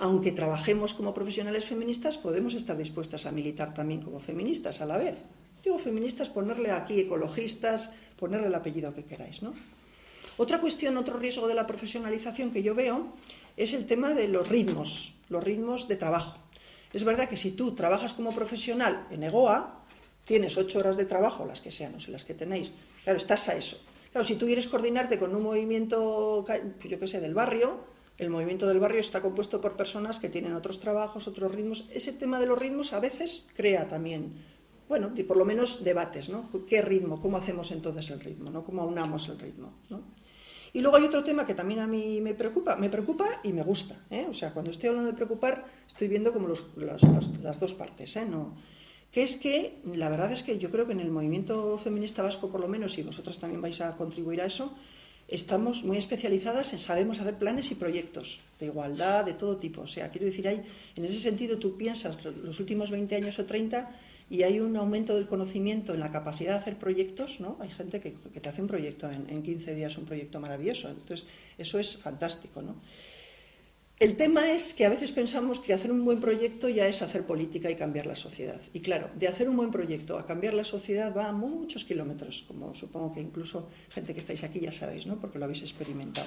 aunque 0.00 0.32
trabajemos 0.32 0.92
como 0.92 1.14
profesionales 1.14 1.64
feministas, 1.64 2.18
podemos 2.18 2.54
estar 2.54 2.76
dispuestas 2.76 3.24
a 3.24 3.32
militar 3.32 3.72
también 3.72 4.02
como 4.02 4.20
feministas 4.20 4.80
a 4.80 4.86
la 4.86 4.98
vez. 4.98 5.16
Digo 5.64 5.78
feministas, 5.78 6.28
ponerle 6.28 6.70
aquí 6.70 7.00
ecologistas, 7.00 7.90
ponerle 8.18 8.48
el 8.48 8.54
apellido 8.54 8.92
que 8.92 9.04
queráis, 9.04 9.42
¿no? 9.42 9.54
Otra 10.36 10.60
cuestión, 10.60 10.96
otro 10.96 11.18
riesgo 11.18 11.46
de 11.46 11.54
la 11.54 11.66
profesionalización 11.66 12.50
que 12.50 12.62
yo 12.62 12.74
veo 12.74 13.14
es 13.56 13.72
el 13.72 13.86
tema 13.86 14.14
de 14.14 14.28
los 14.28 14.48
ritmos, 14.48 15.14
los 15.28 15.42
ritmos 15.42 15.88
de 15.88 15.96
trabajo. 15.96 16.38
Es 16.92 17.04
verdad 17.04 17.28
que 17.28 17.36
si 17.36 17.52
tú 17.52 17.74
trabajas 17.74 18.12
como 18.12 18.34
profesional 18.34 19.06
en 19.10 19.22
EGOA, 19.22 19.82
tienes 20.24 20.56
ocho 20.56 20.78
horas 20.78 20.96
de 20.96 21.06
trabajo, 21.06 21.46
las 21.46 21.60
que 21.60 21.70
sean, 21.70 21.94
o 21.94 22.00
sea, 22.00 22.12
las 22.12 22.24
que 22.24 22.34
tenéis, 22.34 22.72
Claro, 23.04 23.18
estás 23.18 23.48
a 23.48 23.56
eso. 23.56 23.78
Claro, 24.12 24.24
si 24.24 24.36
tú 24.36 24.46
quieres 24.46 24.68
coordinarte 24.68 25.18
con 25.18 25.34
un 25.34 25.42
movimiento, 25.42 26.44
yo 26.84 26.98
qué 26.98 27.08
sé, 27.08 27.20
del 27.20 27.34
barrio, 27.34 27.80
el 28.18 28.30
movimiento 28.30 28.66
del 28.66 28.78
barrio 28.78 29.00
está 29.00 29.20
compuesto 29.20 29.60
por 29.60 29.76
personas 29.76 30.18
que 30.18 30.28
tienen 30.28 30.54
otros 30.54 30.78
trabajos, 30.78 31.26
otros 31.26 31.52
ritmos. 31.52 31.86
Ese 31.92 32.12
tema 32.12 32.38
de 32.38 32.46
los 32.46 32.58
ritmos 32.58 32.92
a 32.92 33.00
veces 33.00 33.46
crea 33.56 33.88
también, 33.88 34.34
bueno, 34.88 35.12
por 35.26 35.36
lo 35.36 35.44
menos 35.44 35.82
debates, 35.82 36.28
¿no? 36.28 36.48
¿Qué 36.68 36.82
ritmo? 36.82 37.20
¿Cómo 37.20 37.38
hacemos 37.38 37.70
entonces 37.70 38.10
el 38.10 38.20
ritmo? 38.20 38.62
¿Cómo 38.62 38.82
aunamos 38.82 39.28
el 39.28 39.38
ritmo? 39.38 39.72
Y 40.74 40.80
luego 40.80 40.96
hay 40.96 41.04
otro 41.04 41.22
tema 41.22 41.46
que 41.46 41.54
también 41.54 41.80
a 41.80 41.86
mí 41.86 42.20
me 42.20 42.34
preocupa, 42.34 42.76
me 42.76 42.88
preocupa 42.88 43.40
y 43.42 43.52
me 43.52 43.62
gusta. 43.62 43.96
¿eh? 44.10 44.26
O 44.28 44.34
sea, 44.34 44.52
cuando 44.52 44.70
estoy 44.70 44.88
hablando 44.88 45.10
de 45.10 45.16
preocupar, 45.16 45.66
estoy 45.86 46.08
viendo 46.08 46.32
como 46.32 46.48
las, 46.48 46.62
las, 46.76 47.60
dos 47.60 47.74
partes. 47.74 48.16
¿eh? 48.16 48.24
No, 48.24 48.56
que 49.12 49.22
es 49.22 49.36
que 49.36 49.78
la 49.84 50.08
verdad 50.08 50.32
es 50.32 50.42
que 50.42 50.58
yo 50.58 50.70
creo 50.70 50.86
que 50.86 50.92
en 50.92 51.00
el 51.00 51.10
movimiento 51.10 51.78
feminista 51.78 52.22
vasco, 52.22 52.50
por 52.50 52.60
lo 52.60 52.68
menos, 52.68 52.96
y 52.96 53.02
vosotros 53.02 53.38
también 53.38 53.60
vais 53.60 53.80
a 53.82 53.94
contribuir 53.96 54.40
a 54.40 54.46
eso, 54.46 54.74
estamos 55.28 55.84
muy 55.84 55.98
especializadas 55.98 56.72
en 56.72 56.78
sabemos 56.78 57.20
hacer 57.20 57.36
planes 57.36 57.70
y 57.70 57.74
proyectos 57.74 58.40
de 58.58 58.66
igualdad, 58.66 59.24
de 59.24 59.34
todo 59.34 59.58
tipo. 59.58 59.82
O 59.82 59.86
sea, 59.86 60.10
quiero 60.10 60.26
decir, 60.26 60.48
hay, 60.48 60.62
en 60.96 61.04
ese 61.04 61.20
sentido 61.20 61.58
tú 61.58 61.76
piensas 61.76 62.24
los 62.24 62.58
últimos 62.58 62.90
20 62.90 63.14
años 63.16 63.38
o 63.38 63.44
30 63.44 63.90
y 64.30 64.44
hay 64.44 64.60
un 64.60 64.74
aumento 64.76 65.14
del 65.14 65.26
conocimiento 65.26 65.92
en 65.92 66.00
la 66.00 66.10
capacidad 66.10 66.52
de 66.52 66.58
hacer 66.58 66.78
proyectos, 66.78 67.38
¿no? 67.38 67.58
Hay 67.60 67.68
gente 67.68 68.00
que, 68.00 68.12
te 68.12 68.48
hace 68.48 68.62
un 68.62 68.68
proyecto 68.68 69.10
en, 69.10 69.28
en, 69.28 69.42
15 69.42 69.74
días, 69.74 69.98
un 69.98 70.06
proyecto 70.06 70.40
maravilloso. 70.40 70.88
Entonces, 70.88 71.26
eso 71.58 71.78
es 71.78 71.98
fantástico, 71.98 72.62
¿no? 72.62 72.76
El 74.02 74.16
tema 74.16 74.50
es 74.50 74.74
que 74.74 74.84
a 74.84 74.88
veces 74.88 75.12
pensamos 75.12 75.60
que 75.60 75.72
hacer 75.72 75.92
un 75.92 76.04
buen 76.04 76.20
proyecto 76.20 76.68
ya 76.68 76.88
es 76.88 77.02
hacer 77.02 77.22
política 77.22 77.70
y 77.70 77.76
cambiar 77.76 78.06
la 78.06 78.16
sociedad. 78.16 78.60
Y 78.72 78.80
claro, 78.80 79.10
de 79.14 79.28
hacer 79.28 79.48
un 79.48 79.54
buen 79.54 79.70
proyecto 79.70 80.18
a 80.18 80.26
cambiar 80.26 80.54
la 80.54 80.64
sociedad 80.64 81.14
va 81.16 81.28
a 81.28 81.32
muchos 81.32 81.84
kilómetros, 81.84 82.44
como 82.48 82.74
supongo 82.74 83.14
que 83.14 83.20
incluso 83.20 83.68
gente 83.90 84.12
que 84.12 84.18
estáis 84.18 84.42
aquí 84.42 84.58
ya 84.58 84.72
sabéis, 84.72 85.06
¿no? 85.06 85.20
Porque 85.20 85.38
lo 85.38 85.44
habéis 85.44 85.62
experimentado. 85.62 86.26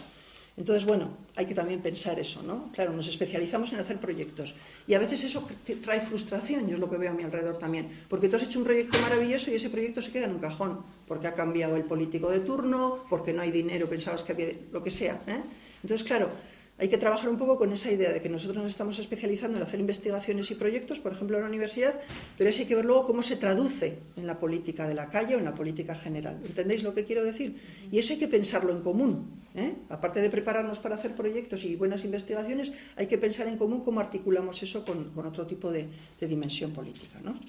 Entonces, 0.56 0.86
bueno, 0.86 1.18
hay 1.36 1.48
que 1.48 1.54
también 1.54 1.82
pensar 1.82 2.18
eso, 2.18 2.42
¿no? 2.44 2.72
Claro, 2.72 2.94
nos 2.94 3.10
especializamos 3.10 3.74
en 3.74 3.80
hacer 3.80 3.98
proyectos 3.98 4.56
y 4.88 4.94
a 4.94 5.00
veces 5.00 5.26
eso 5.26 5.46
trae 5.84 6.00
frustración, 6.00 6.70
yo 6.70 6.76
es 6.76 6.80
lo 6.80 6.90
que 6.90 6.98
veo 6.98 7.12
a 7.12 7.14
mi 7.14 7.24
alrededor 7.24 7.58
también, 7.58 8.06
porque 8.08 8.30
tú 8.30 8.38
has 8.38 8.44
hecho 8.44 8.60
un 8.60 8.64
proyecto 8.64 8.98
maravilloso 9.02 9.52
y 9.52 9.56
ese 9.56 9.70
proyecto 9.70 10.02
se 10.02 10.14
queda 10.14 10.28
en 10.28 10.32
un 10.32 10.40
cajón, 10.40 10.80
porque 11.10 11.28
ha 11.28 11.34
cambiado 11.34 11.76
el 11.76 11.84
político 11.84 12.32
de 12.32 12.40
turno, 12.40 13.04
porque 13.10 13.34
no 13.34 13.42
hay 13.42 13.52
dinero, 13.52 13.90
pensabas 13.90 14.24
que 14.24 14.32
había 14.32 14.48
lo 14.72 14.82
que 14.82 14.92
sea, 14.92 15.20
¿eh? 15.28 15.42
Entonces, 15.84 16.08
claro, 16.08 16.30
hay 16.78 16.90
que 16.90 16.98
trabajar 16.98 17.30
un 17.30 17.38
poco 17.38 17.58
con 17.58 17.72
esa 17.72 17.90
idea 17.90 18.12
de 18.12 18.22
que 18.22 18.28
nosotros 18.28 18.58
nos 18.58 18.72
estamos 18.72 19.00
especializando 19.00 19.58
en 19.58 19.64
hacer 19.64 19.80
investigaciones 19.80 20.52
y 20.52 20.56
proyectos, 20.56 21.00
por 21.00 21.14
ejemplo, 21.14 21.38
en 21.38 21.44
la 21.44 21.50
universidad, 21.50 22.02
pero 22.38 22.50
eso 22.50 22.62
hay 22.62 22.68
que 22.68 22.76
ver 22.76 22.84
luego 22.84 23.06
cómo 23.06 23.22
se 23.22 23.38
traduce 23.38 24.00
en 24.18 24.28
la 24.28 24.40
política 24.40 24.86
de 24.86 24.94
la 24.94 25.10
calle 25.10 25.36
o 25.36 25.40
en 25.40 25.46
la 25.46 25.56
política 25.56 25.96
general. 25.96 26.42
¿Entendéis 26.46 26.84
lo 26.84 26.94
que 26.94 27.06
quiero 27.06 27.24
decir? 27.24 27.62
Y 27.92 28.00
eso 28.00 28.12
hay 28.12 28.20
que 28.20 28.28
pensarlo 28.28 28.74
en 28.74 28.82
común. 28.82 29.42
¿eh? 29.56 29.74
Aparte 29.88 30.20
de 30.20 30.30
prepararnos 30.30 30.80
para 30.80 30.96
hacer 30.96 31.16
proyectos 31.16 31.64
y 31.64 31.78
buenas 31.78 32.04
investigaciones, 32.04 32.74
hay 32.98 33.08
que 33.08 33.18
pensar 33.18 33.48
en 33.48 33.58
común 33.58 33.82
cómo 33.82 34.02
articulamos 34.02 34.62
eso 34.62 34.84
con, 34.84 35.14
otro 35.26 35.48
tipo 35.48 35.72
de, 35.72 35.88
de 36.20 36.28
dimensión 36.28 36.72
política. 36.72 37.22
¿no? 37.24 37.40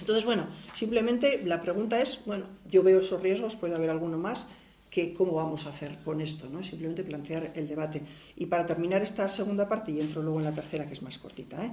Entonces, 0.00 0.24
bueno, 0.24 0.48
simplemente 0.74 1.40
la 1.44 1.62
pregunta 1.62 2.02
es, 2.02 2.20
bueno, 2.26 2.46
yo 2.68 2.82
veo 2.82 3.00
esos 3.00 3.22
riesgos, 3.22 3.54
puede 3.56 3.76
haber 3.76 3.90
alguno 3.90 4.18
más, 4.18 4.46
que 4.90 5.12
cómo 5.12 5.32
vamos 5.32 5.66
a 5.66 5.70
hacer 5.70 5.98
con 6.04 6.20
esto, 6.20 6.48
¿no? 6.48 6.62
Simplemente 6.62 7.02
plantear 7.02 7.52
el 7.54 7.68
debate. 7.68 8.02
Y 8.36 8.46
para 8.46 8.66
terminar 8.66 9.02
esta 9.02 9.28
segunda 9.28 9.68
parte, 9.68 9.92
y 9.92 10.00
entro 10.00 10.22
luego 10.22 10.38
en 10.38 10.44
la 10.44 10.54
tercera, 10.54 10.86
que 10.86 10.94
es 10.94 11.02
más 11.02 11.18
cortita, 11.18 11.64
¿eh? 11.64 11.72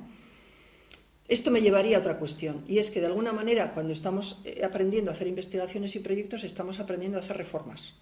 Esto 1.27 1.51
me 1.51 1.61
llevaría 1.61 1.95
a 1.97 1.99
otra 2.01 2.19
cuestión, 2.19 2.65
y 2.67 2.79
es 2.79 2.91
que 2.91 2.99
de 2.99 3.05
alguna 3.05 3.31
manera, 3.31 3.73
cuando 3.73 3.93
estamos 3.93 4.41
eh, 4.43 4.61
aprendiendo 4.63 5.09
a 5.09 5.13
hacer 5.13 5.27
investigaciones 5.27 5.95
y 5.95 5.99
proyectos, 5.99 6.43
estamos 6.43 6.79
aprendiendo 6.79 7.17
a 7.17 7.21
hacer 7.21 7.37
reformas. 7.37 7.93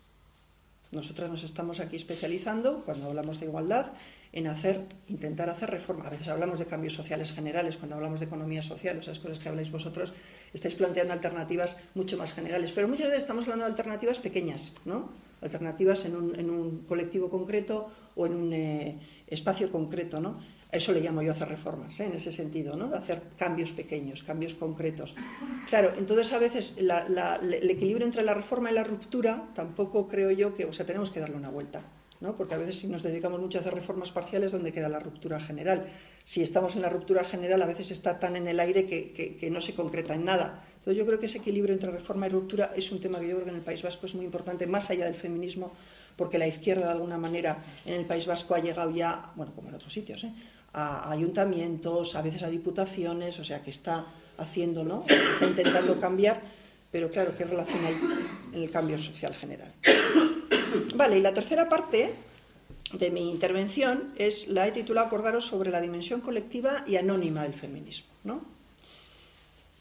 Nosotras 0.92 1.30
nos 1.30 1.44
estamos 1.44 1.80
aquí 1.80 1.96
especializando, 1.96 2.84
cuando 2.84 3.08
hablamos 3.08 3.40
de 3.40 3.46
igualdad, 3.46 3.94
en 4.34 4.48
hacer, 4.48 4.86
intentar 5.08 5.50
hacer 5.50 5.70
reforma. 5.70 6.08
A 6.08 6.10
veces 6.10 6.28
hablamos 6.28 6.60
de 6.60 6.66
cambios 6.66 6.94
sociales 6.94 7.34
generales, 7.34 7.78
cuando 7.78 7.96
hablamos 7.96 8.20
de 8.20 8.28
economía 8.28 8.62
social, 8.62 8.98
esas 8.98 9.20
cosas 9.20 9.40
que 9.40 9.50
habláis 9.50 9.72
vosotros, 9.72 10.14
estáis 10.54 10.76
planteando 10.76 11.14
alternativas 11.14 11.78
mucho 11.96 12.18
más 12.18 12.34
generales. 12.34 12.72
Pero 12.72 12.88
muchas 12.88 13.08
veces 13.08 13.24
estamos 13.24 13.44
hablando 13.44 13.66
de 13.66 13.72
alternativas 13.72 14.20
pequeñas, 14.20 14.74
¿no? 14.86 15.10
Alternativas 15.42 16.06
en 16.06 16.16
un, 16.16 16.86
colectivo 16.88 17.30
concreto 17.30 17.90
o 18.16 18.26
en 18.26 18.36
un 18.36 18.54
eh, 18.54 19.00
espacio 19.28 19.72
concreto, 19.72 20.22
¿no? 20.22 20.40
eso 20.72 20.94
le 20.94 21.02
llamo 21.02 21.22
yo 21.22 21.34
hacer 21.34 21.50
reformas, 21.50 22.00
¿eh? 22.00 22.06
en 22.06 22.14
ese 22.14 22.32
sentido, 22.32 22.78
¿no? 22.78 22.88
De 22.88 22.98
hacer 22.98 23.22
cambios 23.38 23.72
pequeños, 23.72 24.24
cambios 24.24 24.56
concretos. 24.56 25.16
Claro, 25.68 25.92
entonces 25.98 26.32
a 26.32 26.38
veces 26.38 26.76
el 26.78 27.70
equilibrio 27.70 28.06
entre 28.06 28.24
la 28.24 28.34
reforma 28.34 28.72
y 28.72 28.74
la 28.76 28.84
ruptura 28.84 29.50
tampoco 29.54 30.08
creo 30.08 30.32
yo 30.32 30.56
que, 30.56 30.66
o 30.66 30.72
sea, 30.72 30.86
tenemos 30.86 31.12
que 31.12 31.20
darle 31.20 31.36
una 31.36 31.50
vuelta. 31.50 31.84
¿No? 32.22 32.38
porque 32.38 32.54
a 32.54 32.58
veces 32.58 32.78
si 32.78 32.88
nos 32.88 33.04
dedicamos 33.04 33.42
mucho 33.42 33.58
a 33.58 33.62
hacer 33.62 33.74
reformas 33.74 34.12
parciales, 34.12 34.52
¿dónde 34.52 34.72
queda 34.72 34.88
la 34.88 35.00
ruptura 35.00 35.40
general? 35.40 35.88
Si 36.24 36.42
estamos 36.42 36.76
en 36.76 36.84
la 36.84 36.90
ruptura 36.90 37.24
general, 37.24 37.62
a 37.64 37.66
veces 37.66 37.92
está 37.92 38.20
tan 38.20 38.36
en 38.36 38.48
el 38.48 38.60
aire 38.60 38.86
que, 38.86 39.50
no 39.52 39.60
se 39.60 39.74
concreta 39.74 40.14
en 40.14 40.24
nada. 40.24 40.64
Entonces 40.70 40.98
yo 40.98 41.06
creo 41.06 41.20
que 41.20 41.26
ese 41.26 41.40
equilibrio 41.40 41.74
entre 41.74 41.92
reforma 41.92 42.28
y 42.28 42.30
ruptura 42.30 42.72
es 42.76 42.92
un 42.92 43.02
tema 43.02 43.20
que 43.20 43.28
yo 43.28 43.34
creo 43.34 43.46
que 43.46 43.50
en 43.50 43.58
el 43.58 43.64
País 43.64 43.82
Vasco 43.82 44.06
es 44.06 44.16
muy 44.16 44.26
importante, 44.26 44.68
más 44.68 44.90
allá 44.92 45.06
del 45.06 45.16
feminismo, 45.16 45.74
porque 46.16 46.38
la 46.38 46.48
izquierda 46.48 46.86
de 46.86 46.92
alguna 46.92 47.18
manera 47.18 47.64
en 47.86 47.96
el 47.96 48.06
País 48.06 48.28
Vasco 48.28 48.54
ha 48.54 48.60
llegado 48.60 48.92
ya, 48.92 49.32
bueno, 49.36 49.54
como 49.56 49.70
en 49.70 49.76
otros 49.76 49.92
sitios, 49.92 50.24
¿eh? 50.24 50.32
a 50.74 51.12
ayuntamientos, 51.12 52.16
a 52.16 52.22
veces 52.22 52.44
a 52.44 52.50
diputaciones, 52.50 53.40
o 53.40 53.44
sea 53.44 53.62
que 53.62 53.72
está 53.72 54.06
haciendo, 54.38 54.84
¿no? 54.84 55.06
Está 55.08 55.48
intentando 55.48 56.00
cambiar, 56.00 56.42
pero 56.92 57.10
claro, 57.10 57.36
¿qué 57.36 57.46
relación 57.46 57.84
hay 57.86 57.98
en 58.54 58.64
el 58.64 58.72
cambio 58.72 58.98
social 58.98 59.34
general? 59.34 59.74
Vale, 60.96 61.18
y 61.18 61.22
la 61.22 61.34
tercera 61.34 61.70
parte 61.70 62.14
de 62.94 63.10
mi 63.10 63.30
intervención 63.30 64.14
es 64.18 64.48
la 64.48 64.68
he 64.68 64.72
titulado 64.72 65.08
Acordaros 65.08 65.46
sobre 65.46 65.72
la 65.72 65.80
dimensión 65.80 66.22
colectiva 66.22 66.84
y 66.86 66.98
anónima 66.98 67.44
del 67.44 67.54
feminismo. 67.54 68.12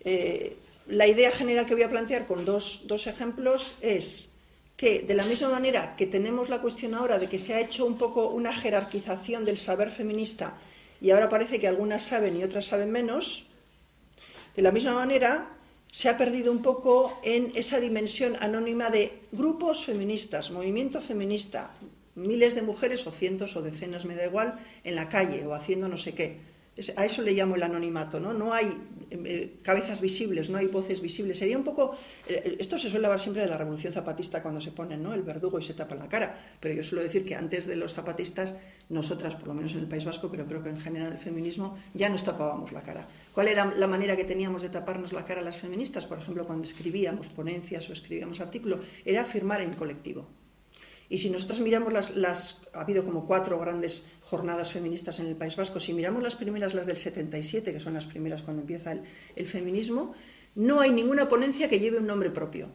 Eh, 0.02 0.56
la 0.86 1.06
idea 1.06 1.30
general 1.30 1.66
que 1.66 1.74
voy 1.74 1.82
a 1.82 1.90
plantear 1.90 2.26
con 2.26 2.44
dos, 2.44 2.82
dos, 2.86 3.06
ejemplos 3.06 3.74
es 3.80 4.28
que, 4.76 5.02
de 5.02 5.14
la 5.14 5.24
misma 5.24 5.48
manera 5.48 5.94
que 5.96 6.06
tenemos 6.06 6.48
la 6.48 6.60
cuestión 6.60 6.94
ahora 6.94 7.18
de 7.18 7.28
que 7.28 7.38
se 7.38 7.54
ha 7.54 7.60
hecho 7.60 7.84
un 7.84 7.98
poco 7.98 8.28
una 8.28 8.54
jerarquización 8.54 9.44
del 9.44 9.58
saber 9.58 9.90
feminista 9.90 10.56
y 11.00 11.10
ahora 11.10 11.28
parece 11.28 11.58
que 11.58 11.68
algunas 11.68 12.02
saben 12.02 12.36
y 12.38 12.44
otras 12.44 12.66
saben 12.66 12.90
menos, 12.90 13.46
de 14.54 14.62
la 14.62 14.72
misma 14.72 14.94
manera 14.94 15.48
se 15.92 16.08
ha 16.08 16.18
perdido 16.18 16.52
un 16.52 16.62
poco 16.62 17.18
en 17.22 17.52
esa 17.54 17.80
dimensión 17.80 18.36
anónima 18.40 18.90
de 18.90 19.12
grupos 19.32 19.84
feministas, 19.84 20.50
movimiento 20.50 21.00
feminista, 21.00 21.72
miles 22.14 22.54
de 22.54 22.62
mujeres 22.62 23.06
o 23.06 23.12
cientos 23.12 23.56
o 23.56 23.62
decenas, 23.62 24.04
me 24.04 24.14
da 24.14 24.26
igual, 24.26 24.58
en 24.84 24.94
la 24.94 25.08
calle 25.08 25.46
o 25.46 25.54
haciendo 25.54 25.88
no 25.88 25.96
sé 25.96 26.14
qué. 26.14 26.49
A 26.96 27.04
eso 27.04 27.22
le 27.22 27.32
llamo 27.32 27.56
el 27.56 27.62
anonimato, 27.62 28.18
¿no? 28.18 28.32
No 28.32 28.52
hay 28.52 28.66
eh, 29.10 29.22
eh, 29.24 29.58
cabezas 29.62 30.00
visibles, 30.00 30.48
no 30.48 30.58
hay 30.58 30.66
voces 30.66 31.00
visibles. 31.00 31.38
Sería 31.38 31.58
un 31.58 31.64
poco. 31.64 31.96
Eh, 32.28 32.56
esto 32.58 32.78
se 32.78 32.88
suele 32.88 33.06
hablar 33.06 33.20
siempre 33.20 33.42
de 33.42 33.48
la 33.48 33.58
revolución 33.58 33.92
zapatista 33.92 34.42
cuando 34.42 34.60
se 34.60 34.72
ponen, 34.72 35.02
¿no? 35.02 35.12
El 35.12 35.22
verdugo 35.22 35.58
y 35.58 35.62
se 35.62 35.74
tapa 35.74 35.94
la 35.94 36.08
cara. 36.08 36.56
Pero 36.60 36.74
yo 36.74 36.82
suelo 36.82 37.02
decir 37.02 37.24
que 37.24 37.34
antes 37.34 37.66
de 37.66 37.76
los 37.76 37.94
zapatistas, 37.94 38.54
nosotras, 38.88 39.34
por 39.34 39.48
lo 39.48 39.54
menos 39.54 39.72
en 39.72 39.80
el 39.80 39.88
País 39.88 40.04
Vasco, 40.04 40.30
pero 40.30 40.46
creo 40.46 40.62
que 40.62 40.70
en 40.70 40.80
general 40.80 41.12
el 41.12 41.18
feminismo, 41.18 41.76
ya 41.94 42.08
nos 42.08 42.24
tapábamos 42.24 42.72
la 42.72 42.82
cara. 42.82 43.08
¿Cuál 43.34 43.48
era 43.48 43.64
la 43.66 43.86
manera 43.86 44.16
que 44.16 44.24
teníamos 44.24 44.62
de 44.62 44.68
taparnos 44.68 45.12
la 45.12 45.24
cara 45.24 45.40
las 45.40 45.58
feministas? 45.58 46.06
Por 46.06 46.18
ejemplo, 46.18 46.46
cuando 46.46 46.64
escribíamos 46.64 47.28
ponencias 47.28 47.88
o 47.88 47.92
escribíamos 47.92 48.40
artículos, 48.40 48.80
era 49.04 49.24
firmar 49.24 49.60
en 49.60 49.74
colectivo. 49.74 50.28
Y 51.10 51.18
si 51.18 51.28
nosotros 51.28 51.60
miramos 51.60 51.92
las, 51.92 52.16
las, 52.16 52.62
ha 52.72 52.82
habido 52.82 53.04
como 53.04 53.26
cuatro 53.26 53.58
grandes 53.58 54.06
jornadas 54.30 54.72
feministas 54.72 55.18
en 55.18 55.26
el 55.26 55.34
País 55.34 55.56
Vasco, 55.56 55.80
si 55.80 55.92
miramos 55.92 56.22
las 56.22 56.36
primeras, 56.36 56.72
las 56.72 56.86
del 56.86 56.96
77, 56.96 57.72
que 57.72 57.80
son 57.80 57.94
las 57.94 58.06
primeras 58.06 58.42
cuando 58.42 58.62
empieza 58.62 58.92
el, 58.92 59.46
feminismo, 59.46 60.14
no 60.54 60.80
hay 60.80 60.92
ninguna 60.92 61.28
ponencia 61.28 61.68
que 61.68 61.80
lleve 61.80 61.98
un 61.98 62.06
nombre 62.06 62.30
propio. 62.30 62.68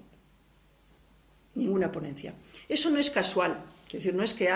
Ninguna 1.53 1.93
ponencia. 1.93 2.33
Eso 2.67 2.89
no 2.89 2.99
es 2.99 3.09
casual. 3.09 3.63
Es 3.87 3.93
decir, 3.93 4.13
no 4.13 4.23
es 4.23 4.33
que 4.33 4.49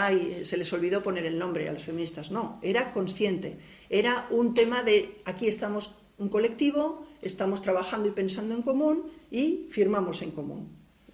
se 0.44 0.58
les 0.58 0.74
olvidó 0.74 1.02
poner 1.02 1.26
el 1.26 1.40
nombre 1.40 1.70
a 1.70 1.72
las 1.72 1.84
feministas, 1.84 2.32
no, 2.32 2.60
era 2.62 2.92
consciente. 2.92 3.58
Era 3.90 4.28
un 4.30 4.54
tema 4.54 4.84
de 4.84 5.22
aquí 5.24 5.48
estamos 5.48 5.96
un 6.18 6.28
colectivo, 6.28 7.08
estamos 7.22 7.62
trabajando 7.62 8.10
y 8.10 8.12
pensando 8.12 8.54
en 8.54 8.62
común 8.62 9.10
y 9.32 9.68
firmamos 9.70 10.22
en 10.22 10.32
común. 10.32 10.68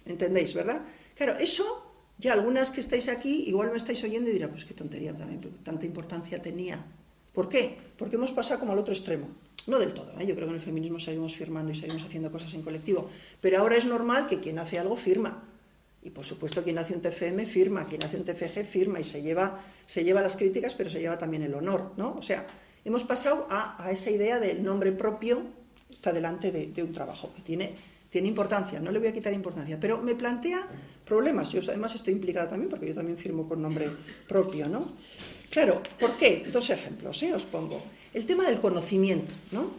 ¿Entendéis, 0.04 0.52
verdad? 0.52 0.82
Claro, 1.14 1.36
eso 1.38 1.85
ya 2.18 2.32
algunas 2.32 2.70
que 2.70 2.80
estáis 2.80 3.08
aquí 3.08 3.44
igual 3.46 3.70
me 3.70 3.76
estáis 3.76 4.02
oyendo 4.04 4.30
y 4.30 4.32
dirá, 4.32 4.48
pues 4.48 4.64
qué 4.64 4.74
tontería 4.74 5.14
también, 5.14 5.40
tanta 5.62 5.84
importancia 5.84 6.40
tenía. 6.40 6.84
¿Por 7.32 7.48
qué? 7.48 7.76
Porque 7.98 8.16
hemos 8.16 8.32
pasado 8.32 8.60
como 8.60 8.72
al 8.72 8.78
otro 8.78 8.94
extremo. 8.94 9.28
No 9.66 9.78
del 9.78 9.92
todo, 9.92 10.12
¿eh? 10.18 10.26
yo 10.26 10.34
creo 10.34 10.46
que 10.46 10.54
en 10.54 10.60
el 10.60 10.64
feminismo 10.64 10.98
seguimos 10.98 11.34
firmando 11.34 11.72
y 11.72 11.74
seguimos 11.74 12.04
haciendo 12.04 12.30
cosas 12.30 12.54
en 12.54 12.62
colectivo, 12.62 13.10
pero 13.40 13.58
ahora 13.58 13.76
es 13.76 13.84
normal 13.84 14.26
que 14.26 14.40
quien 14.40 14.58
hace 14.58 14.78
algo 14.78 14.96
firma. 14.96 15.42
Y 16.02 16.10
por 16.10 16.24
supuesto 16.24 16.62
quien 16.62 16.78
hace 16.78 16.94
un 16.94 17.00
TFM 17.00 17.46
firma, 17.46 17.84
quien 17.84 18.02
hace 18.04 18.16
un 18.16 18.24
TFG 18.24 18.64
firma 18.64 19.00
y 19.00 19.04
se 19.04 19.22
lleva, 19.22 19.64
se 19.86 20.04
lleva 20.04 20.22
las 20.22 20.36
críticas, 20.36 20.74
pero 20.74 20.88
se 20.88 21.00
lleva 21.00 21.18
también 21.18 21.42
el 21.42 21.52
honor, 21.52 21.94
¿no? 21.96 22.14
O 22.16 22.22
sea, 22.22 22.46
hemos 22.84 23.02
pasado 23.02 23.48
a, 23.50 23.90
esa 23.90 24.10
idea 24.10 24.38
del 24.38 24.62
nombre 24.62 24.92
propio 24.92 25.42
está 25.90 26.12
delante 26.12 26.52
de, 26.52 26.82
un 26.82 26.92
trabajo 26.92 27.32
que 27.34 27.42
tiene, 27.42 27.74
tiene 28.10 28.28
importancia, 28.28 28.80
no 28.80 28.90
le 28.90 28.98
voy 28.98 29.08
a 29.08 29.12
quitar 29.12 29.32
importancia, 29.32 29.78
pero 29.80 29.98
me 29.98 30.14
plantea 30.14 30.66
problemas. 31.04 31.52
Yo 31.52 31.60
además 31.68 31.94
estoy 31.94 32.12
implicada 32.14 32.48
también 32.48 32.70
porque 32.70 32.88
yo 32.88 32.94
también 32.94 33.18
firmo 33.18 33.48
con 33.48 33.62
nombre 33.62 33.90
propio, 34.28 34.68
¿no? 34.68 34.92
Claro, 35.50 35.82
¿por 35.98 36.16
qué? 36.16 36.46
Dos 36.52 36.70
ejemplos, 36.70 37.22
¿eh? 37.22 37.32
os 37.32 37.44
pongo. 37.44 37.82
El 38.12 38.26
tema 38.26 38.46
del 38.46 38.58
conocimiento, 38.60 39.32
¿no? 39.52 39.70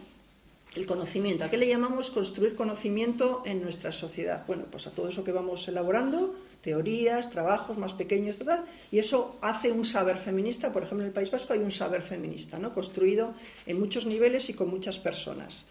El 0.74 0.86
conocimiento. 0.86 1.44
¿A 1.44 1.50
qué 1.50 1.56
le 1.56 1.66
llamamos 1.66 2.10
construir 2.10 2.54
conocimiento 2.54 3.42
en 3.44 3.62
nuestra 3.62 3.92
sociedad? 3.92 4.44
Bueno, 4.46 4.64
pues 4.70 4.86
a 4.86 4.90
todo 4.90 5.08
eso 5.08 5.24
que 5.24 5.32
vamos 5.32 5.66
elaborando, 5.66 6.36
teorías, 6.62 7.30
trabajos 7.30 7.78
más 7.78 7.92
pequeños, 7.92 8.38
tal, 8.38 8.64
y 8.90 8.98
eso 8.98 9.36
hace 9.40 9.72
un 9.72 9.84
saber 9.84 10.18
feminista. 10.18 10.72
Por 10.72 10.82
ejemplo, 10.82 11.04
en 11.04 11.08
el 11.08 11.14
País 11.14 11.30
Vasco 11.30 11.52
hay 11.52 11.60
un 11.60 11.70
saber 11.70 12.02
feminista, 12.02 12.58
¿no? 12.58 12.74
construido 12.74 13.34
en 13.66 13.80
muchos 13.80 14.06
niveles 14.06 14.48
y 14.50 14.54
con 14.54 14.68
muchas 14.68 14.98
personas. 14.98 15.64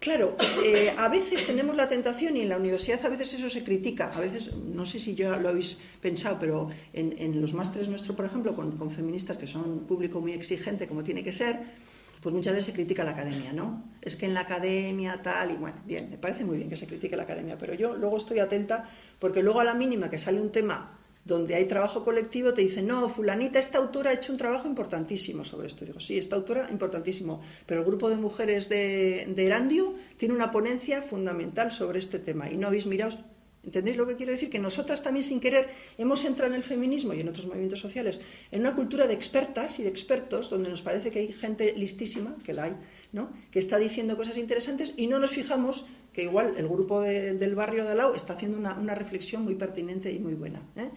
Claro, 0.00 0.34
eh, 0.64 0.94
a 0.96 1.08
veces 1.08 1.46
tenemos 1.46 1.76
la 1.76 1.86
tentación 1.86 2.34
y 2.38 2.40
en 2.40 2.48
la 2.48 2.56
universidad 2.56 3.04
a 3.04 3.10
veces 3.10 3.34
eso 3.34 3.50
se 3.50 3.62
critica. 3.62 4.10
A 4.14 4.20
veces, 4.20 4.50
no 4.54 4.86
sé 4.86 4.98
si 4.98 5.14
ya 5.14 5.36
lo 5.36 5.50
habéis 5.50 5.76
pensado, 6.00 6.38
pero 6.40 6.70
en, 6.94 7.38
los 7.38 7.52
másteres 7.52 7.86
nuestros, 7.88 8.16
por 8.16 8.24
ejemplo, 8.24 8.56
con, 8.56 8.78
con, 8.78 8.90
feministas 8.90 9.36
que 9.36 9.46
son 9.46 9.70
un 9.70 9.80
público 9.80 10.18
muy 10.22 10.32
exigente, 10.32 10.88
como 10.88 11.04
tiene 11.04 11.22
que 11.22 11.32
ser, 11.32 11.60
pues 12.22 12.34
muchas 12.34 12.54
veces 12.54 12.66
se 12.66 12.72
critica 12.72 13.04
la 13.04 13.10
academia, 13.10 13.52
¿no? 13.52 13.84
Es 14.00 14.16
que 14.16 14.24
en 14.24 14.32
la 14.32 14.40
academia 14.40 15.20
tal 15.22 15.50
y 15.50 15.56
bueno, 15.56 15.76
bien, 15.84 16.08
me 16.08 16.16
parece 16.16 16.46
muy 16.46 16.56
bien 16.56 16.70
que 16.70 16.78
se 16.78 16.86
critique 16.86 17.14
la 17.14 17.24
academia, 17.24 17.58
pero 17.58 17.74
yo 17.74 17.94
luego 17.94 18.16
estoy 18.16 18.38
atenta 18.38 18.88
porque 19.18 19.42
luego 19.42 19.60
a 19.60 19.64
la 19.64 19.74
mínima 19.74 20.08
que 20.08 20.16
sale 20.16 20.40
un 20.40 20.50
tema 20.50 20.98
donde 21.24 21.54
hay 21.54 21.66
trabajo 21.66 22.02
colectivo, 22.02 22.54
te 22.54 22.62
dicen, 22.62 22.86
no, 22.86 23.08
fulanita, 23.08 23.58
esta 23.58 23.78
autora 23.78 24.10
ha 24.10 24.14
hecho 24.14 24.32
un 24.32 24.38
trabajo 24.38 24.66
importantísimo 24.66 25.44
sobre 25.44 25.68
esto. 25.68 25.84
Digo, 25.84 26.00
sí, 26.00 26.16
esta 26.16 26.36
autora, 26.36 26.68
importantísimo, 26.70 27.40
pero 27.66 27.80
el 27.80 27.86
grupo 27.86 28.08
de 28.08 28.16
mujeres 28.16 28.68
de, 28.68 29.26
de 29.28 29.46
Erandio 29.46 29.94
tiene 30.16 30.34
una 30.34 30.50
ponencia 30.50 31.02
fundamental 31.02 31.70
sobre 31.70 31.98
este 31.98 32.18
tema 32.18 32.50
y 32.50 32.56
no 32.56 32.66
habéis 32.66 32.86
mirado 32.86 33.18
¿Entendéis 33.62 33.98
lo 33.98 34.06
que 34.06 34.16
quiero 34.16 34.32
decir? 34.32 34.48
Que 34.48 34.58
nosotras 34.58 35.02
también 35.02 35.24
sin 35.24 35.38
querer 35.38 35.68
hemos 35.98 36.24
entrado 36.24 36.52
en 36.52 36.56
el 36.56 36.64
feminismo 36.64 37.12
y 37.12 37.20
en 37.20 37.28
otros 37.28 37.46
movimientos 37.46 37.80
sociales 37.80 38.18
en 38.50 38.60
una 38.60 38.74
cultura 38.74 39.06
de 39.06 39.12
expertas 39.12 39.78
y 39.78 39.82
de 39.82 39.90
expertos 39.90 40.48
donde 40.48 40.70
nos 40.70 40.80
parece 40.80 41.10
que 41.10 41.18
hay 41.18 41.32
gente 41.32 41.74
listísima, 41.76 42.36
que 42.42 42.54
la 42.54 42.64
hay, 42.64 42.76
¿no? 43.12 43.30
que 43.50 43.58
está 43.58 43.76
diciendo 43.76 44.16
cosas 44.16 44.38
interesantes 44.38 44.94
y 44.96 45.08
no 45.08 45.18
nos 45.18 45.32
fijamos 45.32 45.84
que 46.12 46.24
igual 46.24 46.54
el 46.56 46.68
grupo 46.68 47.00
del 47.00 47.54
barrio 47.54 47.84
de 47.84 47.92
Alau 47.92 48.14
está 48.14 48.34
haciendo 48.34 48.58
una, 48.58 48.94
reflexión 48.94 49.44
muy 49.44 49.54
pertinente 49.54 50.12
y 50.12 50.18
muy 50.18 50.34
buena. 50.34 50.60
¿eh? 50.76 50.90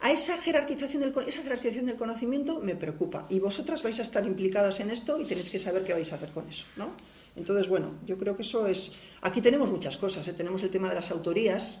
A 0.00 0.10
esa 0.10 0.38
jerarquización, 0.38 1.02
del, 1.02 1.14
esa 1.26 1.42
jerarquización 1.42 1.86
del 1.86 1.96
conocimiento 1.96 2.60
me 2.60 2.74
preocupa 2.74 3.26
y 3.30 3.38
vosotras 3.40 3.82
vais 3.82 3.98
a 4.00 4.02
estar 4.02 4.26
implicadas 4.26 4.80
en 4.80 4.90
esto 4.90 5.20
y 5.20 5.24
tenéis 5.24 5.50
que 5.50 5.58
saber 5.58 5.84
qué 5.84 5.92
vais 5.92 6.10
a 6.12 6.16
hacer 6.16 6.30
con 6.30 6.48
eso. 6.48 6.64
¿no? 6.76 6.90
Entonces, 7.36 7.68
bueno, 7.68 7.94
yo 8.06 8.16
creo 8.18 8.36
que 8.36 8.42
eso 8.42 8.66
es... 8.66 8.92
Aquí 9.22 9.40
tenemos 9.40 9.70
muchas 9.70 9.96
cosas, 9.96 10.26
¿eh? 10.28 10.32
tenemos 10.32 10.62
el 10.62 10.70
tema 10.70 10.88
de 10.88 10.94
las 10.96 11.10
autorías, 11.10 11.80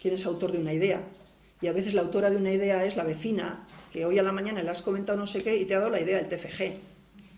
quién 0.00 0.14
es 0.14 0.26
autor 0.26 0.52
de 0.52 0.58
una 0.58 0.72
idea. 0.72 1.02
Y 1.60 1.66
a 1.66 1.72
veces 1.72 1.94
la 1.94 2.02
autora 2.02 2.30
de 2.30 2.36
una 2.36 2.52
idea 2.52 2.84
es 2.84 2.96
la 2.96 3.04
vecina, 3.04 3.66
que 3.92 4.04
hoy 4.04 4.18
a 4.18 4.22
la 4.22 4.32
mañana 4.32 4.62
le 4.62 4.70
has 4.70 4.82
comentado 4.82 5.18
no 5.18 5.26
sé 5.26 5.42
qué 5.42 5.56
y 5.56 5.64
te 5.64 5.74
ha 5.74 5.78
dado 5.78 5.90
la 5.90 6.00
idea 6.00 6.16
del 6.20 6.28
TFG. 6.28 6.94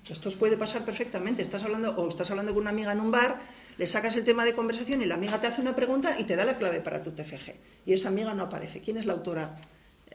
Esto 0.09 0.29
os 0.29 0.37
puede 0.37 0.57
pasar 0.57 0.85
perfectamente. 0.85 1.43
Estás 1.43 1.63
hablando, 1.65 1.95
o 1.97 2.09
estás 2.09 2.31
hablando 2.31 2.55
con 2.55 2.63
una 2.63 2.71
amiga 2.71 2.93
en 2.93 3.01
un 3.01 3.11
bar, 3.11 3.41
le 3.79 3.87
sacas 3.87 4.17
el 4.17 4.25
tema 4.25 4.45
de 4.45 4.55
conversación 4.55 5.03
y 5.03 5.07
la 5.07 5.17
amiga 5.17 5.41
te 5.41 5.47
hace 5.47 5.61
una 5.61 5.77
pregunta 5.77 6.17
y 6.19 6.25
te 6.25 6.37
da 6.37 6.45
la 6.45 6.57
clave 6.57 6.81
para 6.81 7.03
tu 7.03 7.11
TFG. 7.11 7.55
Y 7.85 7.93
esa 7.93 8.09
amiga 8.09 8.33
no 8.35 8.45
aparece. 8.45 8.81
¿Quién 8.81 8.97
es 8.97 9.07
la 9.07 9.13
autora? 9.13 9.61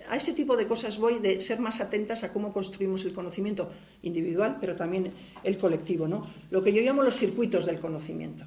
A 0.10 0.17
ese 0.17 0.34
tipo 0.34 0.58
de 0.58 0.67
cosas 0.67 0.97
voy 0.97 1.19
de 1.19 1.39
ser 1.41 1.60
más 1.60 1.80
atentas 1.80 2.24
a 2.24 2.34
cómo 2.34 2.52
construimos 2.54 3.06
el 3.06 3.13
conocimiento 3.13 3.71
individual, 4.02 4.58
pero 4.60 4.76
también 4.76 5.13
el 5.43 5.58
colectivo, 5.60 6.08
¿no? 6.08 6.28
Lo 6.50 6.63
que 6.63 6.74
yo 6.74 6.82
llamo 6.82 7.04
los 7.04 7.17
circuitos 7.17 7.65
del 7.65 7.80
conocimiento. 7.80 8.45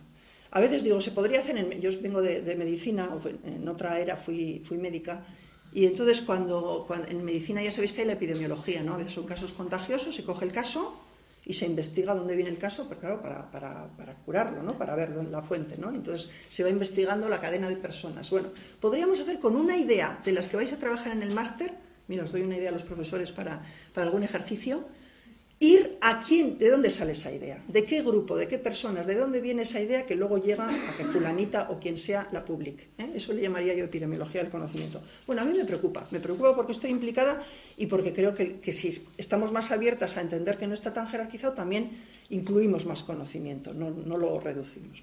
A 0.51 0.61
veces 0.61 0.83
digo, 0.83 1.01
se 1.01 1.13
podría 1.13 1.41
hacer, 1.41 1.59
en, 1.59 1.81
yo 1.81 1.91
vengo 2.01 2.23
de, 2.23 2.57
medicina, 2.57 3.09
en 3.45 3.69
otra 3.69 4.01
era 4.01 4.17
fui, 4.17 4.63
fui 4.65 4.79
médica, 4.79 5.25
y 5.73 5.87
entonces 5.87 6.21
cuando, 6.21 6.87
en 7.09 7.25
medicina 7.25 7.63
ya 7.63 7.73
sabéis 7.73 7.93
que 7.93 8.03
hay 8.03 8.07
la 8.07 8.13
epidemiología, 8.15 8.83
¿no? 8.83 8.95
A 8.95 8.99
veces 8.99 9.13
son 9.13 9.27
casos 9.27 9.53
contagiosos, 9.53 10.15
se 10.15 10.25
coge 10.25 10.45
el 10.45 10.53
caso 10.53 11.04
y 11.45 11.55
se 11.55 11.67
investiga 11.67 12.15
dónde 12.15 12.35
viene 12.35 12.51
el 12.51 12.59
caso, 12.59 12.87
pero 12.89 13.01
claro, 13.01 13.23
para, 13.23 13.51
para, 13.51 13.89
para 13.97 14.15
curarlo, 14.15 14.63
¿no? 14.63 14.79
Para 14.79 14.95
ver 14.95 15.11
la 15.11 15.43
fuente, 15.43 15.77
¿no? 15.77 15.91
Entonces 15.91 16.31
se 16.49 16.63
va 16.63 16.71
investigando 16.71 17.29
la 17.29 17.41
cadena 17.41 17.69
de 17.69 17.77
personas. 17.77 18.31
Bueno, 18.31 18.49
podríamos 18.81 19.21
hacer 19.21 19.39
con 19.39 19.57
una 19.57 19.77
idea 19.77 20.21
de 20.25 20.33
las 20.33 20.49
que 20.49 20.57
vais 20.57 20.73
a 20.73 20.79
trabajar 20.79 21.13
en 21.13 21.23
el 21.23 21.35
máster, 21.35 21.73
mira, 22.09 22.25
os 22.25 22.33
doy 22.33 22.43
una 22.43 22.57
idea 22.57 22.71
a 22.71 22.73
los 22.73 22.83
profesores 22.83 23.33
para, 23.33 23.63
para 23.93 24.07
algún 24.07 24.23
ejercicio, 24.23 24.85
ir 25.61 25.99
a 26.01 26.23
quién, 26.23 26.59
de 26.59 26.71
dónde 26.71 26.91
sale 26.91 27.13
esa 27.13 27.33
idea, 27.33 27.63
de 27.69 27.85
qué 27.85 28.03
grupo, 28.03 28.37
de 28.37 28.49
qué 28.49 28.59
personas, 28.59 29.07
de 29.07 29.15
dónde 29.15 29.41
viene 29.41 29.63
esa 29.63 29.81
idea 29.81 30.05
que 30.05 30.17
luego 30.17 30.39
llega 30.39 30.69
a 30.69 30.97
que 30.97 31.05
fulanita 31.05 31.69
o 31.71 31.79
quien 31.79 31.97
sea 31.97 32.29
la 32.33 32.45
publique. 32.45 32.89
¿eh? 32.99 33.13
Eso 33.15 33.33
le 33.33 33.43
llamaría 33.43 33.75
yo 33.75 33.85
epidemiología 33.85 34.43
del 34.43 34.51
conocimiento. 34.51 35.01
Bueno, 35.27 35.43
a 35.43 35.45
mí 35.45 35.57
me 35.57 35.65
preocupa, 35.65 36.07
me 36.11 36.21
preocupa 36.21 36.55
porque 36.57 36.73
estoy 36.73 36.91
implicada 36.91 37.43
y 37.77 37.87
porque 37.87 38.13
creo 38.13 38.35
que, 38.35 38.73
si 38.73 39.07
estamos 39.17 39.53
más 39.53 39.71
abiertas 39.71 40.17
a 40.17 40.21
entender 40.21 40.59
que 40.59 40.67
no 40.67 40.75
está 40.75 40.93
tan 40.93 41.09
jerarquizado, 41.09 41.55
también 41.55 41.91
incluimos 42.31 42.85
más 42.85 43.03
conocimiento, 43.03 43.73
no, 43.73 43.91
lo 43.91 44.41
reducimos. 44.41 45.03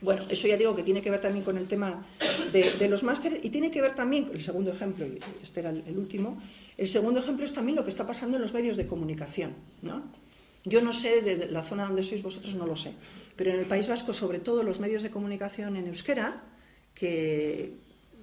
Bueno, 0.00 0.24
eso 0.28 0.48
ya 0.48 0.56
digo 0.56 0.74
que 0.74 0.82
tiene 0.82 1.00
que 1.00 1.10
ver 1.10 1.20
también 1.20 1.44
con 1.44 1.56
el 1.56 1.68
tema 1.68 2.04
de, 2.52 2.88
los 2.88 3.04
másteres 3.04 3.44
y 3.44 3.50
tiene 3.50 3.70
que 3.70 3.80
ver 3.80 3.94
también, 3.94 4.30
el 4.32 4.40
segundo 4.40 4.72
ejemplo, 4.72 5.06
y 5.06 5.20
este 5.42 5.60
era 5.60 5.70
el 5.70 5.96
último, 5.96 6.40
el 6.76 6.88
segundo 6.88 7.20
ejemplo 7.20 7.44
es 7.44 7.52
también 7.52 7.76
lo 7.76 7.84
que 7.84 7.90
está 7.90 8.06
pasando 8.06 8.36
en 8.36 8.42
los 8.42 8.52
medios 8.52 8.76
de 8.76 8.86
comunicación. 8.86 9.54
¿no? 9.82 10.02
Yo 10.64 10.82
no 10.82 10.92
sé, 10.92 11.22
de 11.22 11.50
la 11.50 11.62
zona 11.62 11.86
donde 11.86 12.02
sois 12.02 12.22
vosotros 12.22 12.54
no 12.54 12.66
lo 12.66 12.76
sé, 12.76 12.92
pero 13.36 13.50
en 13.52 13.58
el 13.58 13.66
País 13.66 13.88
Vasco, 13.88 14.12
sobre 14.12 14.38
todo 14.38 14.62
los 14.62 14.80
medios 14.80 15.02
de 15.02 15.10
comunicación 15.10 15.76
en 15.76 15.88
euskera, 15.88 16.44
que 16.94 17.74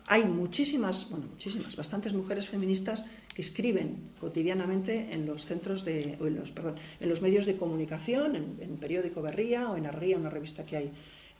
hay 0.05 0.23
muchísimas, 0.23 1.09
bueno, 1.09 1.27
muchísimas, 1.27 1.75
bastantes 1.75 2.13
mujeres 2.13 2.47
feministas 2.47 3.03
que 3.35 3.41
escriben 3.41 4.11
cotidianamente 4.19 5.13
en 5.13 5.25
los 5.25 5.45
centros 5.45 5.85
de, 5.85 6.17
en 6.19 6.35
los, 6.35 6.51
perdón, 6.51 6.75
en 6.99 7.09
los 7.09 7.21
medios 7.21 7.45
de 7.45 7.57
comunicación, 7.57 8.35
en, 8.35 8.57
en 8.61 8.77
periódico 8.77 9.21
Berría 9.21 9.69
o 9.69 9.77
en 9.77 9.85
Arría, 9.85 10.17
una 10.17 10.29
revista 10.29 10.65
que 10.65 10.77
hay 10.77 10.91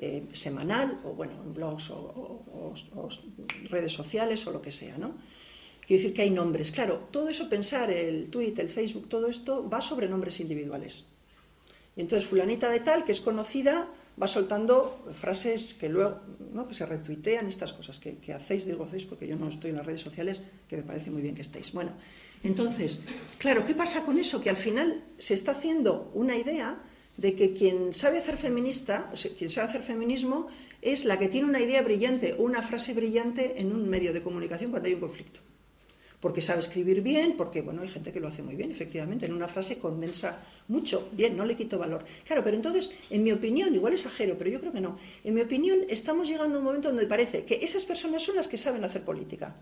eh, 0.02 0.24
semanal, 0.32 1.02
o 1.04 1.12
bueno, 1.12 1.34
en 1.43 1.54
blogs 1.54 1.89
o, 1.89 1.98
o, 2.00 3.10
redes 3.69 3.91
sociales 3.91 4.48
o 4.48 4.52
lo 4.52 4.62
que 4.62 4.72
sea, 4.72 4.98
¿no? 4.98 5.12
Quiero 5.89 6.04
decir 6.04 6.15
que 6.15 6.21
hay 6.21 6.30
nombres. 6.30 6.69
Claro, 6.69 7.08
todo 7.10 7.30
eso, 7.30 7.49
pensar, 7.49 7.89
el 7.89 8.30
tweet, 8.30 8.54
el 8.58 8.69
Facebook, 8.69 9.10
todo 9.10 9.25
esto 9.25 9.67
va 9.67 9.82
sobre 9.82 10.08
nombres 10.08 10.39
individuales. 10.39 11.06
Y 11.95 12.02
entonces 12.02 12.30
fulanita 12.30 12.69
de 12.69 12.82
tal, 12.82 13.04
que 13.04 13.12
es 13.12 13.19
conocida, 13.19 13.89
va 14.21 14.28
soltando 14.28 15.04
frases 15.19 15.73
que 15.73 15.89
luego, 15.89 16.19
¿no? 16.54 16.67
que 16.67 16.75
se 16.75 16.86
retuitean, 16.86 17.47
estas 17.47 17.73
cosas 17.73 17.99
que, 17.99 18.19
hacéis, 18.32 18.67
digo 18.67 18.84
hacéis 18.84 19.06
porque 19.06 19.25
yo 19.25 19.36
no 19.36 19.49
estoy 19.49 19.71
en 19.71 19.78
las 19.78 19.86
redes 19.88 20.02
sociales, 20.02 20.41
que 20.67 20.78
me 20.78 20.84
parece 20.84 21.10
muy 21.10 21.23
bien 21.23 21.34
que 21.34 21.41
estéis. 21.41 21.73
Bueno, 21.73 21.93
entonces, 22.43 23.02
claro, 23.39 23.65
¿qué 23.65 23.73
pasa 23.73 24.06
con 24.06 24.19
eso? 24.19 24.41
Que 24.41 24.52
al 24.52 24.58
final 24.58 25.04
se 25.17 25.34
está 25.34 25.54
haciendo 25.54 26.12
una 26.13 26.38
idea 26.38 26.84
de 27.17 27.34
que 27.34 27.54
quien 27.54 27.95
sabe 27.95 28.19
hacer 28.19 28.38
feminista, 28.38 29.12
quien 29.39 29.49
sabe 29.49 29.69
hacer 29.69 29.82
feminismo, 29.82 30.49
es 30.84 31.04
la 31.04 31.17
que 31.17 31.30
tiene 31.30 31.47
una 31.47 31.62
idea 31.62 31.82
brillante 31.82 32.36
o 32.38 32.43
una 32.43 32.62
frase 32.62 32.93
brillante 32.93 33.60
en 33.60 33.71
un 33.71 33.89
medio 33.89 34.13
de 34.13 34.21
comunicación 34.21 34.69
cuando 34.69 34.88
hay 34.88 34.93
un 34.93 34.99
conflicto 34.99 35.49
porque 36.20 36.42
sabe 36.42 36.60
escribir 36.60 37.02
bien, 37.02 37.36
porque, 37.38 37.62
bueno, 37.62 37.82
hay 37.82 37.88
gente 37.88 38.12
que 38.12 38.20
lo 38.20 38.28
hace 38.28 38.44
muy 38.44 38.56
bien, 38.56 38.72
efectivamente, 38.72 39.26
en 39.26 39.34
una 39.34 39.48
frase 39.48 39.80
condensa 39.80 40.40
mucho, 40.68 41.08
bien, 41.14 41.38
no 41.38 41.46
le 41.46 41.56
quito 41.56 41.80
valor. 41.80 42.06
Claro, 42.26 42.44
pero 42.44 42.58
entonces, 42.58 42.92
en 43.10 43.24
mi 43.24 43.32
opinión, 43.32 43.74
igual 43.74 43.94
exagero, 43.94 44.38
pero 44.38 44.50
yo 44.50 44.60
creo 44.60 44.74
que 44.74 44.82
no, 44.82 44.98
en 45.24 45.34
mi 45.34 45.42
opinión 45.42 45.80
estamos 45.90 46.28
llegando 46.28 46.58
a 46.58 46.60
un 46.60 46.66
momento 46.66 46.90
donde 46.90 47.06
parece 47.06 47.46
que 47.46 47.60
esas 47.62 47.86
personas 47.86 48.22
son 48.22 48.36
las 48.36 48.48
que 48.48 48.58
saben 48.58 48.84
hacer 48.84 49.04
política. 49.04 49.56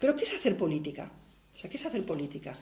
Pero 0.00 0.16
¿qué 0.16 0.24
es 0.24 0.34
hacer 0.34 0.56
política? 0.56 1.12
O 1.54 1.58
sea, 1.58 1.70
¿qué 1.70 1.76
es 1.76 1.86
hacer 1.86 2.04
política? 2.04 2.58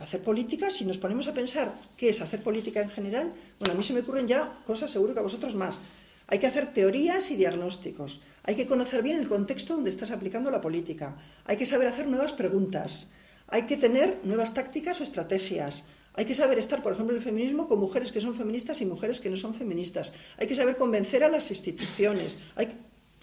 Hacer 0.00 0.22
política, 0.22 0.70
si 0.70 0.86
nos 0.86 0.96
ponemos 0.96 1.26
a 1.26 1.34
pensar 1.34 1.74
qué 1.98 2.08
es 2.08 2.22
hacer 2.22 2.42
política 2.42 2.80
en 2.80 2.88
general, 2.88 3.32
bueno, 3.58 3.74
a 3.74 3.76
mí 3.76 3.82
se 3.82 3.92
me 3.92 4.00
ocurren 4.00 4.26
ya 4.26 4.62
cosas 4.66 4.90
seguro 4.90 5.12
que 5.12 5.20
a 5.20 5.22
vosotros 5.22 5.54
más. 5.54 5.78
Hay 6.28 6.38
que 6.38 6.46
hacer 6.46 6.72
teorías 6.72 7.30
y 7.30 7.36
diagnósticos. 7.36 8.22
Hay 8.44 8.56
que 8.56 8.66
conocer 8.66 9.02
bien 9.02 9.18
el 9.18 9.28
contexto 9.28 9.74
donde 9.74 9.90
estás 9.90 10.10
aplicando 10.10 10.50
la 10.50 10.60
política. 10.60 11.16
Hay 11.44 11.56
que 11.56 11.66
saber 11.66 11.86
hacer 11.86 12.08
nuevas 12.08 12.32
preguntas. 12.32 13.08
Hay 13.46 13.66
que 13.66 13.76
tener 13.76 14.18
nuevas 14.24 14.52
tácticas 14.52 15.00
o 15.00 15.04
estrategias. 15.04 15.84
Hay 16.14 16.24
que 16.24 16.34
saber 16.34 16.58
estar, 16.58 16.82
por 16.82 16.92
ejemplo, 16.92 17.14
en 17.14 17.20
el 17.20 17.24
feminismo 17.24 17.68
con 17.68 17.78
mujeres 17.78 18.10
que 18.10 18.20
son 18.20 18.34
feministas 18.34 18.80
y 18.80 18.86
mujeres 18.86 19.20
que 19.20 19.30
no 19.30 19.36
son 19.36 19.54
feministas. 19.54 20.12
Hay 20.38 20.48
que 20.48 20.56
saber 20.56 20.76
convencer 20.76 21.22
a 21.22 21.28
las 21.28 21.50
instituciones. 21.50 22.36
Hay, 22.56 22.68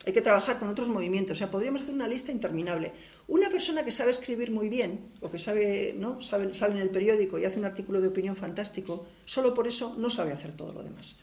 que 0.05 0.21
trabajar 0.21 0.57
con 0.57 0.69
otros 0.69 0.87
movimientos. 0.87 1.37
O 1.37 1.39
sea, 1.39 1.51
podríamos 1.51 1.81
hacer 1.81 1.93
una 1.93 2.07
lista 2.07 2.31
interminable. 2.31 2.93
Una 3.27 3.49
persona 3.49 3.83
que 3.83 3.91
sabe 3.91 4.11
escribir 4.11 4.49
muy 4.49 4.69
bien 4.69 5.11
o 5.19 5.29
que 5.29 5.37
sabe, 5.37 5.93
¿no? 5.95 6.21
sabe, 6.21 6.51
sale 6.53 6.75
en 6.75 6.81
el 6.81 6.89
periódico 6.89 7.37
y 7.37 7.45
hace 7.45 7.59
un 7.59 7.65
artículo 7.65 8.01
de 8.01 8.07
opinión 8.07 8.35
fantástico, 8.35 9.05
solo 9.25 9.53
por 9.53 9.67
eso 9.67 9.95
no 9.97 10.09
sabe 10.09 10.31
hacer 10.31 10.53
todo 10.53 10.73
lo 10.73 10.81
demás. 10.81 11.17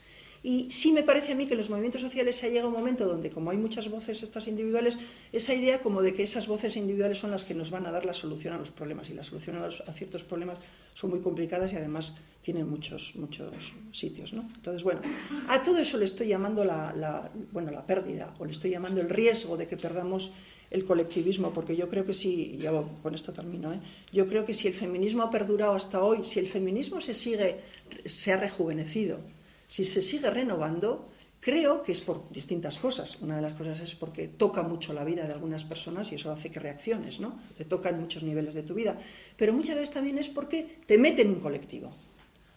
Y 0.47 0.71
sí 0.71 0.93
me 0.93 1.03
parece 1.03 1.33
a 1.33 1.35
mí 1.35 1.47
que 1.47 1.55
en 1.55 1.59
los 1.59 1.71
movimientos 1.71 2.01
sociales 2.01 2.37
se 2.37 2.47
ha 2.47 2.49
llegado 2.49 2.69
un 2.69 2.75
momento 2.75 3.05
donde, 3.05 3.31
como 3.31 3.51
hay 3.51 3.57
muchas 3.57 3.91
voces 3.91 4.23
estas 4.23 4.47
individuales, 4.47 4.97
esa 5.33 5.53
idea 5.53 5.81
como 5.81 6.03
de 6.03 6.15
que 6.15 6.23
esas 6.23 6.47
voces 6.47 6.77
individuales 6.77 7.19
son 7.19 7.33
las 7.33 7.45
que 7.45 7.53
nos 7.53 7.73
van 7.73 7.85
a 7.85 7.91
dar 7.91 8.05
la 8.05 8.15
solución 8.15 8.55
a 8.55 8.59
los 8.59 8.71
problemas. 8.71 9.11
Y 9.11 9.15
la 9.15 9.25
solución 9.25 9.57
a, 9.57 9.93
ciertos 9.93 10.23
problemas 10.23 10.59
son 10.95 11.11
muy 11.11 11.19
complicadas 11.19 11.73
y 11.73 11.77
además 11.77 12.15
tienen 12.43 12.71
muchos, 12.71 13.15
muchos 13.17 13.51
sitios. 13.91 14.33
¿no? 14.35 14.43
Entonces, 14.55 14.85
bueno, 14.85 15.01
a 15.49 15.65
todo 15.65 15.79
eso 15.79 15.99
le 15.99 16.05
estoy 16.05 16.29
llamando 16.29 16.65
la, 16.65 17.29
bueno, 17.51 17.73
la 17.73 17.85
pérdida 17.85 18.33
o 18.39 18.45
le 18.45 18.53
estoy 18.53 18.71
llamando 18.71 19.01
el 19.01 19.11
riesgo 19.11 19.57
de 19.57 19.67
que 19.67 19.77
perdamos 19.77 20.31
el 20.71 20.85
colectivismo, 20.85 21.53
porque 21.53 21.75
yo 21.75 21.89
creo 21.89 22.07
que 22.07 22.15
si, 22.15 22.57
ya 22.59 22.71
con 23.03 23.17
esto 23.17 23.33
termino, 23.33 23.73
¿eh? 23.73 23.81
yo 24.13 24.29
creo 24.29 24.47
que 24.47 24.55
si 24.55 24.69
el 24.69 24.75
feminismo 24.75 25.25
ha 25.25 25.31
perdurado 25.31 25.75
hasta 25.75 26.05
hoy, 26.05 26.23
si 26.23 26.39
el 26.39 26.47
feminismo 26.47 27.01
se 27.01 27.15
sigue, 27.15 27.57
se 28.05 28.33
ha 28.33 28.37
rejuvenecido, 28.37 29.19
si 29.67 29.85
se 29.85 30.03
sigue 30.03 30.31
renovando, 30.31 31.09
creo 31.41 31.83
que 31.83 31.93
es 31.93 32.01
por 32.01 32.29
distintas 32.31 32.79
cosas. 32.79 33.21
Una 33.21 33.37
de 33.37 33.43
las 33.43 33.53
cosas 33.53 33.81
es 33.81 33.95
porque 33.95 34.29
toca 34.29 34.63
mucho 34.63 34.93
la 34.93 35.05
vida 35.05 35.27
de 35.27 35.33
algunas 35.33 35.65
personas 35.65 36.11
y 36.11 36.17
eso 36.17 36.33
hace 36.33 36.51
que 36.51 36.61
reacciones, 36.61 37.21
¿no? 37.21 37.39
Te 37.57 37.65
toca 37.65 37.91
en 37.91 38.01
muchos 38.01 38.23
niveles 38.23 38.55
de 38.55 38.63
tu 38.63 38.75
vida. 38.75 38.99
Pero 39.37 39.53
muchas 39.53 39.77
veces 39.77 39.93
también 39.93 40.19
es 40.19 40.29
porque 40.29 40.81
te 40.87 40.99
mete 40.99 41.23
en 41.23 41.31
un 41.31 41.41
colectivo. 41.41 41.93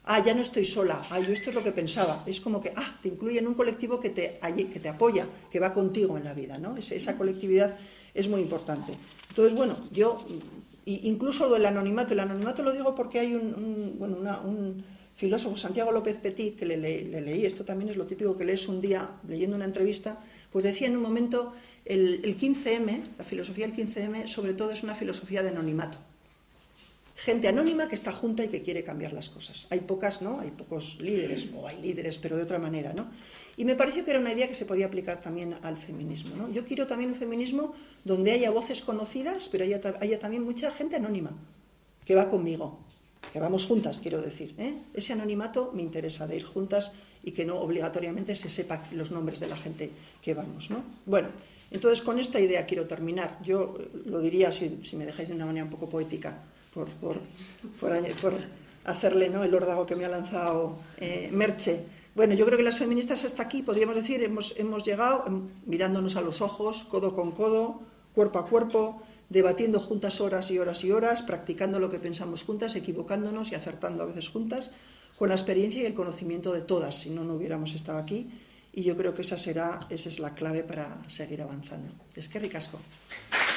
ah, 0.05 0.23
ya 0.25 0.33
no 0.33 0.41
estoy 0.41 0.65
sola, 0.65 1.05
ah, 1.11 1.19
yo 1.19 1.31
esto 1.31 1.51
es 1.51 1.55
lo 1.55 1.63
que 1.63 1.71
pensaba. 1.71 2.23
Es 2.25 2.39
como 2.41 2.59
que, 2.59 2.73
ah, 2.75 2.97
te 3.01 3.09
incluye 3.09 3.37
en 3.37 3.47
un 3.47 3.53
colectivo 3.53 3.99
que 3.99 4.09
te, 4.09 4.39
que 4.73 4.79
te 4.79 4.89
apoya, 4.89 5.27
que 5.51 5.59
va 5.59 5.71
contigo 5.71 6.17
en 6.17 6.23
la 6.23 6.33
vida, 6.33 6.57
¿no? 6.57 6.77
esa 6.77 7.15
colectividad 7.15 7.77
es 8.15 8.27
muy 8.27 8.41
importante. 8.41 8.97
Entonces, 9.29 9.53
bueno, 9.53 9.77
yo, 9.91 10.25
incluso 10.85 11.47
lo 11.47 11.53
del 11.53 11.67
anonimato, 11.67 12.13
el 12.13 12.21
anonimato 12.21 12.63
lo 12.63 12.71
digo 12.71 12.95
porque 12.95 13.19
hay 13.19 13.35
un, 13.35 13.97
bueno, 13.99 14.17
un 14.43 14.83
filósofo, 15.19 15.57
Santiago 15.57 15.91
López 15.91 16.17
Petit, 16.17 16.55
que 16.57 16.65
le, 16.65 16.77
leí, 16.77 17.45
esto 17.45 17.65
también 17.65 17.89
es 17.91 17.97
lo 17.97 18.05
típico 18.05 18.37
que 18.37 18.45
lees 18.45 18.67
un 18.69 18.79
día 18.79 19.09
leyendo 19.27 19.57
una 19.57 19.65
entrevista, 19.65 20.17
pues 20.51 20.63
decía 20.63 20.87
en 20.87 20.95
un 20.95 21.03
momento, 21.03 21.53
el, 21.83 22.21
el 22.23 22.39
15M, 22.39 23.17
la 23.17 23.25
filosofía 23.25 23.67
del 23.67 23.75
15M, 23.75 24.27
sobre 24.27 24.53
todo 24.53 24.71
es 24.71 24.81
una 24.81 24.95
filosofía 24.95 25.43
de 25.43 25.49
anonimato 25.49 25.97
gente 27.19 27.49
anónima 27.49 27.89
que 27.89 27.95
está 27.95 28.13
junta 28.13 28.45
y 28.45 28.47
que 28.47 28.61
quiere 28.61 28.83
cambiar 28.83 29.11
las 29.11 29.29
cosas. 29.29 29.67
Hay 29.69 29.81
pocas, 29.81 30.21
¿no? 30.21 30.39
Hay 30.39 30.51
pocos 30.51 30.97
líderes, 31.01 31.45
o 31.53 31.67
hay 31.67 31.81
líderes, 31.81 32.17
pero 32.17 32.37
de 32.37 32.43
otra 32.43 32.59
manera, 32.59 32.93
¿no? 32.93 33.07
Y 33.57 33.65
me 33.65 33.75
pareció 33.75 34.05
que 34.05 34.11
era 34.11 34.21
una 34.21 34.31
idea 34.31 34.47
que 34.47 34.55
se 34.55 34.65
podía 34.65 34.85
aplicar 34.85 35.19
también 35.19 35.55
al 35.61 35.77
feminismo, 35.77 36.37
¿no? 36.37 36.49
Yo 36.49 36.63
quiero 36.63 36.87
también 36.87 37.11
un 37.11 37.17
feminismo 37.17 37.75
donde 38.05 38.31
haya 38.31 38.51
voces 38.51 38.81
conocidas, 38.81 39.49
pero 39.51 39.65
haya, 39.65 39.81
haya 39.99 40.17
también 40.17 40.43
mucha 40.43 40.71
gente 40.71 40.95
anónima 40.95 41.31
que 42.05 42.15
va 42.15 42.29
conmigo, 42.29 42.79
que 43.31 43.39
vamos 43.39 43.65
juntas, 43.65 43.99
quiero 43.99 44.21
decir. 44.21 44.55
¿eh? 44.57 44.75
Ese 44.93 45.13
anonimato 45.13 45.71
me 45.73 45.81
interesa, 45.81 46.27
de 46.27 46.37
ir 46.37 46.45
juntas 46.45 46.91
y 47.23 47.31
que 47.31 47.45
no 47.45 47.59
obligatoriamente 47.59 48.35
se 48.35 48.49
sepa 48.49 48.87
los 48.91 49.11
nombres 49.11 49.39
de 49.39 49.47
la 49.47 49.57
gente 49.57 49.91
que 50.21 50.33
vamos, 50.33 50.69
¿no? 50.71 50.83
Bueno, 51.05 51.29
entonces 51.71 52.01
con 52.01 52.17
esta 52.19 52.39
idea 52.39 52.65
quiero 52.65 52.85
terminar. 52.85 53.37
Yo 53.43 53.77
lo 54.05 54.19
diría, 54.19 54.51
si, 54.51 54.79
me 54.93 55.05
dejáis 55.05 55.29
de 55.29 55.35
una 55.35 55.45
manera 55.45 55.65
un 55.65 55.69
poco 55.69 55.89
poética, 55.89 56.39
por, 56.73 56.89
por, 56.89 57.19
hacerle 58.85 59.29
¿no? 59.29 59.43
el 59.43 59.53
órdago 59.53 59.85
que 59.85 59.95
me 59.95 60.05
ha 60.05 60.09
lanzado 60.09 60.77
eh, 60.97 61.29
Merche. 61.31 61.83
Bueno, 62.15 62.33
yo 62.33 62.45
creo 62.45 62.57
que 62.57 62.63
las 62.63 62.77
feministas 62.77 63.23
hasta 63.23 63.43
aquí, 63.43 63.61
podríamos 63.61 63.95
decir, 63.95 64.23
hemos, 64.23 64.57
hemos 64.57 64.83
llegado 64.83 65.25
em, 65.27 65.47
mirándonos 65.65 66.15
a 66.15 66.21
los 66.21 66.41
ojos, 66.41 66.85
codo 66.89 67.13
con 67.13 67.31
codo, 67.31 67.81
cuerpo 68.15 68.39
a 68.39 68.47
cuerpo, 68.47 69.03
debatiendo 69.29 69.79
juntas 69.79 70.21
horas 70.21 70.49
y 70.51 70.59
horas 70.59 70.83
y 70.83 70.91
horas, 70.91 71.21
practicando 71.21 71.79
lo 71.79 71.89
que 71.89 71.99
pensamos 71.99 72.43
juntas, 72.43 72.75
equivocándonos 72.75 73.51
y 73.51 73.55
acertando 73.55 74.03
a 74.03 74.07
veces 74.07 74.29
juntas, 74.29 74.71
con 75.17 75.29
la 75.29 75.35
experiencia 75.35 75.83
y 75.83 75.85
el 75.85 75.93
conocimiento 75.93 76.53
de 76.53 76.61
todas, 76.61 76.95
si 76.95 77.09
no, 77.09 77.23
no 77.23 77.35
hubiéramos 77.35 77.73
estado 77.73 77.99
aquí. 77.99 78.29
Y 78.71 78.83
yo 78.83 78.95
creo 78.95 79.13
que 79.13 79.21
esa 79.23 79.37
será, 79.37 79.79
esa 79.89 80.09
es 80.09 80.19
la 80.19 80.33
clave 80.33 80.63
para 80.63 81.01
seguir 81.07 81.41
avanzando. 81.41 81.91
Es 82.15 82.29
que 82.29 82.39
ricasco. 82.39 82.79